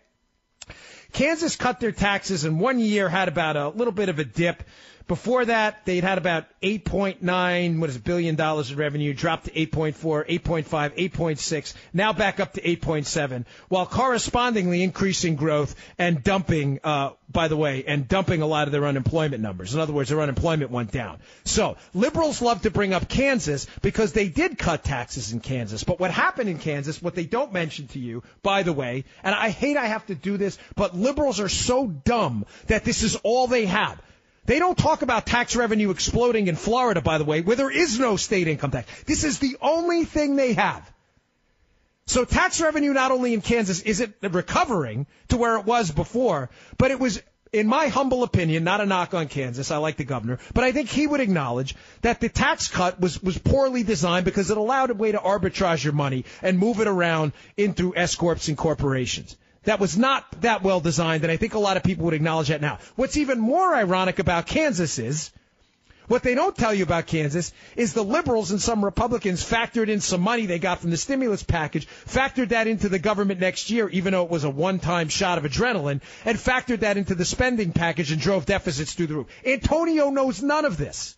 [1.12, 4.62] Kansas cut their taxes in one year, had about a little bit of a dip.
[5.08, 9.50] Before that, they'd had about 8.9, what is it, billion dollars in revenue, dropped to
[9.50, 9.94] 8.4,
[10.40, 10.64] 8.5,
[11.10, 17.56] 8.6, now back up to 8.7, while correspondingly increasing growth and dumping, uh, by the
[17.56, 19.74] way, and dumping a lot of their unemployment numbers.
[19.74, 21.18] In other words, their unemployment went down.
[21.44, 25.84] So, liberals love to bring up Kansas because they did cut taxes in Kansas.
[25.84, 29.34] But what happened in Kansas, what they don't mention to you, by the way, and
[29.34, 33.16] I hate I have to do this, but liberals are so dumb that this is
[33.16, 34.00] all they have.
[34.44, 37.98] They don't talk about tax revenue exploding in Florida, by the way, where there is
[37.98, 39.04] no state income tax.
[39.04, 40.90] This is the only thing they have.
[42.06, 46.90] So tax revenue not only in Kansas isn't recovering to where it was before, but
[46.90, 47.22] it was,
[47.52, 49.70] in my humble opinion, not a knock on Kansas.
[49.70, 53.22] I like the governor, but I think he would acknowledge that the tax cut was,
[53.22, 56.88] was poorly designed because it allowed a way to arbitrage your money and move it
[56.88, 59.36] around in through S corps and corporations.
[59.64, 62.48] That was not that well designed, and I think a lot of people would acknowledge
[62.48, 62.78] that now.
[62.96, 65.30] What's even more ironic about Kansas is
[66.08, 70.00] What they don't tell you about Kansas is the liberals and some Republicans factored in
[70.00, 73.88] some money they got from the stimulus package, factored that into the government next year,
[73.88, 77.72] even though it was a one-time shot of adrenaline, and factored that into the spending
[77.72, 79.28] package and drove deficits through the roof.
[79.46, 81.16] Antonio knows none of this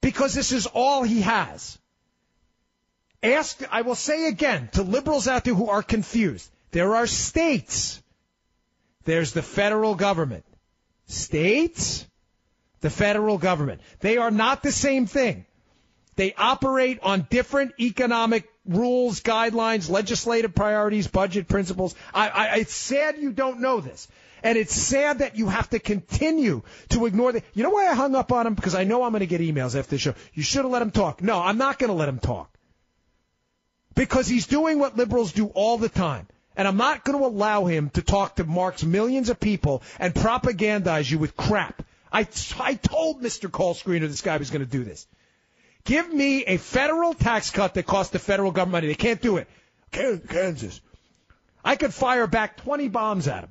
[0.00, 1.78] because this is all he has.
[3.22, 6.48] Ask, I will say again to liberals out there who are confused.
[6.76, 8.02] There are states.
[9.04, 10.44] There's the federal government.
[11.06, 12.06] States,
[12.82, 13.80] the federal government.
[14.00, 15.46] They are not the same thing.
[16.16, 21.94] They operate on different economic rules, guidelines, legislative priorities, budget principles.
[22.12, 24.06] I, I, it's sad you don't know this.
[24.42, 26.60] And it's sad that you have to continue
[26.90, 27.42] to ignore the.
[27.54, 28.54] You know why I hung up on him?
[28.54, 30.14] Because I know I'm going to get emails after the show.
[30.34, 31.22] You should have let him talk.
[31.22, 32.54] No, I'm not going to let him talk.
[33.94, 36.28] Because he's doing what liberals do all the time.
[36.56, 40.14] And I'm not going to allow him to talk to Mark's millions of people and
[40.14, 41.82] propagandize you with crap.
[42.12, 42.26] I,
[42.58, 43.50] I told Mr.
[43.50, 45.06] Call Screener this guy was going to do this.
[45.84, 48.86] Give me a federal tax cut that costs the federal government money.
[48.88, 49.48] They can't do it.
[49.92, 50.80] Kansas.
[51.64, 53.50] I could fire back 20 bombs at him.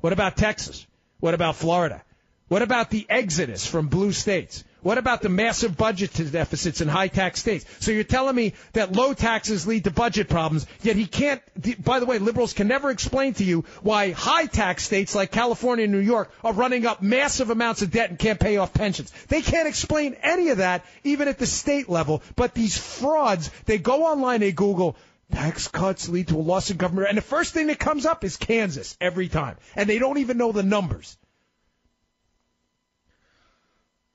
[0.00, 0.86] What about Texas?
[1.20, 2.02] What about Florida?
[2.48, 4.64] What about the exodus from blue states?
[4.86, 7.64] What about the massive budget deficits in high tax states?
[7.80, 11.42] So you're telling me that low taxes lead to budget problems, yet he can't,
[11.82, 15.86] by the way, liberals can never explain to you why high tax states like California
[15.86, 19.10] and New York are running up massive amounts of debt and can't pay off pensions.
[19.26, 23.78] They can't explain any of that, even at the state level, but these frauds, they
[23.78, 24.94] go online, they Google,
[25.32, 28.22] tax cuts lead to a loss in government, and the first thing that comes up
[28.22, 29.56] is Kansas every time.
[29.74, 31.16] And they don't even know the numbers.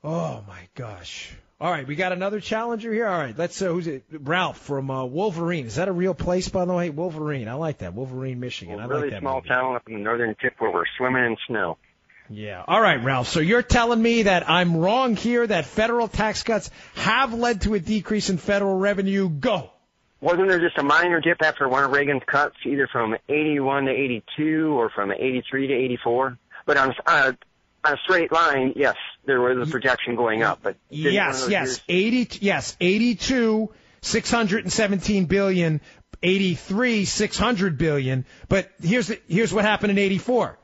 [0.03, 1.31] Oh my gosh.
[1.59, 3.07] All right, we got another challenger here.
[3.07, 3.61] All right, let's.
[3.61, 4.03] Uh, who's it?
[4.11, 5.67] Ralph from uh, Wolverine.
[5.67, 6.89] Is that a real place, by the way?
[6.89, 7.47] Wolverine.
[7.47, 7.93] I like that.
[7.93, 8.77] Wolverine, Michigan.
[8.77, 9.19] Well, I really like that.
[9.19, 9.49] small movie.
[9.49, 11.77] town up in the northern tip where we're swimming in snow.
[12.31, 12.63] Yeah.
[12.67, 13.27] All right, Ralph.
[13.27, 15.45] So you're telling me that I'm wrong here.
[15.45, 19.29] That federal tax cuts have led to a decrease in federal revenue.
[19.29, 19.69] Go.
[20.19, 23.91] Wasn't there just a minor dip after one of Reagan's cuts, either from 81 to
[23.91, 26.37] 82 or from 83 to 84?
[26.65, 27.33] But on uh,
[27.83, 30.59] on a straight line, yes, there was a projection going up.
[30.61, 32.37] But Yes, yes, years- eighty.
[32.41, 33.71] Yes, eighty-two,
[34.01, 35.81] six hundred and seventeen billion.
[36.23, 38.25] Eighty-three, six hundred billion.
[38.47, 40.57] But here's the, here's what happened in eighty-four.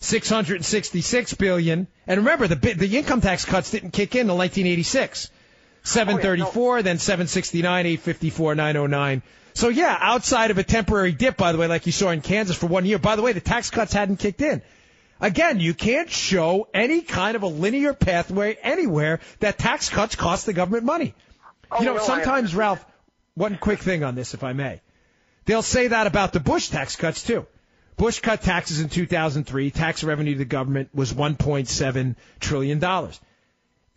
[0.00, 1.86] 666 billion.
[2.06, 5.30] And remember, the the income tax cuts didn't kick in until 1986.
[5.84, 9.22] 734, then 769, 854, 909.
[9.54, 12.56] So yeah, outside of a temporary dip, by the way, like you saw in Kansas
[12.56, 12.98] for one year.
[12.98, 14.62] By the way, the tax cuts hadn't kicked in.
[15.22, 20.46] Again, you can't show any kind of a linear pathway anywhere that tax cuts cost
[20.46, 21.14] the government money.
[21.70, 22.84] Oh, you know, no, sometimes, Ralph,
[23.34, 24.80] one quick thing on this, if I may.
[25.44, 27.46] They'll say that about the Bush tax cuts, too.
[27.96, 29.70] Bush cut taxes in 2003.
[29.70, 33.08] Tax revenue to the government was $1.7 trillion.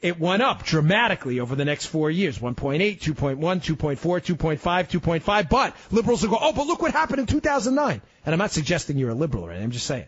[0.01, 5.49] It went up dramatically over the next four years 1.8, 2.1, 2.4, 2.5, 2.5.
[5.49, 7.99] But liberals will go, oh, but look what happened in 2009.
[8.25, 9.65] And I'm not suggesting you're a liberal or anything.
[9.65, 10.05] I'm just saying.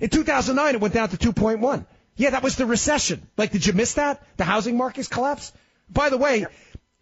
[0.00, 1.86] In 2009, it went down to 2.1.
[2.16, 3.26] Yeah, that was the recession.
[3.36, 4.22] Like, did you miss that?
[4.36, 5.54] The housing markets collapsed?
[5.90, 6.46] By the way,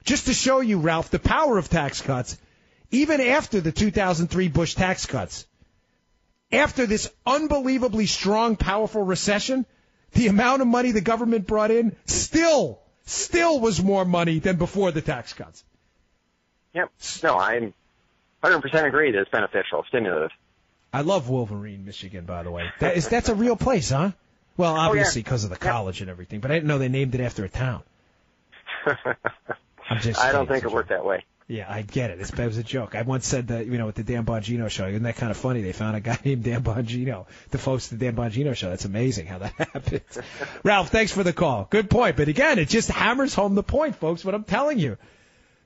[0.05, 2.39] just to show you, Ralph, the power of tax cuts,
[2.91, 5.47] even after the 2003 Bush tax cuts,
[6.51, 9.65] after this unbelievably strong, powerful recession,
[10.13, 14.93] the amount of money the government brought in still, still was more money than before
[14.93, 15.65] the tax cuts.
[16.75, 16.91] Yep.
[17.23, 17.75] No, I'm
[18.43, 20.31] 100% agree that it's beneficial, stimulative.
[20.93, 22.71] I love Wolverine, Michigan, by the way.
[22.81, 24.13] That is, that's a real place, huh?
[24.57, 27.15] Well, oh, obviously because of the college and everything, but I didn't know they named
[27.15, 27.83] it after a town.
[29.89, 30.21] I'm just.
[30.25, 31.25] I don't think it worked that way.
[31.49, 32.21] Yeah, I get it.
[32.21, 32.95] It's, it was a joke.
[32.95, 35.37] I once said that, you know, with the Dan Bongino show, isn't that kind of
[35.37, 35.61] funny?
[35.63, 38.71] They found a guy named Dan Bongino to host the Dan Bongino show.
[38.71, 40.03] That's amazing how that happened.
[40.63, 41.67] Ralph, thanks for the call.
[41.69, 42.17] Good point.
[42.17, 44.97] But again, it just hammers home the point, folks, what I'm telling you.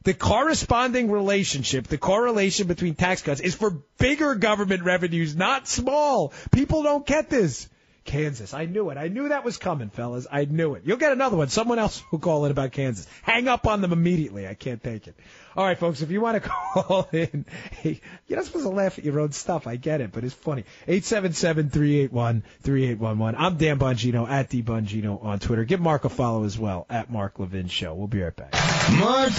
[0.06, 6.32] The corresponding relationship, the correlation between tax cuts is for bigger government revenues, not small.
[6.52, 7.68] People don't get this.
[8.06, 8.54] Kansas.
[8.54, 8.96] I knew it.
[8.96, 10.26] I knew that was coming, fellas.
[10.30, 10.82] I knew it.
[10.84, 11.48] You'll get another one.
[11.48, 13.06] Someone else will call in about Kansas.
[13.22, 14.48] Hang up on them immediately.
[14.48, 15.14] I can't take it.
[15.56, 18.98] All right, folks, if you want to call in, hey, you're not supposed to laugh
[18.98, 19.66] at your own stuff.
[19.66, 20.64] I get it, but it's funny.
[20.88, 23.34] 877-381-3811.
[23.36, 25.64] I'm Dan Bongino at D Bongino on Twitter.
[25.64, 27.94] Give Mark a follow as well at Mark Levin Show.
[27.94, 28.54] We'll be right back.
[28.92, 29.32] Mark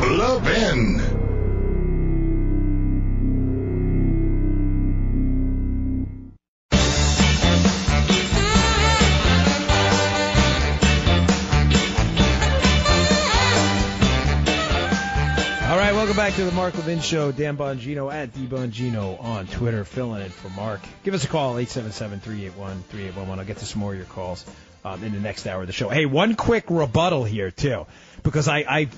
[0.00, 1.33] Levin.
[16.16, 17.32] Welcome back to the Mark Levin Show.
[17.32, 20.80] Dan Bongino at D Bongino on Twitter, filling in for Mark.
[21.02, 23.38] Give us a call, 877-381-3811.
[23.38, 24.44] I'll get to some more of your calls.
[24.84, 25.88] um, in the next hour of the show.
[25.88, 27.86] Hey, one quick rebuttal here too,
[28.22, 28.88] because I I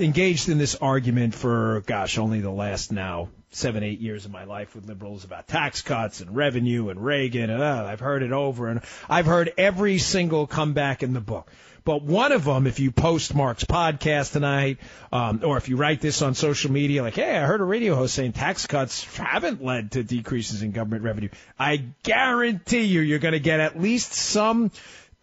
[0.00, 4.42] engaged in this argument for gosh only the last now seven eight years of my
[4.42, 8.32] life with liberals about tax cuts and revenue and Reagan and uh, I've heard it
[8.32, 11.48] over and I've heard every single comeback in the book.
[11.84, 14.78] But one of them, if you post Mark's podcast tonight,
[15.12, 17.94] um, or if you write this on social media, like, hey, I heard a radio
[17.94, 21.28] host saying tax cuts haven't led to decreases in government revenue.
[21.58, 24.70] I guarantee you, you're going to get at least some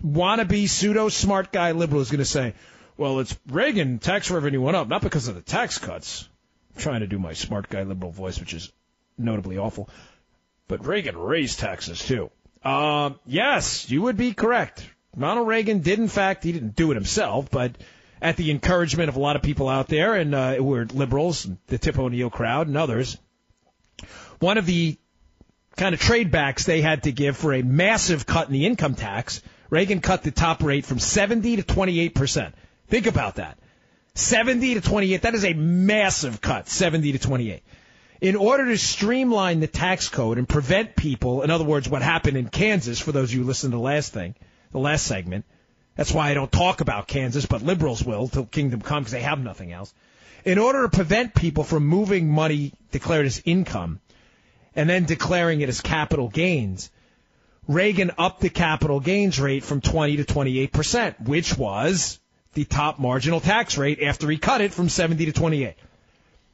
[0.03, 2.53] wannabe pseudo smart guy liberal who's going to say,
[2.95, 6.29] well, it's Reagan tax revenue went up, not because of the tax cuts.
[6.75, 8.71] I'm trying to do my smart guy liberal voice, which is
[9.17, 9.89] notably awful.
[10.67, 12.29] But Reagan raised taxes too.
[12.63, 14.87] Um, yes, you would be correct.
[15.15, 17.75] Ronald Reagan did, in fact, he didn't do it himself, but
[18.21, 21.47] at the encouragement of a lot of people out there, and uh, who were liberals,
[21.67, 23.17] the Tip O'Neill crowd, and others,
[24.39, 24.97] one of the
[25.75, 28.95] kind of trade backs they had to give for a massive cut in the income
[28.95, 32.55] tax, Reagan cut the top rate from 70 to 28 percent.
[32.87, 33.57] Think about that.
[34.15, 35.21] 70 to 28.
[35.21, 37.63] That is a massive cut, 70 to 28.
[38.19, 42.37] In order to streamline the tax code and prevent people, in other words, what happened
[42.37, 44.35] in Kansas, for those of you who listened to the last thing,
[44.71, 45.45] the last segment,
[45.95, 49.21] that's why I don't talk about Kansas, but liberals will till kingdom come because they
[49.21, 49.93] have nothing else.
[50.45, 53.99] In order to prevent people from moving money declared as income
[54.75, 56.89] and then declaring it as capital gains,
[57.67, 62.19] Reagan upped the capital gains rate from 20 to 28 percent, which was
[62.53, 65.75] the top marginal tax rate after he cut it from 70 to 28.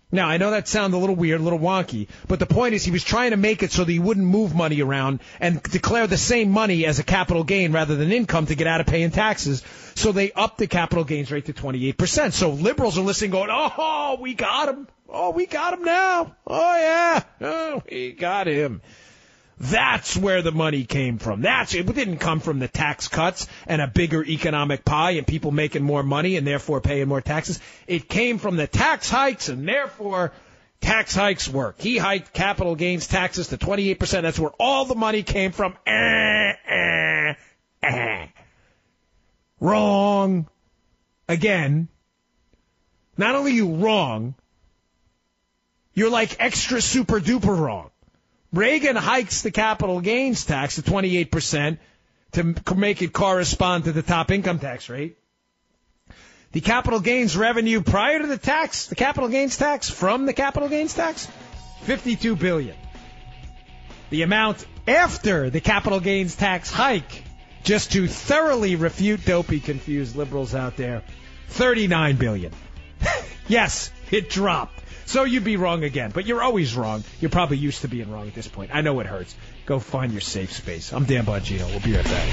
[0.09, 2.85] Now, I know that sounds a little weird, a little wonky, but the point is
[2.85, 6.07] he was trying to make it so that he wouldn't move money around and declare
[6.07, 9.11] the same money as a capital gain rather than income to get out of paying
[9.11, 9.63] taxes.
[9.95, 12.31] So they upped the capital gains rate to 28%.
[12.31, 14.87] So liberals are listening going, oh, we got him.
[15.09, 16.35] Oh, we got him now.
[16.45, 17.23] Oh, yeah.
[17.41, 18.81] Oh, we got him.
[19.59, 21.41] That's where the money came from.
[21.41, 25.51] That's it didn't come from the tax cuts and a bigger economic pie and people
[25.51, 27.59] making more money and therefore paying more taxes.
[27.87, 30.31] It came from the tax hikes and therefore
[30.79, 31.81] tax hikes work.
[31.81, 34.21] He hiked capital gains taxes to 28%.
[34.21, 35.75] That's where all the money came from.
[35.87, 37.33] Eh, eh,
[37.81, 38.27] eh.
[39.59, 40.47] Wrong.
[41.27, 41.87] Again.
[43.17, 44.35] Not only you wrong,
[45.95, 47.89] you're like extra super duper wrong.
[48.53, 51.77] Reagan hikes the capital gains tax to 28%
[52.33, 55.17] to make it correspond to the top income tax rate.
[56.53, 60.69] The capital gains revenue prior to the tax, the capital gains tax from the capital
[60.69, 61.27] gains tax,
[61.81, 62.75] 52 billion.
[64.09, 67.23] The amount after the capital gains tax hike,
[67.63, 71.03] just to thoroughly refute dopey confused liberals out there,
[71.49, 72.53] 39 billion.
[73.49, 74.79] yes, it dropped.
[75.07, 77.01] So you'd be wrong again, but you're always wrong.
[77.21, 78.71] You're probably used to being wrong at this point.
[78.73, 79.33] I know it hurts.
[79.65, 80.91] Go find your safe space.
[80.91, 81.65] I'm Dan Bongino.
[81.69, 82.27] We'll be right back.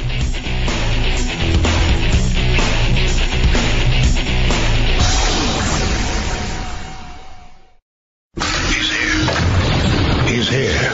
[8.75, 9.23] He's here.
[10.27, 10.91] He's here.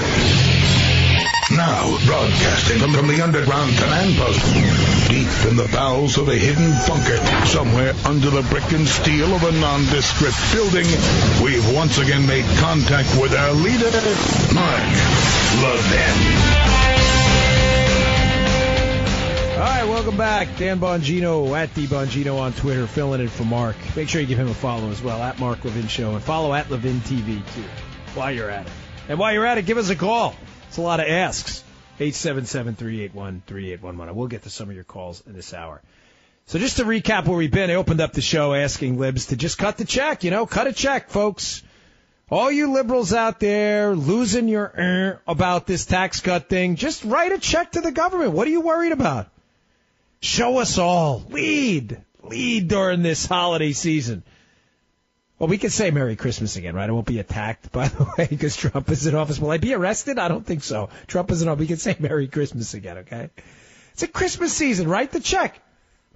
[1.57, 4.45] Now, broadcasting from the underground command post,
[5.49, 7.17] in the bowels of a hidden bunker,
[7.47, 10.87] somewhere under the brick and steel of a nondescript building,
[11.43, 13.91] we've once again made contact with our leader,
[14.55, 14.91] Mark
[15.63, 16.81] Levin.
[19.55, 20.57] All right, welcome back.
[20.57, 23.77] Dan Bongino at D Bongino on Twitter, filling in for Mark.
[23.95, 26.55] Make sure you give him a follow as well at Mark Levin Show and follow
[26.55, 27.65] at Levin TV too.
[28.15, 28.73] While you're at it,
[29.09, 30.35] and while you're at it, give us a call.
[30.69, 31.63] It's a lot of asks.
[32.01, 34.09] 877-381-3811.
[34.09, 35.83] I will get to some of your calls in this hour.
[36.47, 39.37] So just to recap where we've been, I opened up the show asking libs to
[39.37, 40.25] just cut the check.
[40.25, 41.63] You know, cut a check, folks.
[42.31, 47.33] All you liberals out there losing your er about this tax cut thing, just write
[47.33, 48.33] a check to the government.
[48.33, 49.29] What are you worried about?
[50.21, 51.25] Show us all.
[51.29, 52.01] Lead.
[52.23, 54.23] Lead during this holiday season.
[55.41, 56.87] Well, we can say Merry Christmas again, right?
[56.87, 59.39] I won't be attacked, by the way, because Trump is in office.
[59.39, 60.19] Will I be arrested?
[60.19, 60.91] I don't think so.
[61.07, 61.61] Trump is in office.
[61.61, 63.31] We can say Merry Christmas again, okay?
[63.95, 64.87] It's a Christmas season.
[64.87, 65.59] Write the check.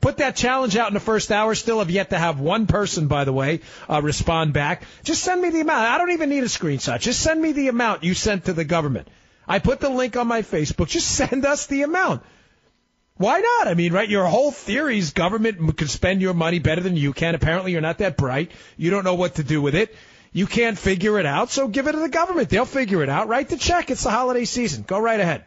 [0.03, 1.55] Put that challenge out in the first hour.
[1.55, 4.83] Still have yet to have one person, by the way, uh, respond back.
[5.05, 5.81] Just send me the amount.
[5.81, 7.01] I don't even need a screenshot.
[7.01, 9.09] Just send me the amount you sent to the government.
[9.49, 10.89] I put the link on my Facebook.
[10.89, 12.23] Just send us the amount.
[13.17, 13.69] Why not?
[13.69, 14.09] I mean, right?
[14.09, 17.37] Your whole theory is government can spend your money better than you can.
[17.37, 18.51] Apparently, you're not that bright.
[18.77, 19.95] You don't know what to do with it.
[20.33, 22.49] You can't figure it out, so give it to the government.
[22.49, 23.29] They'll figure it out.
[23.29, 23.91] Write the check.
[23.93, 24.83] It's the holiday season.
[24.83, 25.45] Go right ahead.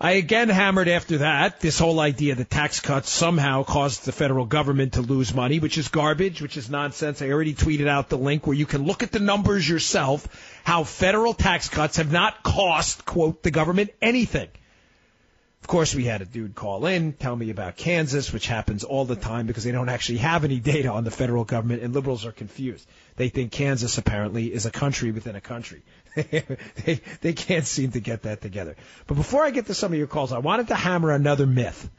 [0.00, 4.44] I again hammered after that this whole idea that tax cuts somehow caused the federal
[4.44, 7.22] government to lose money, which is garbage, which is nonsense.
[7.22, 10.28] I already tweeted out the link where you can look at the numbers yourself,
[10.62, 14.48] how federal tax cuts have not cost, quote, the government anything.
[15.60, 19.04] Of course, we had a dude call in, tell me about Kansas, which happens all
[19.04, 22.24] the time because they don't actually have any data on the federal government, and liberals
[22.24, 22.88] are confused.
[23.16, 25.82] They think Kansas apparently is a country within a country.
[26.14, 28.76] they, they can't seem to get that together.
[29.06, 31.90] But before I get to some of your calls, I wanted to hammer another myth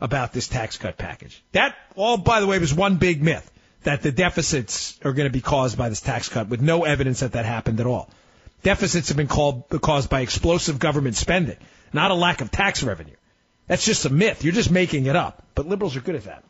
[0.00, 1.42] about this tax cut package.
[1.52, 3.50] That all, by the way, was one big myth
[3.84, 7.20] that the deficits are going to be caused by this tax cut with no evidence
[7.20, 8.10] that that happened at all.
[8.62, 11.56] Deficits have been called, caused by explosive government spending,
[11.94, 13.14] not a lack of tax revenue.
[13.66, 14.44] That's just a myth.
[14.44, 15.42] You're just making it up.
[15.54, 16.44] But liberals are good at that.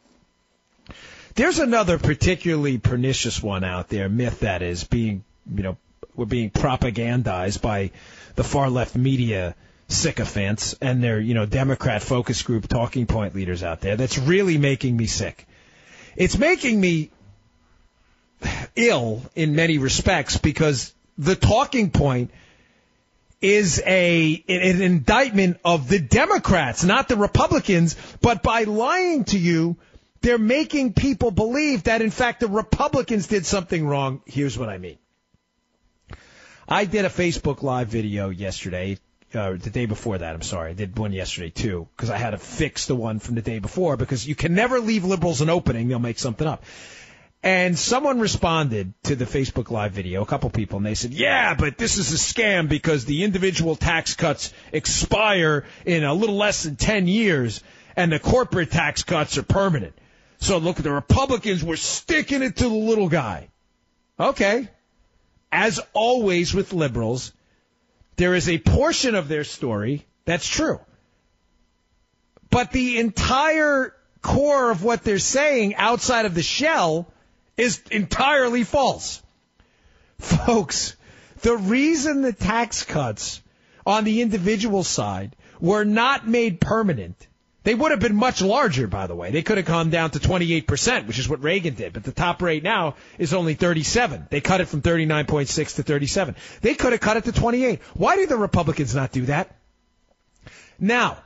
[1.35, 5.77] There's another particularly pernicious one out there, myth that is being, you know,
[6.15, 7.91] we're being propagandized by
[8.37, 9.57] the far left media
[9.89, 13.97] sycophants and their, you know, Democrat focus group talking point leaders out there.
[13.97, 15.47] That's really making me sick.
[16.16, 17.11] It's making me
[18.77, 22.31] ill in many respects because the talking point
[23.45, 29.77] is a an indictment of the Democrats, not the Republicans, but by lying to you,
[30.23, 34.23] they're making people believe that in fact the Republicans did something wrong.
[34.25, 34.97] Here's what I mean.
[36.66, 38.97] I did a Facebook live video yesterday,
[39.35, 40.35] uh, the day before that.
[40.35, 43.35] I'm sorry, I did one yesterday too because I had to fix the one from
[43.35, 46.65] the day before because you can never leave liberals an opening; they'll make something up.
[47.45, 51.53] And someone responded to the Facebook Live video, a couple people, and they said, yeah,
[51.53, 56.62] but this is a scam because the individual tax cuts expire in a little less
[56.62, 57.62] than 10 years
[57.97, 59.93] and the corporate tax cuts are permanent.
[60.39, 63.49] So look, the Republicans were sticking it to the little guy.
[64.19, 64.71] Okay.
[65.53, 67.31] As always with liberals,
[68.16, 70.81] there is a portion of their story that's true.
[72.49, 77.11] But the entire core of what they're saying outside of the shell
[77.56, 79.22] is entirely false.
[80.18, 80.97] Folks,
[81.43, 83.43] the reason the tax cuts
[83.86, 87.28] on the individual side were not made permanent,
[87.64, 89.31] they would have been much larger, by the way.
[89.31, 92.43] They could have gone down to 28%, which is what Reagan did, but the top
[92.43, 94.26] rate now is only 37.
[94.31, 96.36] They cut it from 39.6 to 37.
[96.60, 97.81] They could have cut it to 28.
[97.94, 99.56] Why did the Republicans not do that?
[100.78, 101.16] Now,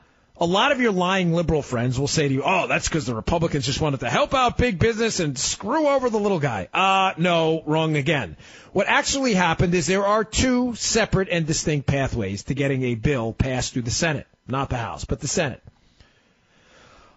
[0.40, 3.14] a lot of your lying liberal friends will say to you, oh, that's because the
[3.14, 6.68] Republicans just wanted to help out big business and screw over the little guy.
[6.72, 8.36] Uh, no, wrong again.
[8.72, 13.32] What actually happened is there are two separate and distinct pathways to getting a bill
[13.32, 14.26] passed through the Senate.
[14.46, 15.62] Not the House, but the Senate.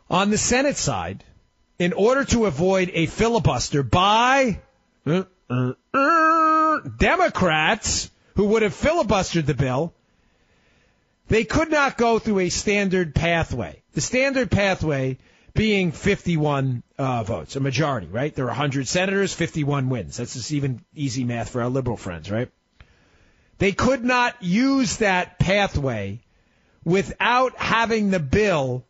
[0.10, 1.24] On the Senate side,
[1.78, 4.60] in order to avoid a filibuster by
[5.06, 9.94] uh, uh, uh, Democrats who would have filibustered the bill,
[11.32, 13.82] they could not go through a standard pathway.
[13.94, 15.18] The standard pathway
[15.54, 18.36] being 51 uh, votes, a majority, right?
[18.36, 20.18] There are 100 senators, 51 wins.
[20.18, 22.50] That's just even easy math for our liberal friends, right?
[23.60, 26.20] They could not use that pathway
[26.84, 28.84] without having the bill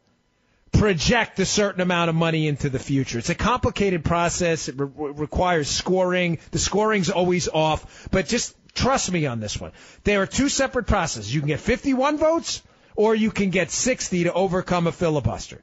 [0.71, 3.19] project a certain amount of money into the future.
[3.19, 4.67] It's a complicated process.
[4.67, 6.39] It re- requires scoring.
[6.49, 9.71] The scoring's always off, but just trust me on this one.
[10.03, 11.33] There are two separate processes.
[11.33, 12.61] You can get 51 votes
[12.95, 15.61] or you can get 60 to overcome a filibuster.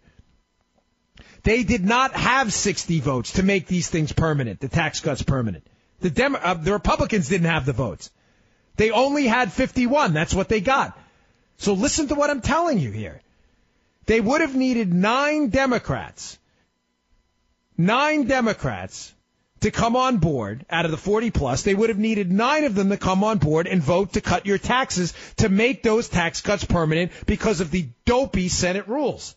[1.42, 5.66] They did not have 60 votes to make these things permanent, the tax cuts permanent.
[6.00, 8.10] The, Dem- uh, the Republicans didn't have the votes.
[8.76, 10.12] They only had 51.
[10.12, 10.98] That's what they got.
[11.56, 13.20] So listen to what I'm telling you here.
[14.06, 16.38] They would have needed nine Democrats,
[17.76, 19.12] nine Democrats
[19.60, 21.62] to come on board out of the 40 plus.
[21.62, 24.46] They would have needed nine of them to come on board and vote to cut
[24.46, 29.34] your taxes to make those tax cuts permanent because of the dopey Senate rules.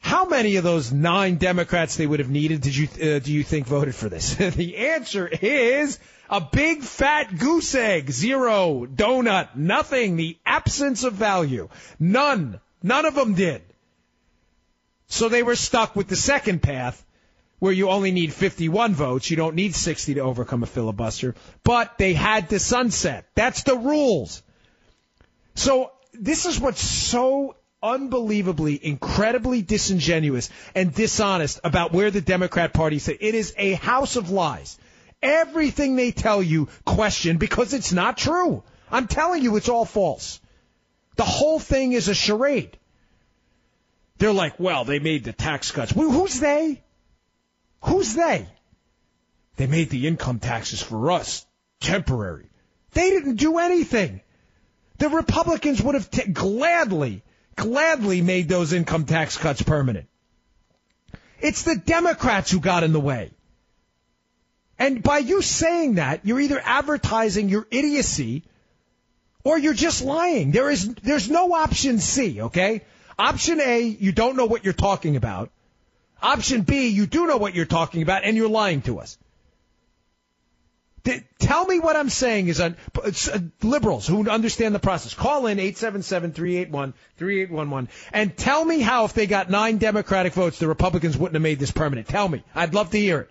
[0.00, 3.44] How many of those nine Democrats they would have needed did you uh, do you
[3.44, 4.34] think voted for this?
[4.56, 5.98] the answer is
[6.30, 11.68] a big fat goose egg, zero, donut, nothing, the absence of value,
[11.98, 12.60] none.
[12.82, 13.62] None of them did.
[15.08, 17.04] So they were stuck with the second path
[17.60, 19.30] where you only need 51 votes.
[19.30, 21.36] You don't need 60 to overcome a filibuster.
[21.62, 23.26] But they had to sunset.
[23.36, 24.42] That's the rules.
[25.54, 32.98] So this is what's so unbelievably, incredibly disingenuous and dishonest about where the Democrat Party
[32.98, 34.78] said It is a house of lies.
[35.22, 38.62] Everything they tell you, question because it's not true.
[38.90, 40.40] I'm telling you, it's all false.
[41.16, 42.78] The whole thing is a charade.
[44.16, 45.92] They're like, well, they made the tax cuts.
[45.92, 46.82] Who's they?
[47.82, 48.46] Who's they?
[49.56, 51.46] They made the income taxes for us
[51.80, 52.48] temporary.
[52.92, 54.20] They didn't do anything.
[54.98, 57.22] The Republicans would have t- gladly,
[57.56, 60.08] gladly made those income tax cuts permanent.
[61.40, 63.30] It's the Democrats who got in the way.
[64.78, 68.44] And by you saying that, you're either advertising your idiocy
[69.44, 70.50] or you're just lying.
[70.52, 72.82] There is, there's no option C, okay?
[73.18, 75.50] Option A, you don't know what you're talking about.
[76.22, 79.18] Option B, you do know what you're talking about and you're lying to us.
[81.38, 83.10] Tell me what I'm saying is on uh,
[83.62, 85.14] liberals who understand the process.
[85.14, 91.16] Call in 877-381-3811 and tell me how if they got nine Democratic votes, the Republicans
[91.16, 92.08] wouldn't have made this permanent.
[92.08, 92.44] Tell me.
[92.54, 93.30] I'd love to hear it.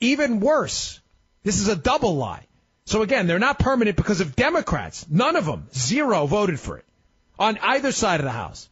[0.00, 1.00] Even worse,
[1.44, 2.44] this is a double lie.
[2.84, 5.06] So again, they're not permanent because of Democrats.
[5.08, 6.84] None of them, zero, voted for it
[7.38, 8.68] on either side of the House.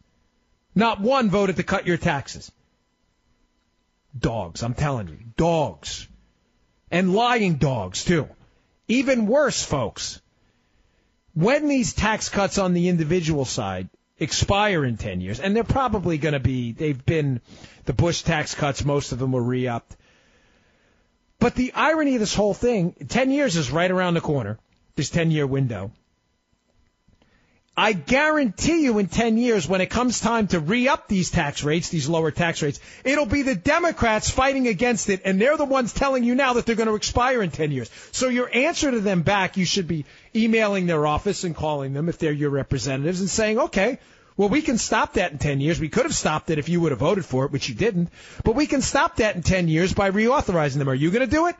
[0.73, 2.51] Not one voted to cut your taxes.
[4.17, 6.07] Dogs, I'm telling you, dogs
[6.89, 8.27] and lying dogs, too.
[8.87, 10.21] Even worse, folks,
[11.33, 13.89] when these tax cuts on the individual side
[14.19, 17.39] expire in 10 years, and they're probably going to be, they've been,
[17.85, 19.95] the Bush tax cuts, most of them were re upped.
[21.39, 24.59] But the irony of this whole thing, 10 years is right around the corner,
[24.95, 25.91] this 10 year window.
[27.75, 31.87] I guarantee you in 10 years, when it comes time to re-up these tax rates,
[31.87, 35.93] these lower tax rates, it'll be the Democrats fighting against it, and they're the ones
[35.93, 37.89] telling you now that they're going to expire in 10 years.
[38.11, 42.09] So your answer to them back, you should be emailing their office and calling them
[42.09, 43.99] if they're your representatives and saying, okay,
[44.35, 45.79] well, we can stop that in 10 years.
[45.79, 48.09] We could have stopped it if you would have voted for it, which you didn't.
[48.43, 50.89] But we can stop that in 10 years by reauthorizing them.
[50.89, 51.55] Are you going to do it?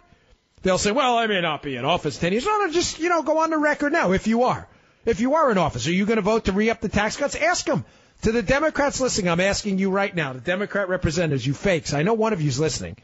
[0.61, 2.45] They'll say, well, I may not be in office 10 years.
[2.45, 4.67] No, no, just, you know, go on the record now if you are.
[5.05, 7.35] If you are in office, are you going to vote to re-up the tax cuts?
[7.35, 7.85] Ask them.
[8.23, 12.03] To the Democrats listening, I'm asking you right now, the Democrat representatives, you fakes, I
[12.03, 12.97] know one of you's listening.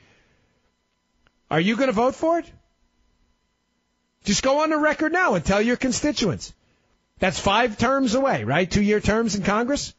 [1.49, 2.45] Are you going to vote for it?
[4.25, 6.53] Just go on the record now and tell your constituents.
[7.17, 8.69] That's five terms away, right?
[8.69, 9.95] Two year terms in Congress?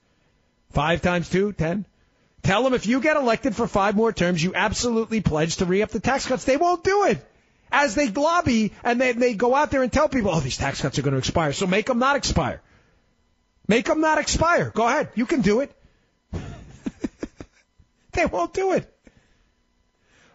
[0.70, 1.84] Five times two, ten.
[2.42, 5.90] Tell them if you get elected for five more terms, you absolutely pledge to re-up
[5.90, 6.44] the tax cuts.
[6.44, 7.26] They won't do it
[7.70, 10.80] as they lobby and they, they go out there and tell people, oh, these tax
[10.80, 11.52] cuts are going to expire.
[11.52, 12.60] So make them not expire.
[13.66, 14.70] Make them not expire.
[14.74, 15.10] Go ahead.
[15.14, 15.72] You can do it.
[18.12, 18.92] they won't do it.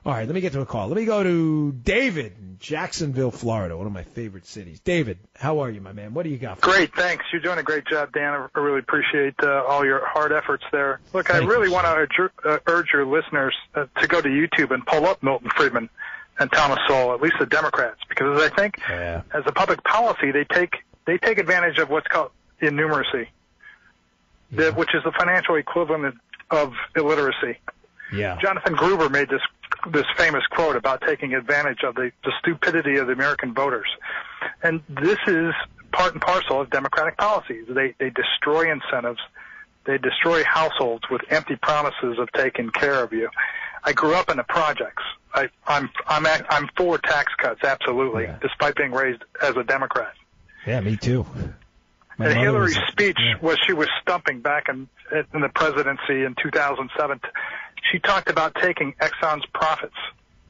[0.06, 0.90] All right, let me get to a call.
[0.90, 4.82] Let me go to David in Jacksonville, Florida, one of my favorite cities.
[4.82, 6.14] David, how are you, my man?
[6.14, 6.60] What do you got?
[6.60, 7.24] great, thanks.
[7.32, 8.50] You're doing a great job, Dan.
[8.54, 11.00] I really appreciate uh, all your hard efforts there.
[11.14, 14.28] Look, Thank I really want to urge, uh, urge your listeners uh, to go to
[14.28, 15.90] YouTube and pull up Milton Friedman
[16.40, 19.22] and Thomas Sowell, at least the Democrats, because I think yeah.
[19.34, 22.32] as a public policy, they take they take advantage of what's called
[22.62, 23.28] innumeracy,
[24.52, 24.70] yeah.
[24.70, 26.16] which is the financial equivalent
[26.50, 27.60] of illiteracy.
[28.12, 28.38] Yeah.
[28.42, 29.42] Jonathan Gruber made this
[29.92, 33.88] this famous quote about taking advantage of the, the stupidity of the American voters,
[34.62, 35.54] and this is
[35.92, 37.66] part and parcel of Democratic policies.
[37.68, 39.20] They they destroy incentives,
[39.86, 43.30] they destroy households with empty promises of taking care of you.
[43.84, 45.04] I grew up in the projects.
[45.34, 48.38] I, I'm I'm I'm for tax cuts, absolutely, yeah.
[48.42, 50.14] despite being raised as a Democrat.
[50.66, 51.26] Yeah, me too.
[52.18, 53.36] My and Hillary's was, speech yeah.
[53.42, 57.20] was she was stumping back in in the presidency in 2007.
[57.92, 59.96] She talked about taking Exxon's profits.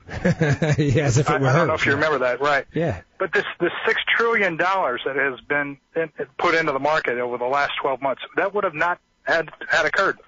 [0.78, 2.66] yeah, as if it were I, I don't know if you remember that, right?
[2.74, 3.02] Yeah.
[3.18, 7.38] But this this six trillion dollars that has been in, put into the market over
[7.38, 10.20] the last 12 months, that would have not had had occurred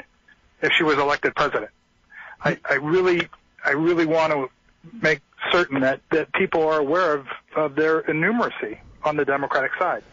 [0.61, 1.71] if she was elected president.
[2.45, 3.27] I, I really
[3.65, 4.49] I really want to
[5.01, 10.03] make certain that, that people are aware of, of their innumeracy on the Democratic side.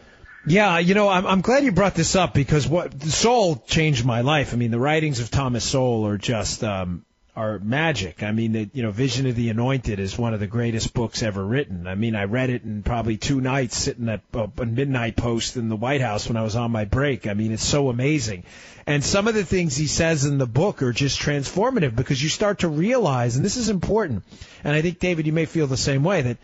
[0.45, 4.21] Yeah, you know, I'm, I'm glad you brought this up because what Sowell changed my
[4.21, 4.53] life.
[4.53, 7.05] I mean, the writings of Thomas Sowell are just um,
[7.35, 8.21] are magic.
[8.21, 11.23] I mean, the, you know, Vision of the Anointed is one of the greatest books
[11.23, 11.87] ever written.
[11.87, 15.67] I mean, I read it in probably two nights sitting at a midnight post in
[15.67, 17.25] the White House when I was on my break.
[17.25, 18.43] I mean, it's so amazing.
[18.85, 22.29] And some of the things he says in the book are just transformative because you
[22.29, 24.23] start to realize, and this is important,
[24.63, 26.37] and I think David, you may feel the same way that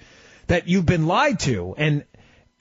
[0.47, 2.03] that you've been lied to and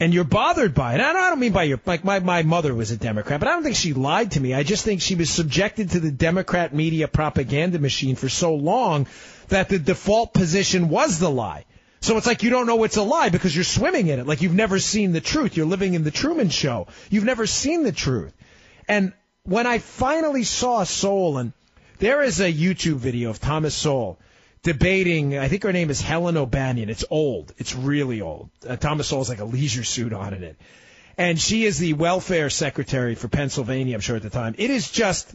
[0.00, 1.00] and you're bothered by it.
[1.00, 3.62] I don't mean by your like my my mother was a Democrat, but I don't
[3.62, 4.54] think she lied to me.
[4.54, 9.06] I just think she was subjected to the Democrat media propaganda machine for so long
[9.48, 11.64] that the default position was the lie.
[12.00, 14.26] So it's like you don't know it's a lie because you're swimming in it.
[14.26, 15.56] Like you've never seen the truth.
[15.56, 16.86] You're living in the Truman Show.
[17.10, 18.32] You've never seen the truth.
[18.86, 19.12] And
[19.42, 20.84] when I finally saw
[21.38, 21.52] and
[21.98, 24.20] there is a YouTube video of Thomas Sowell
[24.62, 25.38] debating.
[25.38, 26.88] I think her name is Helen O'Bannon.
[26.88, 27.52] It's old.
[27.58, 28.50] It's really old.
[28.66, 30.56] Uh, Thomas Sowell's like a leisure suit on in it.
[31.16, 34.54] And she is the welfare secretary for Pennsylvania, I'm sure at the time.
[34.56, 35.34] It is just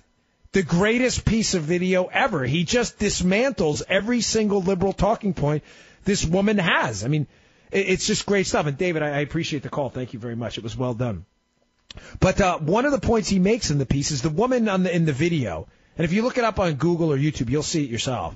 [0.53, 2.45] the greatest piece of video ever.
[2.45, 5.63] He just dismantles every single liberal talking point
[6.05, 7.03] this woman has.
[7.03, 7.27] I mean,
[7.71, 8.65] it's just great stuff.
[8.65, 9.89] And David, I appreciate the call.
[9.89, 10.57] Thank you very much.
[10.57, 11.25] It was well done.
[12.19, 14.95] But uh, one of the points he makes in the piece is the woman the,
[14.95, 15.67] in the video,
[15.97, 18.35] and if you look it up on Google or YouTube, you'll see it yourself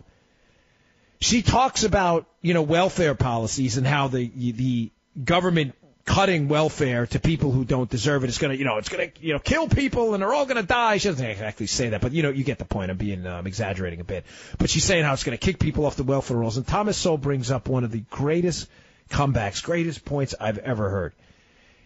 [1.20, 4.92] she talks about you know welfare policies and how the the
[5.24, 5.74] government
[6.08, 9.12] cutting welfare to people who don't deserve it is going to, you know, it's going
[9.12, 10.98] to, you know, kill people and they're all going to die.
[10.98, 12.90] She doesn't exactly say that, but you know, you get the point.
[12.90, 14.24] I'm being um, exaggerating a bit,
[14.58, 16.56] but she's saying how it's going to kick people off the welfare rolls.
[16.56, 18.70] And Thomas Sowell brings up one of the greatest
[19.10, 21.14] comebacks, greatest points I've ever heard.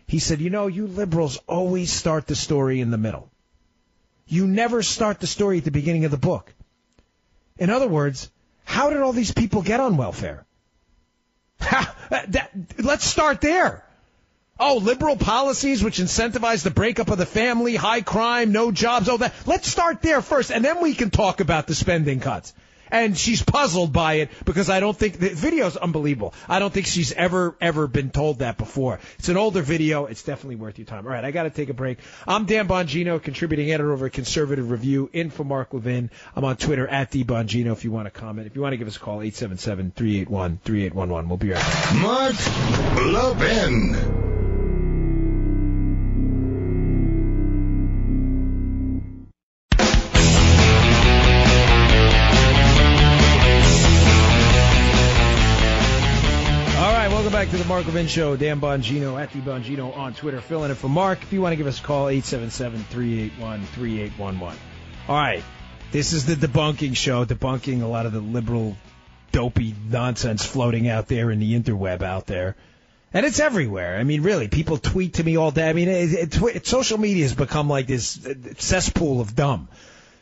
[0.06, 3.32] He said, you know, you liberals always start the story in the middle.
[4.28, 6.54] You never start the story at the beginning of the book.
[7.58, 8.30] In other words,
[8.72, 10.46] how did all these people get on welfare?
[11.60, 11.86] Uh,
[12.28, 13.86] that, let's start there.
[14.60, 19.18] Oh, liberal policies which incentivize the breakup of the family, high crime, no jobs, oh
[19.18, 19.34] that.
[19.46, 22.54] Let's start there first, and then we can talk about the spending cuts.
[22.92, 26.34] And she's puzzled by it because I don't think the video's unbelievable.
[26.50, 29.00] I don't think she's ever, ever been told that before.
[29.18, 30.06] It's an older video.
[30.06, 31.06] It's definitely worth your time.
[31.06, 32.00] All right, I got to take a break.
[32.28, 36.10] I'm Dan Bongino, contributing editor over at Conservative Review, in for Mark Levin.
[36.36, 38.48] I'm on Twitter at DBongino if you want to comment.
[38.48, 41.28] If you want to give us a call, 877-381-3811.
[41.28, 41.96] We'll be right back.
[41.96, 42.36] Mark
[43.14, 44.31] Levin.
[57.52, 58.38] To the Mark Levin Show.
[58.38, 61.22] Dan Bongino at D Bongino on Twitter, filling in it for Mark.
[61.22, 64.56] If you want to give us a call, 877-381-3811.
[65.10, 65.44] All right,
[65.92, 68.78] this is the debunking show, debunking a lot of the liberal,
[69.34, 72.56] dopey nonsense floating out there in the interweb out there.
[73.14, 73.98] And it's everywhere.
[73.98, 75.70] I mean, really, people tweet to me all day.
[75.70, 79.68] I mean, it, it, it, social media has become like this uh, cesspool of dumb.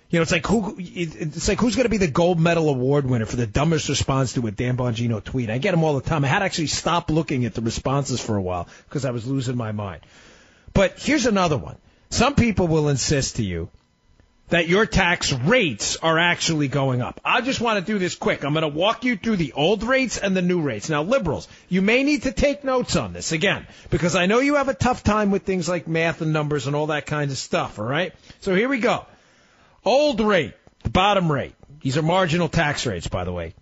[0.10, 3.06] You know, it's like who it's like who's going to be the gold medal award
[3.06, 5.52] winner for the dumbest response to a Dan Bongino tweet?
[5.52, 6.26] I get them all the time.
[6.26, 9.28] I had to actually stop looking at the responses for a while because I was
[9.28, 10.02] losing my mind.
[10.74, 11.78] But here's another one.
[12.10, 13.70] Some people will insist to you
[14.50, 17.22] that your tax rates are actually going up.
[17.24, 18.44] I just want to do this quick.
[18.44, 20.90] I'm going to walk you through the old rates and the new rates.
[20.90, 24.56] Now, liberals, you may need to take notes on this again, because I know you
[24.56, 27.38] have a tough time with things like math and numbers and all that kind of
[27.38, 28.12] stuff, all right?
[28.42, 29.06] So here we go.
[29.86, 30.54] Old rate,
[30.84, 31.56] the bottom rate.
[31.82, 33.54] These are marginal tax rates, by the way.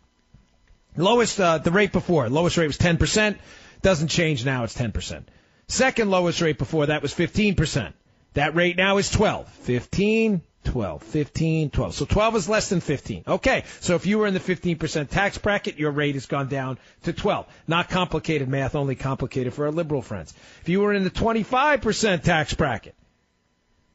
[0.96, 3.38] Lowest, uh, the rate before, lowest rate was 10%.
[3.82, 5.24] Doesn't change now, it's 10%.
[5.68, 7.94] Second lowest rate before that was 15%.
[8.34, 9.48] That rate now is 12.
[9.48, 11.94] 15, 12, 15, 12.
[11.94, 13.24] So 12 is less than 15.
[13.28, 16.78] Okay, so if you were in the 15% tax bracket, your rate has gone down
[17.04, 17.46] to 12.
[17.68, 20.34] Not complicated math, only complicated for our liberal friends.
[20.62, 22.96] If you were in the 25% tax bracket,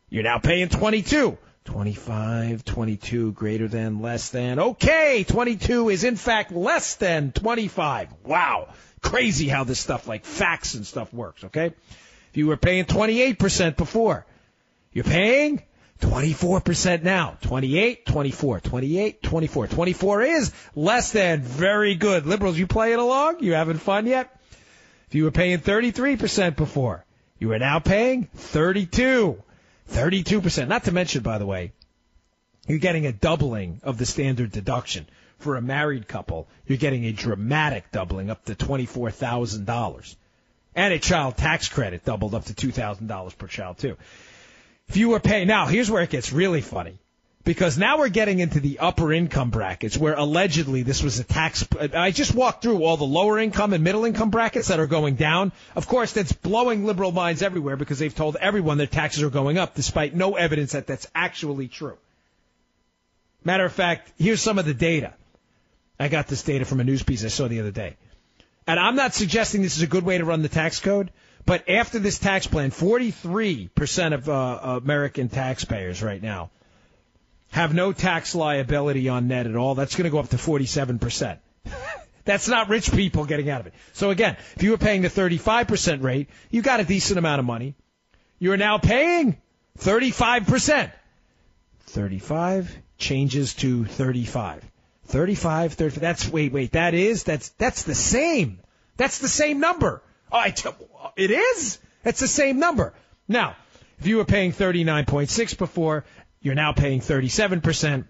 [0.08, 1.38] you're now paying 22.
[1.64, 4.58] 25, 22, greater than, less than.
[4.58, 8.08] Okay, 22 is in fact less than 25.
[8.24, 8.68] Wow.
[9.00, 11.66] Crazy how this stuff like facts and stuff works, okay?
[11.66, 14.26] If you were paying 28% before,
[14.92, 15.62] you're paying
[16.00, 17.38] 24% now.
[17.42, 19.66] 28, 24, 28, 24.
[19.68, 21.40] 24 is less than.
[21.42, 22.26] Very good.
[22.26, 23.42] Liberals, you playing along?
[23.42, 24.34] You having fun yet?
[25.08, 27.04] If you were paying 33% before,
[27.38, 29.42] you are now paying 32.
[29.92, 30.68] 32%.
[30.68, 31.72] Not to mention, by the way,
[32.66, 35.06] you're getting a doubling of the standard deduction.
[35.38, 40.16] For a married couple, you're getting a dramatic doubling up to $24,000.
[40.74, 43.96] And a child tax credit doubled up to $2,000 per child, too.
[44.88, 46.98] If you were paying, now here's where it gets really funny
[47.44, 51.66] because now we're getting into the upper income brackets where allegedly this was a tax.
[51.94, 55.16] I just walked through all the lower income and middle income brackets that are going
[55.16, 55.50] down.
[55.74, 59.58] Of course, that's blowing liberal minds everywhere because they've told everyone their taxes are going
[59.58, 61.98] up despite no evidence that that's actually true.
[63.44, 65.14] Matter of fact, here's some of the data.
[65.98, 67.96] I got this data from a news piece I saw the other day.
[68.68, 71.10] And I'm not suggesting this is a good way to run the tax code,
[71.44, 76.50] but after this tax plan, 43% of uh, American taxpayers right now
[77.52, 79.74] have no tax liability on net at all.
[79.74, 81.38] That's going to go up to 47%.
[82.24, 83.74] That's not rich people getting out of it.
[83.92, 87.44] So again, if you were paying the 35% rate, you got a decent amount of
[87.44, 87.74] money.
[88.38, 89.36] You are now paying
[89.78, 90.92] 35%.
[91.86, 94.64] 35 changes to 35.
[95.06, 96.00] 35, 35.
[96.00, 98.60] That's, wait, wait, that is, that's, that's the same.
[98.96, 100.02] That's the same number.
[100.30, 100.70] Oh, I t-
[101.16, 101.78] it is?
[102.02, 102.94] That's the same number.
[103.28, 103.56] Now,
[103.98, 106.04] if you were paying 39.6 before,
[106.42, 108.04] you're now paying 37%.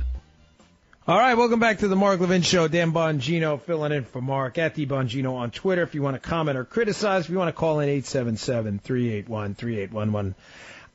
[1.08, 2.68] All right, welcome back to the Mark Levin Show.
[2.68, 5.80] Dan Bongino filling in for Mark at D Bongino on Twitter.
[5.80, 10.34] If you want to comment or criticize, if you want to call in 877-381-3811.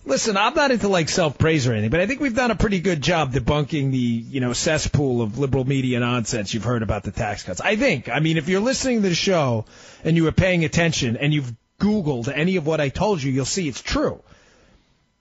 [0.03, 2.55] Listen, I'm not into like self praise or anything, but I think we've done a
[2.55, 7.03] pretty good job debunking the, you know, cesspool of liberal media nonsense you've heard about
[7.03, 7.61] the tax cuts.
[7.61, 8.09] I think.
[8.09, 9.65] I mean, if you're listening to the show
[10.03, 13.45] and you were paying attention and you've Googled any of what I told you, you'll
[13.45, 14.23] see it's true.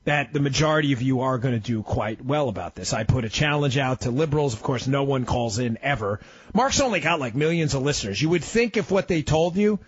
[0.05, 2.95] That the majority of you are going to do quite well about this.
[2.95, 4.55] I put a challenge out to liberals.
[4.55, 6.21] Of course, no one calls in ever.
[6.55, 8.21] Mark's only got like millions of listeners.
[8.21, 9.79] You would think if what they told you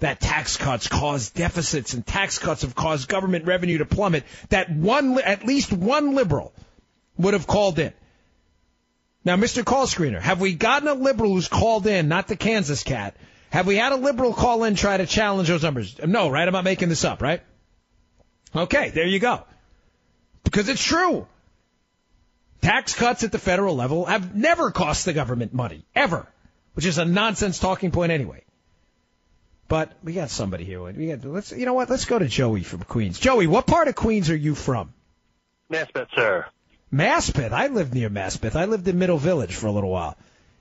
[0.00, 4.70] that tax cuts cause deficits and tax cuts have caused government revenue to plummet, that
[4.70, 6.52] one, at least one liberal
[7.16, 7.92] would have called in.
[9.24, 9.64] Now, Mr.
[9.64, 13.16] Call Screener, have we gotten a liberal who's called in, not the Kansas cat?
[13.50, 15.98] Have we had a liberal call in try to challenge those numbers?
[16.04, 16.46] No, right?
[16.46, 17.42] I'm not making this up, right?
[18.54, 19.44] Okay, there you go.
[20.44, 21.26] Because it's true.
[22.62, 26.26] Tax cuts at the federal level have never cost the government money, ever,
[26.74, 28.45] which is a nonsense talking point anyway.
[29.68, 30.82] But we got somebody here.
[30.82, 31.90] We got let's you know what?
[31.90, 33.18] Let's go to Joey from Queens.
[33.18, 34.92] Joey, what part of Queens are you from?
[35.70, 36.46] Maspeth, sir.
[36.92, 37.52] Maspeth.
[37.52, 38.54] I lived near Maspeth.
[38.54, 40.16] I lived in Middle Village for a little while.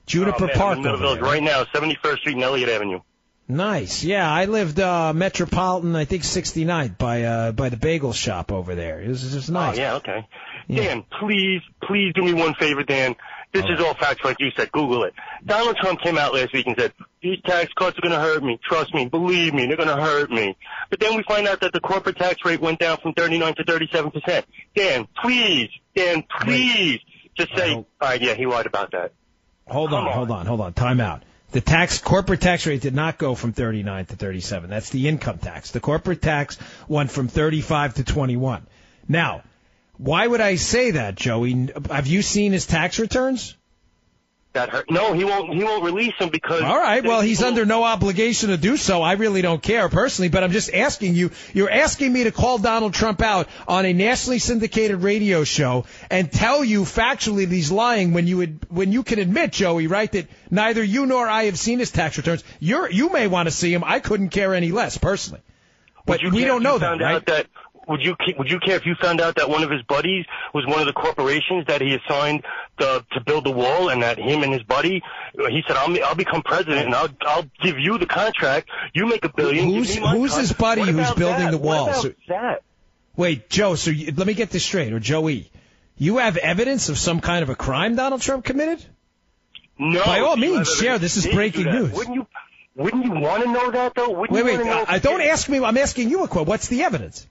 [0.07, 0.77] Juniper oh, man, Park.
[0.80, 1.30] Middle Village there.
[1.30, 2.99] right now, 71st Street and Eliot Avenue.
[3.48, 4.03] Nice.
[4.03, 8.73] Yeah, I lived uh Metropolitan, I think 69 by uh by the bagel shop over
[8.73, 9.02] there.
[9.02, 9.77] It was just nice.
[9.77, 10.27] Oh, yeah, okay.
[10.68, 10.84] Yeah.
[10.84, 13.15] Dan, please, please do me one favor, Dan.
[13.56, 13.88] This is oh.
[13.88, 14.69] all facts like you said.
[14.73, 15.14] Google it.
[15.45, 16.91] Donald Trump came out last week and said,
[17.22, 18.60] these tax cuts are going to hurt me.
[18.68, 19.06] Trust me.
[19.06, 19.65] Believe me.
[19.65, 20.57] They're going to hurt me.
[20.90, 23.64] But then we find out that the corporate tax rate went down from 39 to
[23.64, 24.44] 37%.
[24.76, 26.99] Dan, please, Dan, please,
[27.38, 29.14] just say, all right, yeah, he lied about that.
[29.68, 30.73] Hold on, hold on, hold on.
[30.73, 31.23] Time out.
[31.52, 34.69] The tax corporate tax rate did not go from 39 to 37.
[34.69, 35.72] That's the income tax.
[35.72, 36.57] The corporate tax
[36.88, 38.68] went from 35 to 21.
[39.07, 39.44] Now,
[39.97, 41.69] why would I say that, Joey?
[41.89, 43.55] Have you seen his tax returns?
[44.55, 44.89] That hurt.
[44.89, 45.53] No, he won't.
[45.53, 46.61] He won't release them because.
[46.61, 47.03] All right.
[47.03, 49.01] Well, he's under no obligation to do so.
[49.01, 51.31] I really don't care personally, but I'm just asking you.
[51.53, 56.31] You're asking me to call Donald Trump out on a nationally syndicated radio show and
[56.31, 60.09] tell you factually that he's lying when you would, when you can admit, Joey, right,
[60.13, 62.41] that neither you nor I have seen his tax returns.
[62.61, 63.84] You're you may want to see him.
[63.85, 65.41] I couldn't care any less personally.
[66.05, 67.26] But you we don't know that, right?
[67.26, 67.47] that
[67.88, 70.66] would you would you care if you found out that one of his buddies was
[70.66, 72.44] one of the corporations that he assigned
[72.80, 75.02] to, to build the wall, and that him and his buddy,
[75.34, 78.70] he said, "I'll I'll become president, and I'll I'll give you the contract.
[78.94, 79.66] You make a billion.
[79.66, 81.52] Who's who's cut." his buddy who's building that?
[81.52, 81.94] the wall?
[81.94, 82.64] So- that?
[83.16, 83.76] Wait, Joe.
[83.76, 85.49] So you, let me get this straight, or Joey.
[85.98, 88.84] You have evidence of some kind of a crime Donald Trump committed?
[89.80, 90.03] No.
[90.03, 90.99] By all means, share.
[90.99, 91.94] This is breaking news.
[91.94, 92.28] Wouldn't you?
[92.76, 94.10] Wouldn't you want to know that though?
[94.10, 94.66] Wouldn't Wait, wait.
[94.66, 95.64] know I, don't ask me.
[95.64, 96.48] I'm asking you a question.
[96.48, 97.26] What's the evidence?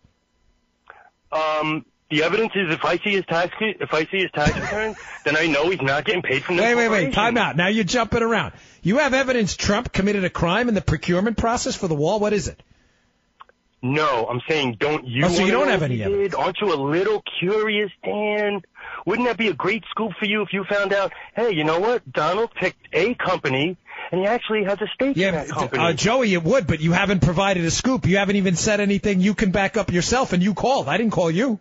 [1.34, 4.94] Um, the evidence is if I see his tax if I see his tax return,
[5.24, 7.12] then I know he's not getting paid from the Wait, wait, wait.
[7.12, 7.56] Time out.
[7.56, 8.52] Now you're jumping around.
[8.82, 12.20] You have evidence Trump committed a crime in the procurement process for the wall.
[12.20, 12.62] What is it?
[13.82, 15.26] No, I'm saying don't you?
[15.26, 16.30] Oh, so you don't have any evidence?
[16.30, 16.34] did?
[16.34, 18.62] Aren't you a little curious, Dan?
[19.04, 21.12] Wouldn't that be a great scoop for you if you found out?
[21.36, 22.10] Hey, you know what?
[22.10, 23.76] Donald picked a company,
[24.14, 25.82] and he actually has a stake in that company.
[25.82, 28.06] Uh, Joey, it would, but you haven't provided a scoop.
[28.06, 30.88] You haven't even said anything you can back up yourself, and you called.
[30.88, 31.58] I didn't call you.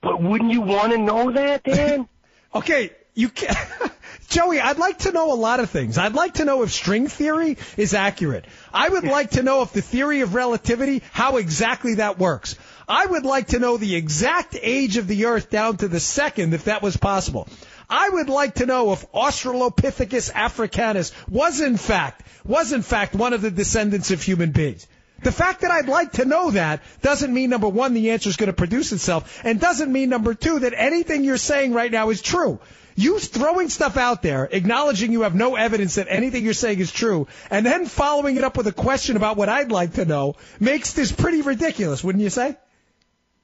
[0.00, 2.08] but wouldn't you want to know that, Dan?
[2.54, 3.56] Okay, you can
[4.28, 5.96] Joey, I'd like to know a lot of things.
[5.96, 8.44] I'd like to know if string theory is accurate.
[8.74, 12.56] I would like to know if the theory of relativity, how exactly that works.
[12.86, 16.52] I would like to know the exact age of the Earth down to the second,
[16.52, 17.48] if that was possible.
[17.92, 23.34] I would like to know if Australopithecus africanus was in fact, was in fact one
[23.34, 24.86] of the descendants of human beings.
[25.22, 28.36] The fact that I'd like to know that doesn't mean number one, the answer is
[28.36, 32.08] going to produce itself, and doesn't mean number two, that anything you're saying right now
[32.08, 32.60] is true.
[32.96, 36.90] You throwing stuff out there, acknowledging you have no evidence that anything you're saying is
[36.90, 40.36] true, and then following it up with a question about what I'd like to know
[40.58, 42.56] makes this pretty ridiculous, wouldn't you say?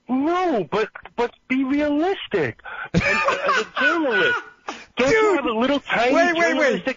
[0.09, 2.61] No, but but be realistic.
[2.95, 3.65] And, a
[4.11, 4.41] journalist,
[4.97, 6.57] don't you Dude, have a little tiny wait, wait,
[6.87, 6.97] wait.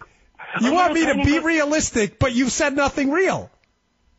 [0.61, 3.49] You want me to be realistic, but you've said nothing real.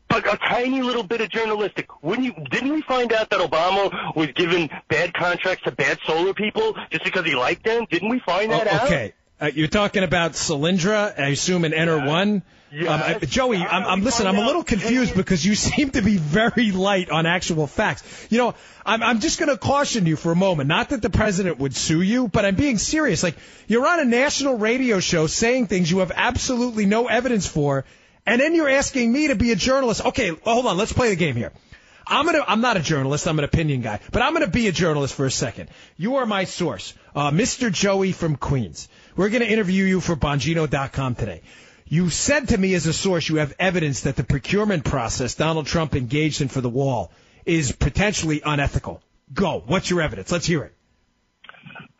[0.08, 1.88] But a tiny little bit of journalistic.
[2.02, 2.44] Wouldn't you?
[2.50, 7.04] Didn't we find out that Obama was giving bad contracts to bad solar people just
[7.04, 7.86] because he liked them?
[7.90, 8.84] Didn't we find that Oh, out?
[8.86, 9.14] okay.
[9.42, 12.42] Uh, you're talking about Solyndra, I assume, and Ener1.
[12.70, 12.88] Yes.
[12.88, 14.28] Um, uh, Joey, I'm, I'm listen.
[14.28, 18.04] I'm a little confused because you seem to be very light on actual facts.
[18.30, 18.54] You know,
[18.86, 20.68] I'm, I'm just going to caution you for a moment.
[20.68, 23.24] Not that the president would sue you, but I'm being serious.
[23.24, 23.36] Like
[23.66, 27.84] you're on a national radio show saying things you have absolutely no evidence for,
[28.24, 30.06] and then you're asking me to be a journalist.
[30.06, 30.78] Okay, hold on.
[30.78, 31.50] Let's play the game here.
[32.06, 32.44] I'm gonna.
[32.46, 33.26] I'm not a journalist.
[33.26, 35.68] I'm an opinion guy, but I'm gonna be a journalist for a second.
[35.96, 37.72] You are my source, uh, Mr.
[37.72, 38.88] Joey from Queens.
[39.14, 41.42] We're gonna interview you for Bongino.com today.
[41.86, 45.66] You said to me as a source, you have evidence that the procurement process Donald
[45.66, 47.12] Trump engaged in for the wall
[47.44, 49.02] is potentially unethical.
[49.34, 49.62] Go.
[49.66, 50.32] What's your evidence?
[50.32, 50.74] Let's hear it.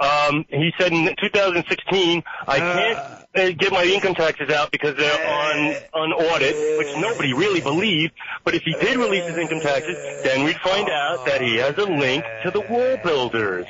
[0.01, 2.98] Um, he said in 2016, I can't
[3.34, 8.12] uh, get my income taxes out because they're on on audit, which nobody really believed.
[8.44, 11.76] But if he did release his income taxes, then we'd find out that he has
[11.78, 13.66] a link to the wall builders.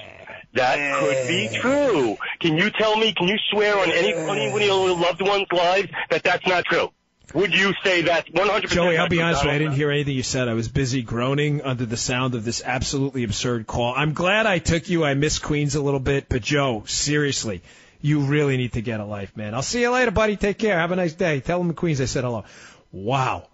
[0.54, 2.16] That could be true.
[2.40, 3.14] Can you tell me?
[3.14, 6.90] Can you swear on any any of your loved ones' lives that that's not true?
[7.34, 8.68] Would you say that's 100%?
[8.68, 9.54] Joey, I'll be honest with you.
[9.54, 10.48] I didn't hear anything you said.
[10.48, 13.94] I was busy groaning under the sound of this absolutely absurd call.
[13.96, 15.04] I'm glad I took you.
[15.04, 17.62] I miss Queens a little bit, but Joe, seriously,
[18.02, 19.54] you really need to get a life, man.
[19.54, 20.36] I'll see you later, buddy.
[20.36, 20.78] Take care.
[20.78, 21.40] Have a nice day.
[21.40, 22.44] Tell them in Queens I said hello.
[22.90, 23.48] Wow.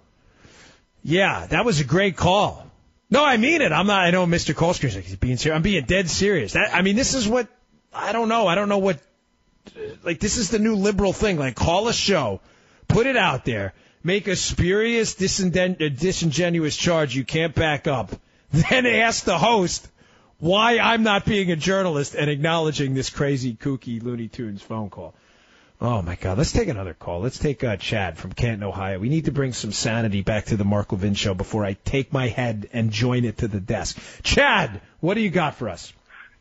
[1.05, 2.68] Yeah, that was a great call.
[3.11, 3.73] No, I mean it.
[3.73, 4.03] I'm not.
[4.03, 4.55] I know Mr.
[4.55, 5.57] Colscreen's like being serious.
[5.57, 6.53] I'm being dead serious.
[6.53, 7.49] That, I mean, this is what
[7.93, 8.47] I don't know.
[8.47, 8.99] I don't know what.
[10.03, 11.39] Like this is the new liberal thing.
[11.39, 12.41] Like call a show,
[12.87, 18.11] put it out there, make a spurious, uh, disingenuous charge you can't back up,
[18.53, 19.89] then ask the host
[20.39, 25.15] why I'm not being a journalist and acknowledging this crazy, kooky Looney Tunes phone call.
[25.81, 26.39] Oh my God!
[26.39, 27.21] Let's take another call.
[27.21, 28.99] Let's take uh, Chad from Canton, Ohio.
[28.99, 32.13] We need to bring some sanity back to the Mark Levin show before I take
[32.13, 33.97] my head and join it to the desk.
[34.25, 35.93] Chad, what do you got for us?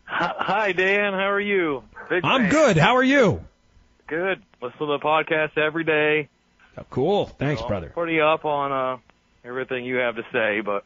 [0.06, 1.14] Hi, Dan.
[1.14, 1.84] How are you?
[2.10, 2.50] Big I'm fan.
[2.52, 2.78] good.
[2.78, 3.44] How are you?
[4.08, 4.42] Good.
[4.62, 6.30] Listen to the podcast every day.
[6.76, 7.26] Oh, cool.
[7.28, 7.90] Thanks, So, brother.
[7.90, 8.98] Pretty up on uh
[9.46, 10.84] everything you have to say, but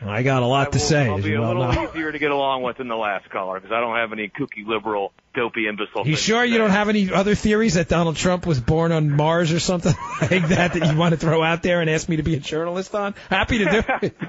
[0.00, 2.12] I got a lot I to will- say, I'll be you a well little easier
[2.12, 5.12] to get along with than the last caller because I don't have any kooky liberal,
[5.38, 6.06] dopey imbecile.
[6.06, 9.52] You sure you don't have any other theories that Donald Trump was born on Mars
[9.52, 12.22] or something like that that you want to throw out there and ask me to
[12.24, 13.14] be a journalist on?
[13.30, 14.16] Happy to do it.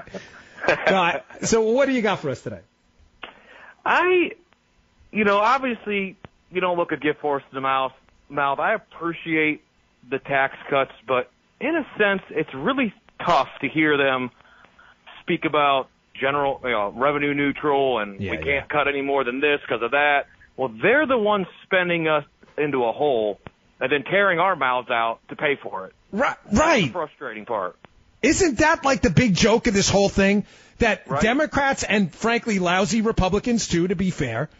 [1.42, 2.60] So what do you got for us today?
[3.84, 4.32] I,
[5.10, 6.16] you know, obviously
[6.52, 7.92] you don't look a gift horse in the mouth.
[8.28, 8.60] Mouth.
[8.60, 9.62] I appreciate
[10.08, 11.30] the tax cuts, but
[11.60, 12.92] in a sense, it's really
[13.24, 14.30] tough to hear them
[15.22, 15.88] speak about
[16.20, 18.66] general, you know, revenue neutral, and Yeah, we can't yeah.
[18.66, 20.26] cut any more than this because of that.
[20.60, 22.22] Well, they're the ones spending us
[22.58, 23.40] into a hole
[23.80, 25.94] and then tearing our mouths out to pay for it.
[26.12, 26.92] Right, That's the right.
[26.92, 27.78] frustrating part.
[28.20, 30.44] Isn't that like the big joke of this whole thing?
[30.76, 31.22] That Right.
[31.22, 34.50] Democrats and frankly lousy Republicans too, to be fair,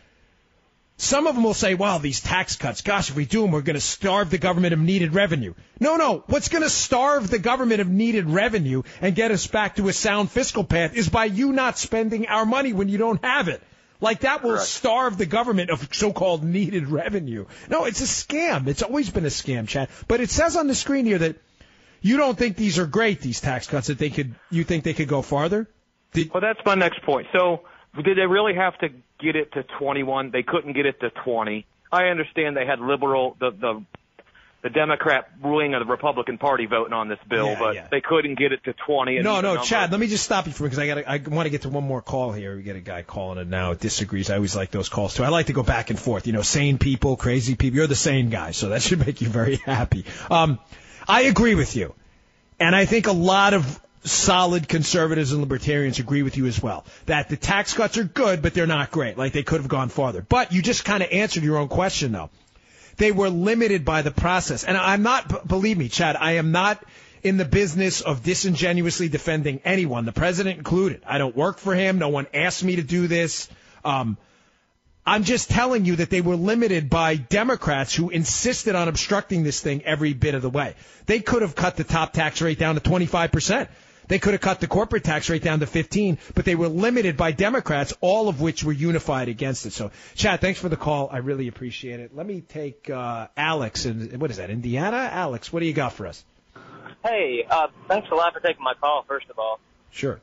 [0.96, 2.80] some of them will say, "Wow, these tax cuts.
[2.80, 5.96] Gosh, if we do them, we're going to starve the government of needed revenue." No,
[5.96, 6.24] no.
[6.28, 9.92] What's going to starve the government of needed revenue and get us back to a
[9.92, 13.62] sound fiscal path is by you not spending our money when you don't have it.
[14.00, 14.66] Like that will Correct.
[14.66, 17.46] starve the government of so-called needed revenue.
[17.68, 18.66] No, it's a scam.
[18.66, 19.88] It's always been a scam, Chad.
[20.08, 21.36] But it says on the screen here that
[22.00, 24.94] you don't think these are great, these tax cuts, that they could, you think they
[24.94, 25.68] could go farther?
[26.12, 27.26] Did, Well, that's my next point.
[27.32, 27.60] So,
[28.02, 28.88] did they really have to
[29.20, 30.30] get it to 21?
[30.30, 31.66] They couldn't get it to 20.
[31.92, 33.84] I understand they had liberal, the the
[34.62, 37.86] the Democrat wing of the Republican Party voting on this bill, Yeah, but yeah.
[37.90, 39.16] they couldn't get it to 20.
[39.16, 41.16] and no, no, number- Chad, let me just stop you for because I got I
[41.28, 42.56] want to get to one more call here.
[42.56, 43.72] We get a guy calling it now.
[43.74, 44.28] Disagrees.
[44.30, 45.24] I always like those calls too.
[45.24, 46.26] I like to go back and forth.
[46.26, 47.76] You know, sane people, crazy people.
[47.78, 50.04] You're the sane guy, so that should make you very happy.
[50.30, 50.58] Um,
[51.08, 51.94] I agree with you,
[52.58, 56.86] and I think a lot of solid conservatives and libertarians agree with you as well
[57.06, 59.18] that the tax cuts are good, but they're not great.
[59.18, 60.24] Like they could have gone farther.
[60.26, 62.30] But you just kind of answered your own question though.
[63.00, 64.62] They were limited by the process.
[64.62, 66.84] And I'm not, believe me, Chad, I am not
[67.22, 71.02] in the business of disingenuously defending anyone, the president included.
[71.06, 71.98] I don't work for him.
[71.98, 73.48] No one asked me to do this.
[73.84, 74.18] Um,
[75.06, 79.60] I'm just telling you that they were limited by Democrats who insisted on obstructing this
[79.60, 80.74] thing every bit of the way.
[81.06, 83.66] They could have cut the top tax rate down to 25%.
[84.08, 87.16] They could have cut the corporate tax rate down to 15, but they were limited
[87.16, 89.72] by Democrats, all of which were unified against it.
[89.72, 91.08] So, Chad, thanks for the call.
[91.10, 92.14] I really appreciate it.
[92.14, 95.08] Let me take uh, Alex in what is that, Indiana?
[95.12, 96.24] Alex, what do you got for us?
[97.04, 99.58] Hey, uh, thanks a lot for taking my call, first of all.
[99.90, 100.20] Sure.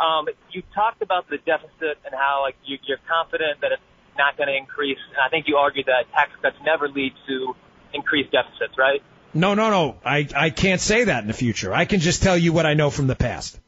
[0.00, 3.82] Um, you talked about the deficit and how like you, you're confident that it's
[4.18, 4.98] not going to increase.
[5.10, 7.54] And I think you argued that tax cuts never lead to
[7.92, 9.02] increased deficits, right?
[9.34, 9.96] No, no, no.
[10.04, 11.74] I, I can't say that in the future.
[11.74, 13.58] I can just tell you what I know from the past.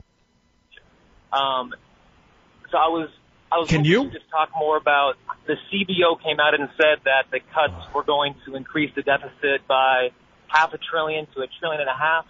[1.33, 1.75] Um,
[2.71, 3.09] so I was
[3.51, 4.11] I was Can you?
[4.11, 5.15] just talk more about
[5.47, 9.67] the CBO came out and said that the cuts were going to increase the deficit
[9.69, 10.11] by
[10.49, 12.27] half a trillion to a trillion and a half,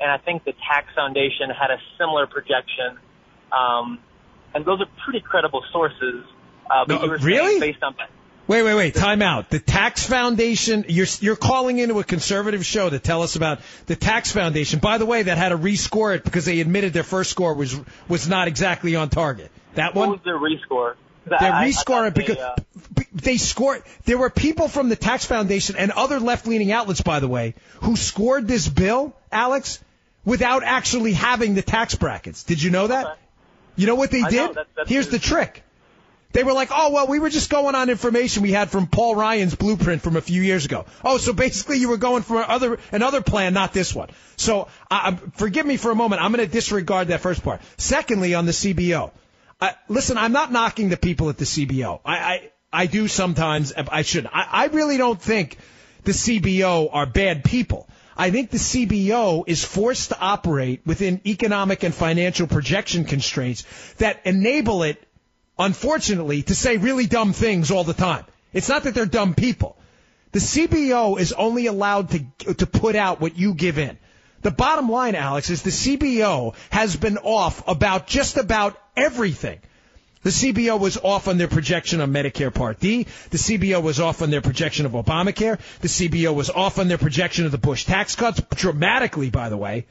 [0.00, 2.98] and I think the Tax Foundation had a similar projection.
[3.52, 3.98] Um,
[4.54, 6.24] and those are pretty credible sources.
[6.70, 7.60] Uh, but No, you were really?
[7.60, 7.94] based on
[8.50, 8.94] Wait, wait, wait.
[8.96, 9.48] Time out.
[9.48, 10.84] The Tax Foundation.
[10.88, 14.80] You're you're calling into a conservative show to tell us about the Tax Foundation.
[14.80, 17.80] By the way, that had to rescore it because they admitted their first score was
[18.08, 19.52] was not exactly on target.
[19.74, 20.10] That what one.
[20.10, 20.96] was their rescore?
[21.26, 23.84] They I- I- I rescore it because they, uh, they scored.
[24.06, 27.94] There were people from the Tax Foundation and other left-leaning outlets, by the way, who
[27.94, 29.78] scored this bill, Alex,
[30.24, 32.42] without actually having the tax brackets.
[32.42, 33.16] Did you know that?
[33.76, 34.40] You know what they I did?
[34.40, 35.62] that's- that's Here's the trick.
[36.32, 39.16] They were like, oh, well, we were just going on information we had from Paul
[39.16, 40.86] Ryan's blueprint from a few years ago.
[41.04, 44.10] Oh, so basically you were going for other, another plan, not this one.
[44.36, 46.22] So, uh, forgive me for a moment.
[46.22, 47.60] I'm going to disregard that first part.
[47.78, 49.10] Secondly, on the CBO.
[49.60, 52.00] Uh, listen, I'm not knocking the people at the CBO.
[52.04, 53.72] I, I, I do sometimes.
[53.72, 54.26] I should.
[54.26, 55.58] I, I really don't think
[56.04, 57.88] the CBO are bad people.
[58.16, 64.20] I think the CBO is forced to operate within economic and financial projection constraints that
[64.24, 65.02] enable it,
[65.60, 68.24] unfortunately, to say really dumb things all the time.
[68.52, 69.76] It's not that they're dumb people.
[70.32, 73.98] The CBO is only allowed to to put out what you give in.
[74.42, 79.60] The bottom line, Alex, is the CBO has been off about just about everything.
[80.22, 83.06] The CBO was off on their projection on Medicare Part D.
[83.30, 85.58] The CBO was off on their projection of Obamacare.
[85.80, 89.56] The CBO was off on their projection of the Bush tax cuts, dramatically, by the
[89.56, 89.86] way.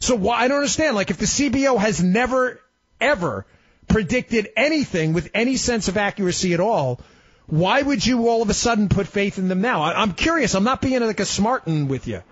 [0.00, 0.96] So why, I don't understand.
[0.96, 2.60] Like, if the CBO has never,
[3.00, 3.46] ever
[3.88, 7.00] predicted anything with any sense of accuracy at all,
[7.46, 9.82] why would you all of a sudden put faith in them now?
[9.82, 10.54] I, I'm curious.
[10.54, 12.22] I'm not being like a smartin with you.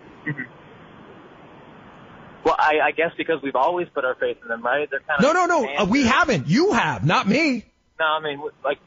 [2.44, 4.88] well, I, I guess because we've always put our faith in them, right?
[4.90, 5.66] They're kind No, no, no.
[5.66, 6.48] Uh, we haven't.
[6.48, 7.64] You have, not me.
[8.00, 8.78] No, I mean, like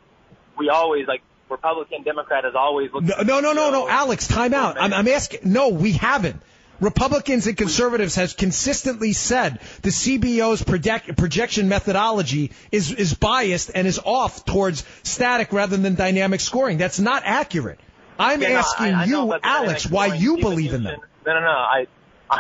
[0.58, 3.08] we always like Republican, Democrat has always looked.
[3.08, 3.88] No, no, no, no, no.
[3.88, 4.76] Alex, time out.
[4.80, 5.52] I'm, I'm asking.
[5.52, 6.42] No, we haven't.
[6.80, 13.88] Republicans and conservatives has consistently said the CBO's project, projection methodology is is biased and
[13.88, 16.78] is off towards static rather than dynamic scoring.
[16.78, 17.80] That's not accurate.
[18.20, 21.00] I'm Yeah, no, asking I- I you, Alex, why you believe in them.
[21.26, 21.48] No, no, no.
[21.48, 21.88] I.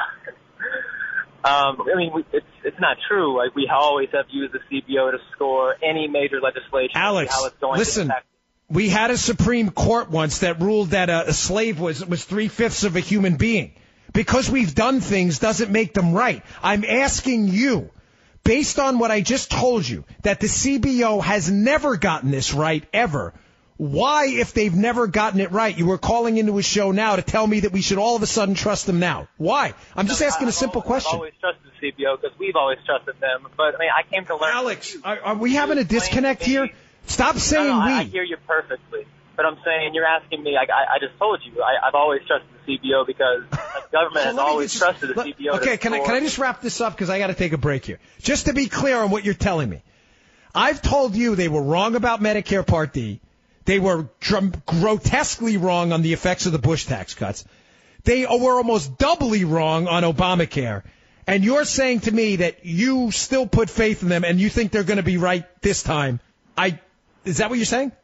[1.43, 3.38] Um, I mean, it's it's not true.
[3.38, 6.91] Like we always have used the CBO to score any major legislation.
[6.95, 8.11] Alex, how it's going listen.
[8.69, 12.49] We had a Supreme Court once that ruled that a, a slave was was three
[12.49, 13.76] fifths of a human being.
[14.13, 16.43] Because we've done things doesn't make them right.
[16.63, 17.89] I'm asking you,
[18.43, 22.84] based on what I just told you, that the CBO has never gotten this right
[22.93, 23.34] ever.
[23.77, 27.21] Why, if they've never gotten it right, you were calling into a show now to
[27.21, 29.27] tell me that we should all of a sudden trust them now?
[29.38, 29.75] Why?
[29.95, 33.19] I'm just asking a simple question I've always trusted the CBO because we've always trusted
[33.19, 33.47] them.
[33.55, 34.51] But I mean, I came to learn.
[34.51, 36.69] Alex, are, are we having a disconnect here?
[37.05, 37.91] Stop saying no, no, we.
[37.91, 39.05] I hear you perfectly.
[39.38, 40.57] But I'm saying you're asking me.
[40.57, 41.61] I, I, I just told you.
[41.61, 43.59] I, I've always trusted the CBO because the
[43.91, 45.61] government has always just- trusted the let- CBO.
[45.61, 47.57] Okay, can I can I just wrap this up because I got to take a
[47.57, 47.99] break here.
[48.19, 49.84] Just to be clear on what you're telling me,
[50.55, 53.22] I've told you they were wrong about Medicare Part D.
[53.65, 57.45] They were dr- grotesquely wrong on the effects of the Bush tax cuts.
[58.05, 60.84] They were almost doubly wrong on Obamacare.
[61.27, 64.72] And you're saying to me that you still put faith in them and you think
[64.72, 66.22] they're going to be right this time.
[66.57, 66.80] I
[67.26, 67.91] is that what you're saying?
[67.91, 67.95] I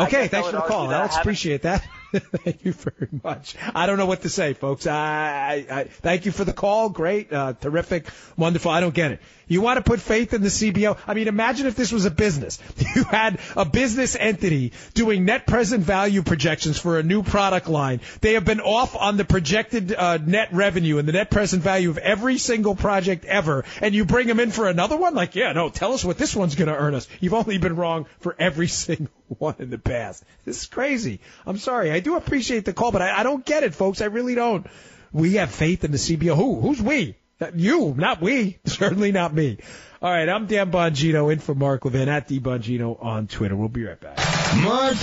[0.00, 1.16] Okay, thanks for the call, Alex.
[1.16, 1.86] Appreciate that.
[2.12, 3.56] thank you very much.
[3.74, 4.86] I don't know what to say, folks.
[4.86, 6.88] I, I, I thank you for the call.
[6.88, 8.06] Great, uh, terrific,
[8.36, 8.70] wonderful.
[8.70, 9.20] I don't get it.
[9.48, 10.98] You want to put faith in the CBO?
[11.06, 12.58] I mean, imagine if this was a business.
[12.96, 18.00] You had a business entity doing net present value projections for a new product line.
[18.22, 21.90] They have been off on the projected uh, net revenue and the net present value
[21.90, 25.14] of every single project ever, and you bring them in for another one?
[25.14, 27.06] Like, yeah, no, tell us what this one's going to earn us.
[27.20, 30.24] You've only been wrong for every single won in the past.
[30.44, 31.20] This is crazy.
[31.46, 31.90] I'm sorry.
[31.90, 34.00] I do appreciate the call, but I, I don't get it, folks.
[34.00, 34.66] I really don't.
[35.12, 36.36] We have faith in the CBO.
[36.36, 36.60] Who?
[36.60, 37.16] Who's we?
[37.54, 38.58] You, not we.
[38.64, 39.58] Certainly not me.
[40.02, 43.56] All right, I'm Dan Bongino in for Mark Levin at D Bongino on Twitter.
[43.56, 44.18] We'll be right back.
[44.62, 44.96] Mark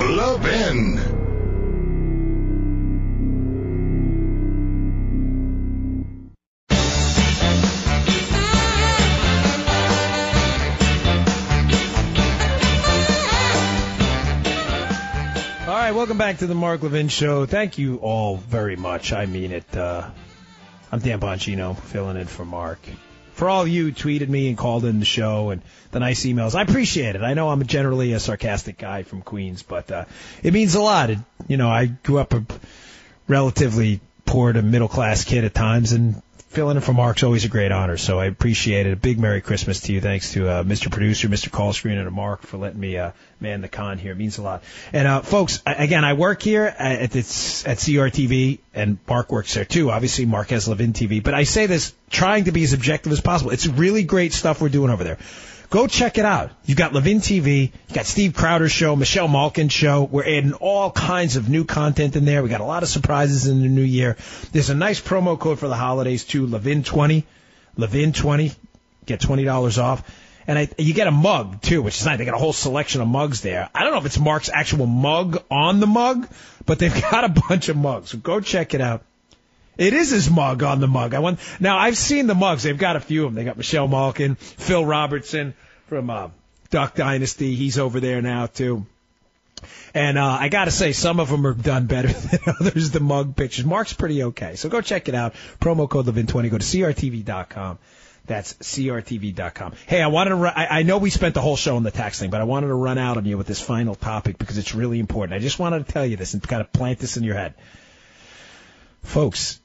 [0.00, 1.27] Levin.
[15.88, 17.46] Right, welcome back to the Mark Levin Show.
[17.46, 19.14] Thank you all very much.
[19.14, 19.74] I mean it.
[19.74, 20.10] Uh,
[20.92, 22.78] I'm Dan Bongino, filling in for Mark.
[23.32, 26.60] For all you tweeted me and called in the show and the nice emails, I
[26.60, 27.22] appreciate it.
[27.22, 30.04] I know I'm generally a sarcastic guy from Queens, but uh,
[30.42, 31.08] it means a lot.
[31.08, 32.44] It, you know, I grew up a
[33.26, 37.48] relatively poor to middle class kid at times, and filling in for Mark's always a
[37.48, 37.96] great honor.
[37.96, 38.92] So I appreciate it.
[38.92, 40.00] A big Merry Christmas to you.
[40.00, 40.90] Thanks to uh, Mr.
[40.90, 41.50] Producer, Mr.
[41.50, 44.12] Call Screen, and Mark for letting me uh, man the con here.
[44.12, 44.62] It means a lot.
[44.92, 49.54] And uh, folks, I- again, I work here at it's at CRTV, and Mark works
[49.54, 49.90] there too.
[49.90, 53.20] Obviously, Mark has Levin TV, but I say this trying to be as objective as
[53.20, 53.50] possible.
[53.50, 55.18] It's really great stuff we're doing over there.
[55.70, 56.50] Go check it out.
[56.64, 60.02] You've got Levin TV, you got Steve Crowder's show, Michelle Malkin's show.
[60.02, 62.42] We're adding all kinds of new content in there.
[62.42, 64.16] We got a lot of surprises in the new year.
[64.52, 67.24] There's a nice promo code for the holidays too, Levin20,
[67.76, 68.56] Levin20,
[69.04, 70.10] get $20 off.
[70.46, 72.16] And I, you get a mug too, which is nice.
[72.16, 73.68] They got a whole selection of mugs there.
[73.74, 76.26] I don't know if it's Mark's actual mug on the mug,
[76.64, 78.08] but they've got a bunch of mugs.
[78.08, 79.02] So go check it out.
[79.78, 81.14] It is his mug on the mug.
[81.14, 81.78] I want now.
[81.78, 82.64] I've seen the mugs.
[82.64, 83.36] They've got a few of them.
[83.36, 85.54] They got Michelle Malkin, Phil Robertson
[85.86, 86.28] from uh,
[86.70, 87.54] Duck Dynasty.
[87.54, 88.84] He's over there now too.
[89.94, 92.90] And uh, I got to say, some of them are done better than others.
[92.90, 93.64] The mug pictures.
[93.64, 94.56] Mark's pretty okay.
[94.56, 95.34] So go check it out.
[95.60, 96.50] Promo code Levin20.
[96.50, 97.78] Go to crtv.com.
[98.26, 99.72] That's crtv.com.
[99.86, 100.36] Hey, I wanted to.
[100.36, 102.44] Run, I, I know we spent the whole show on the tax thing, but I
[102.44, 105.34] wanted to run out on you with this final topic because it's really important.
[105.34, 107.54] I just wanted to tell you this and kind of plant this in your head,
[109.02, 109.60] folks.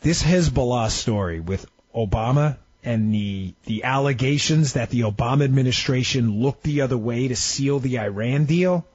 [0.00, 6.82] This Hezbollah story with Obama and the the allegations that the Obama administration looked the
[6.82, 8.86] other way to seal the Iran deal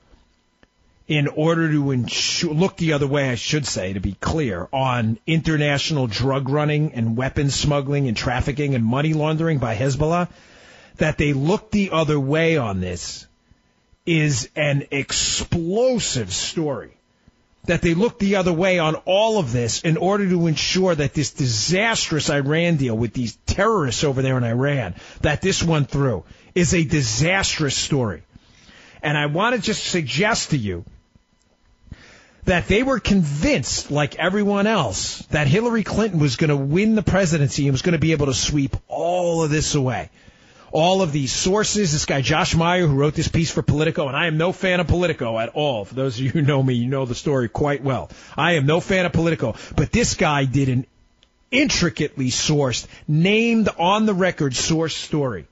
[1.07, 5.19] in order to ensure, look the other way, I should say, to be clear, on
[5.27, 10.29] international drug running and weapons smuggling and trafficking and money laundering by Hezbollah,
[10.97, 13.27] that they looked the other way on this
[14.05, 16.91] is an explosive story.
[17.65, 21.13] That they look the other way on all of this in order to ensure that
[21.13, 26.23] this disastrous Iran deal with these terrorists over there in Iran, that this went through,
[26.55, 28.23] is a disastrous story.
[29.03, 30.85] And I want to just suggest to you
[32.45, 37.03] that they were convinced, like everyone else, that Hillary Clinton was going to win the
[37.03, 40.09] presidency and was going to be able to sweep all of this away.
[40.71, 44.15] All of these sources, this guy Josh Meyer who wrote this piece for Politico, and
[44.15, 45.85] I am no fan of Politico at all.
[45.85, 48.09] For those of you who know me, you know the story quite well.
[48.37, 50.85] I am no fan of Politico, but this guy did an
[51.51, 55.45] intricately sourced, named on the record source story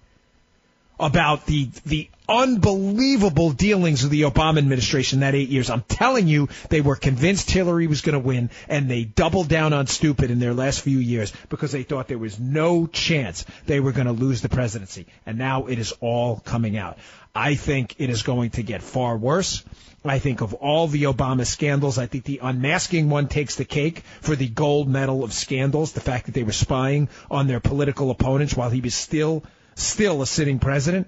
[0.99, 5.69] about the the unbelievable dealings of the Obama administration that eight years.
[5.69, 9.73] I'm telling you, they were convinced Hillary was going to win, and they doubled down
[9.73, 13.79] on stupid in their last few years because they thought there was no chance they
[13.79, 15.07] were going to lose the presidency.
[15.25, 16.99] And now it is all coming out.
[17.33, 19.63] I think it is going to get far worse.
[20.05, 24.03] I think of all the Obama scandals, I think the unmasking one takes the cake
[24.21, 25.91] for the gold medal of scandals.
[25.91, 29.43] The fact that they were spying on their political opponents while he was still
[29.81, 31.07] still a sitting president.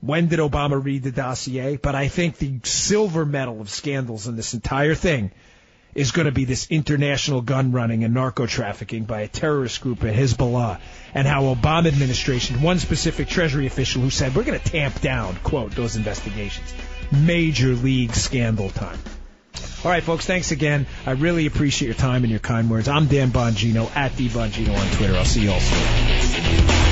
[0.00, 1.76] When did Obama read the dossier?
[1.76, 5.30] But I think the silver medal of scandals in this entire thing
[5.94, 10.04] is going to be this international gun running and narco trafficking by a terrorist group
[10.04, 10.80] at Hezbollah
[11.14, 15.36] and how Obama administration, one specific Treasury official who said, we're going to tamp down,
[15.42, 16.72] quote, those investigations.
[17.10, 18.98] Major league scandal time.
[19.84, 20.86] All right, folks, thanks again.
[21.06, 22.86] I really appreciate your time and your kind words.
[22.86, 25.16] I'm Dan Bongino at D Bongino on Twitter.
[25.16, 26.89] I'll see you all soon.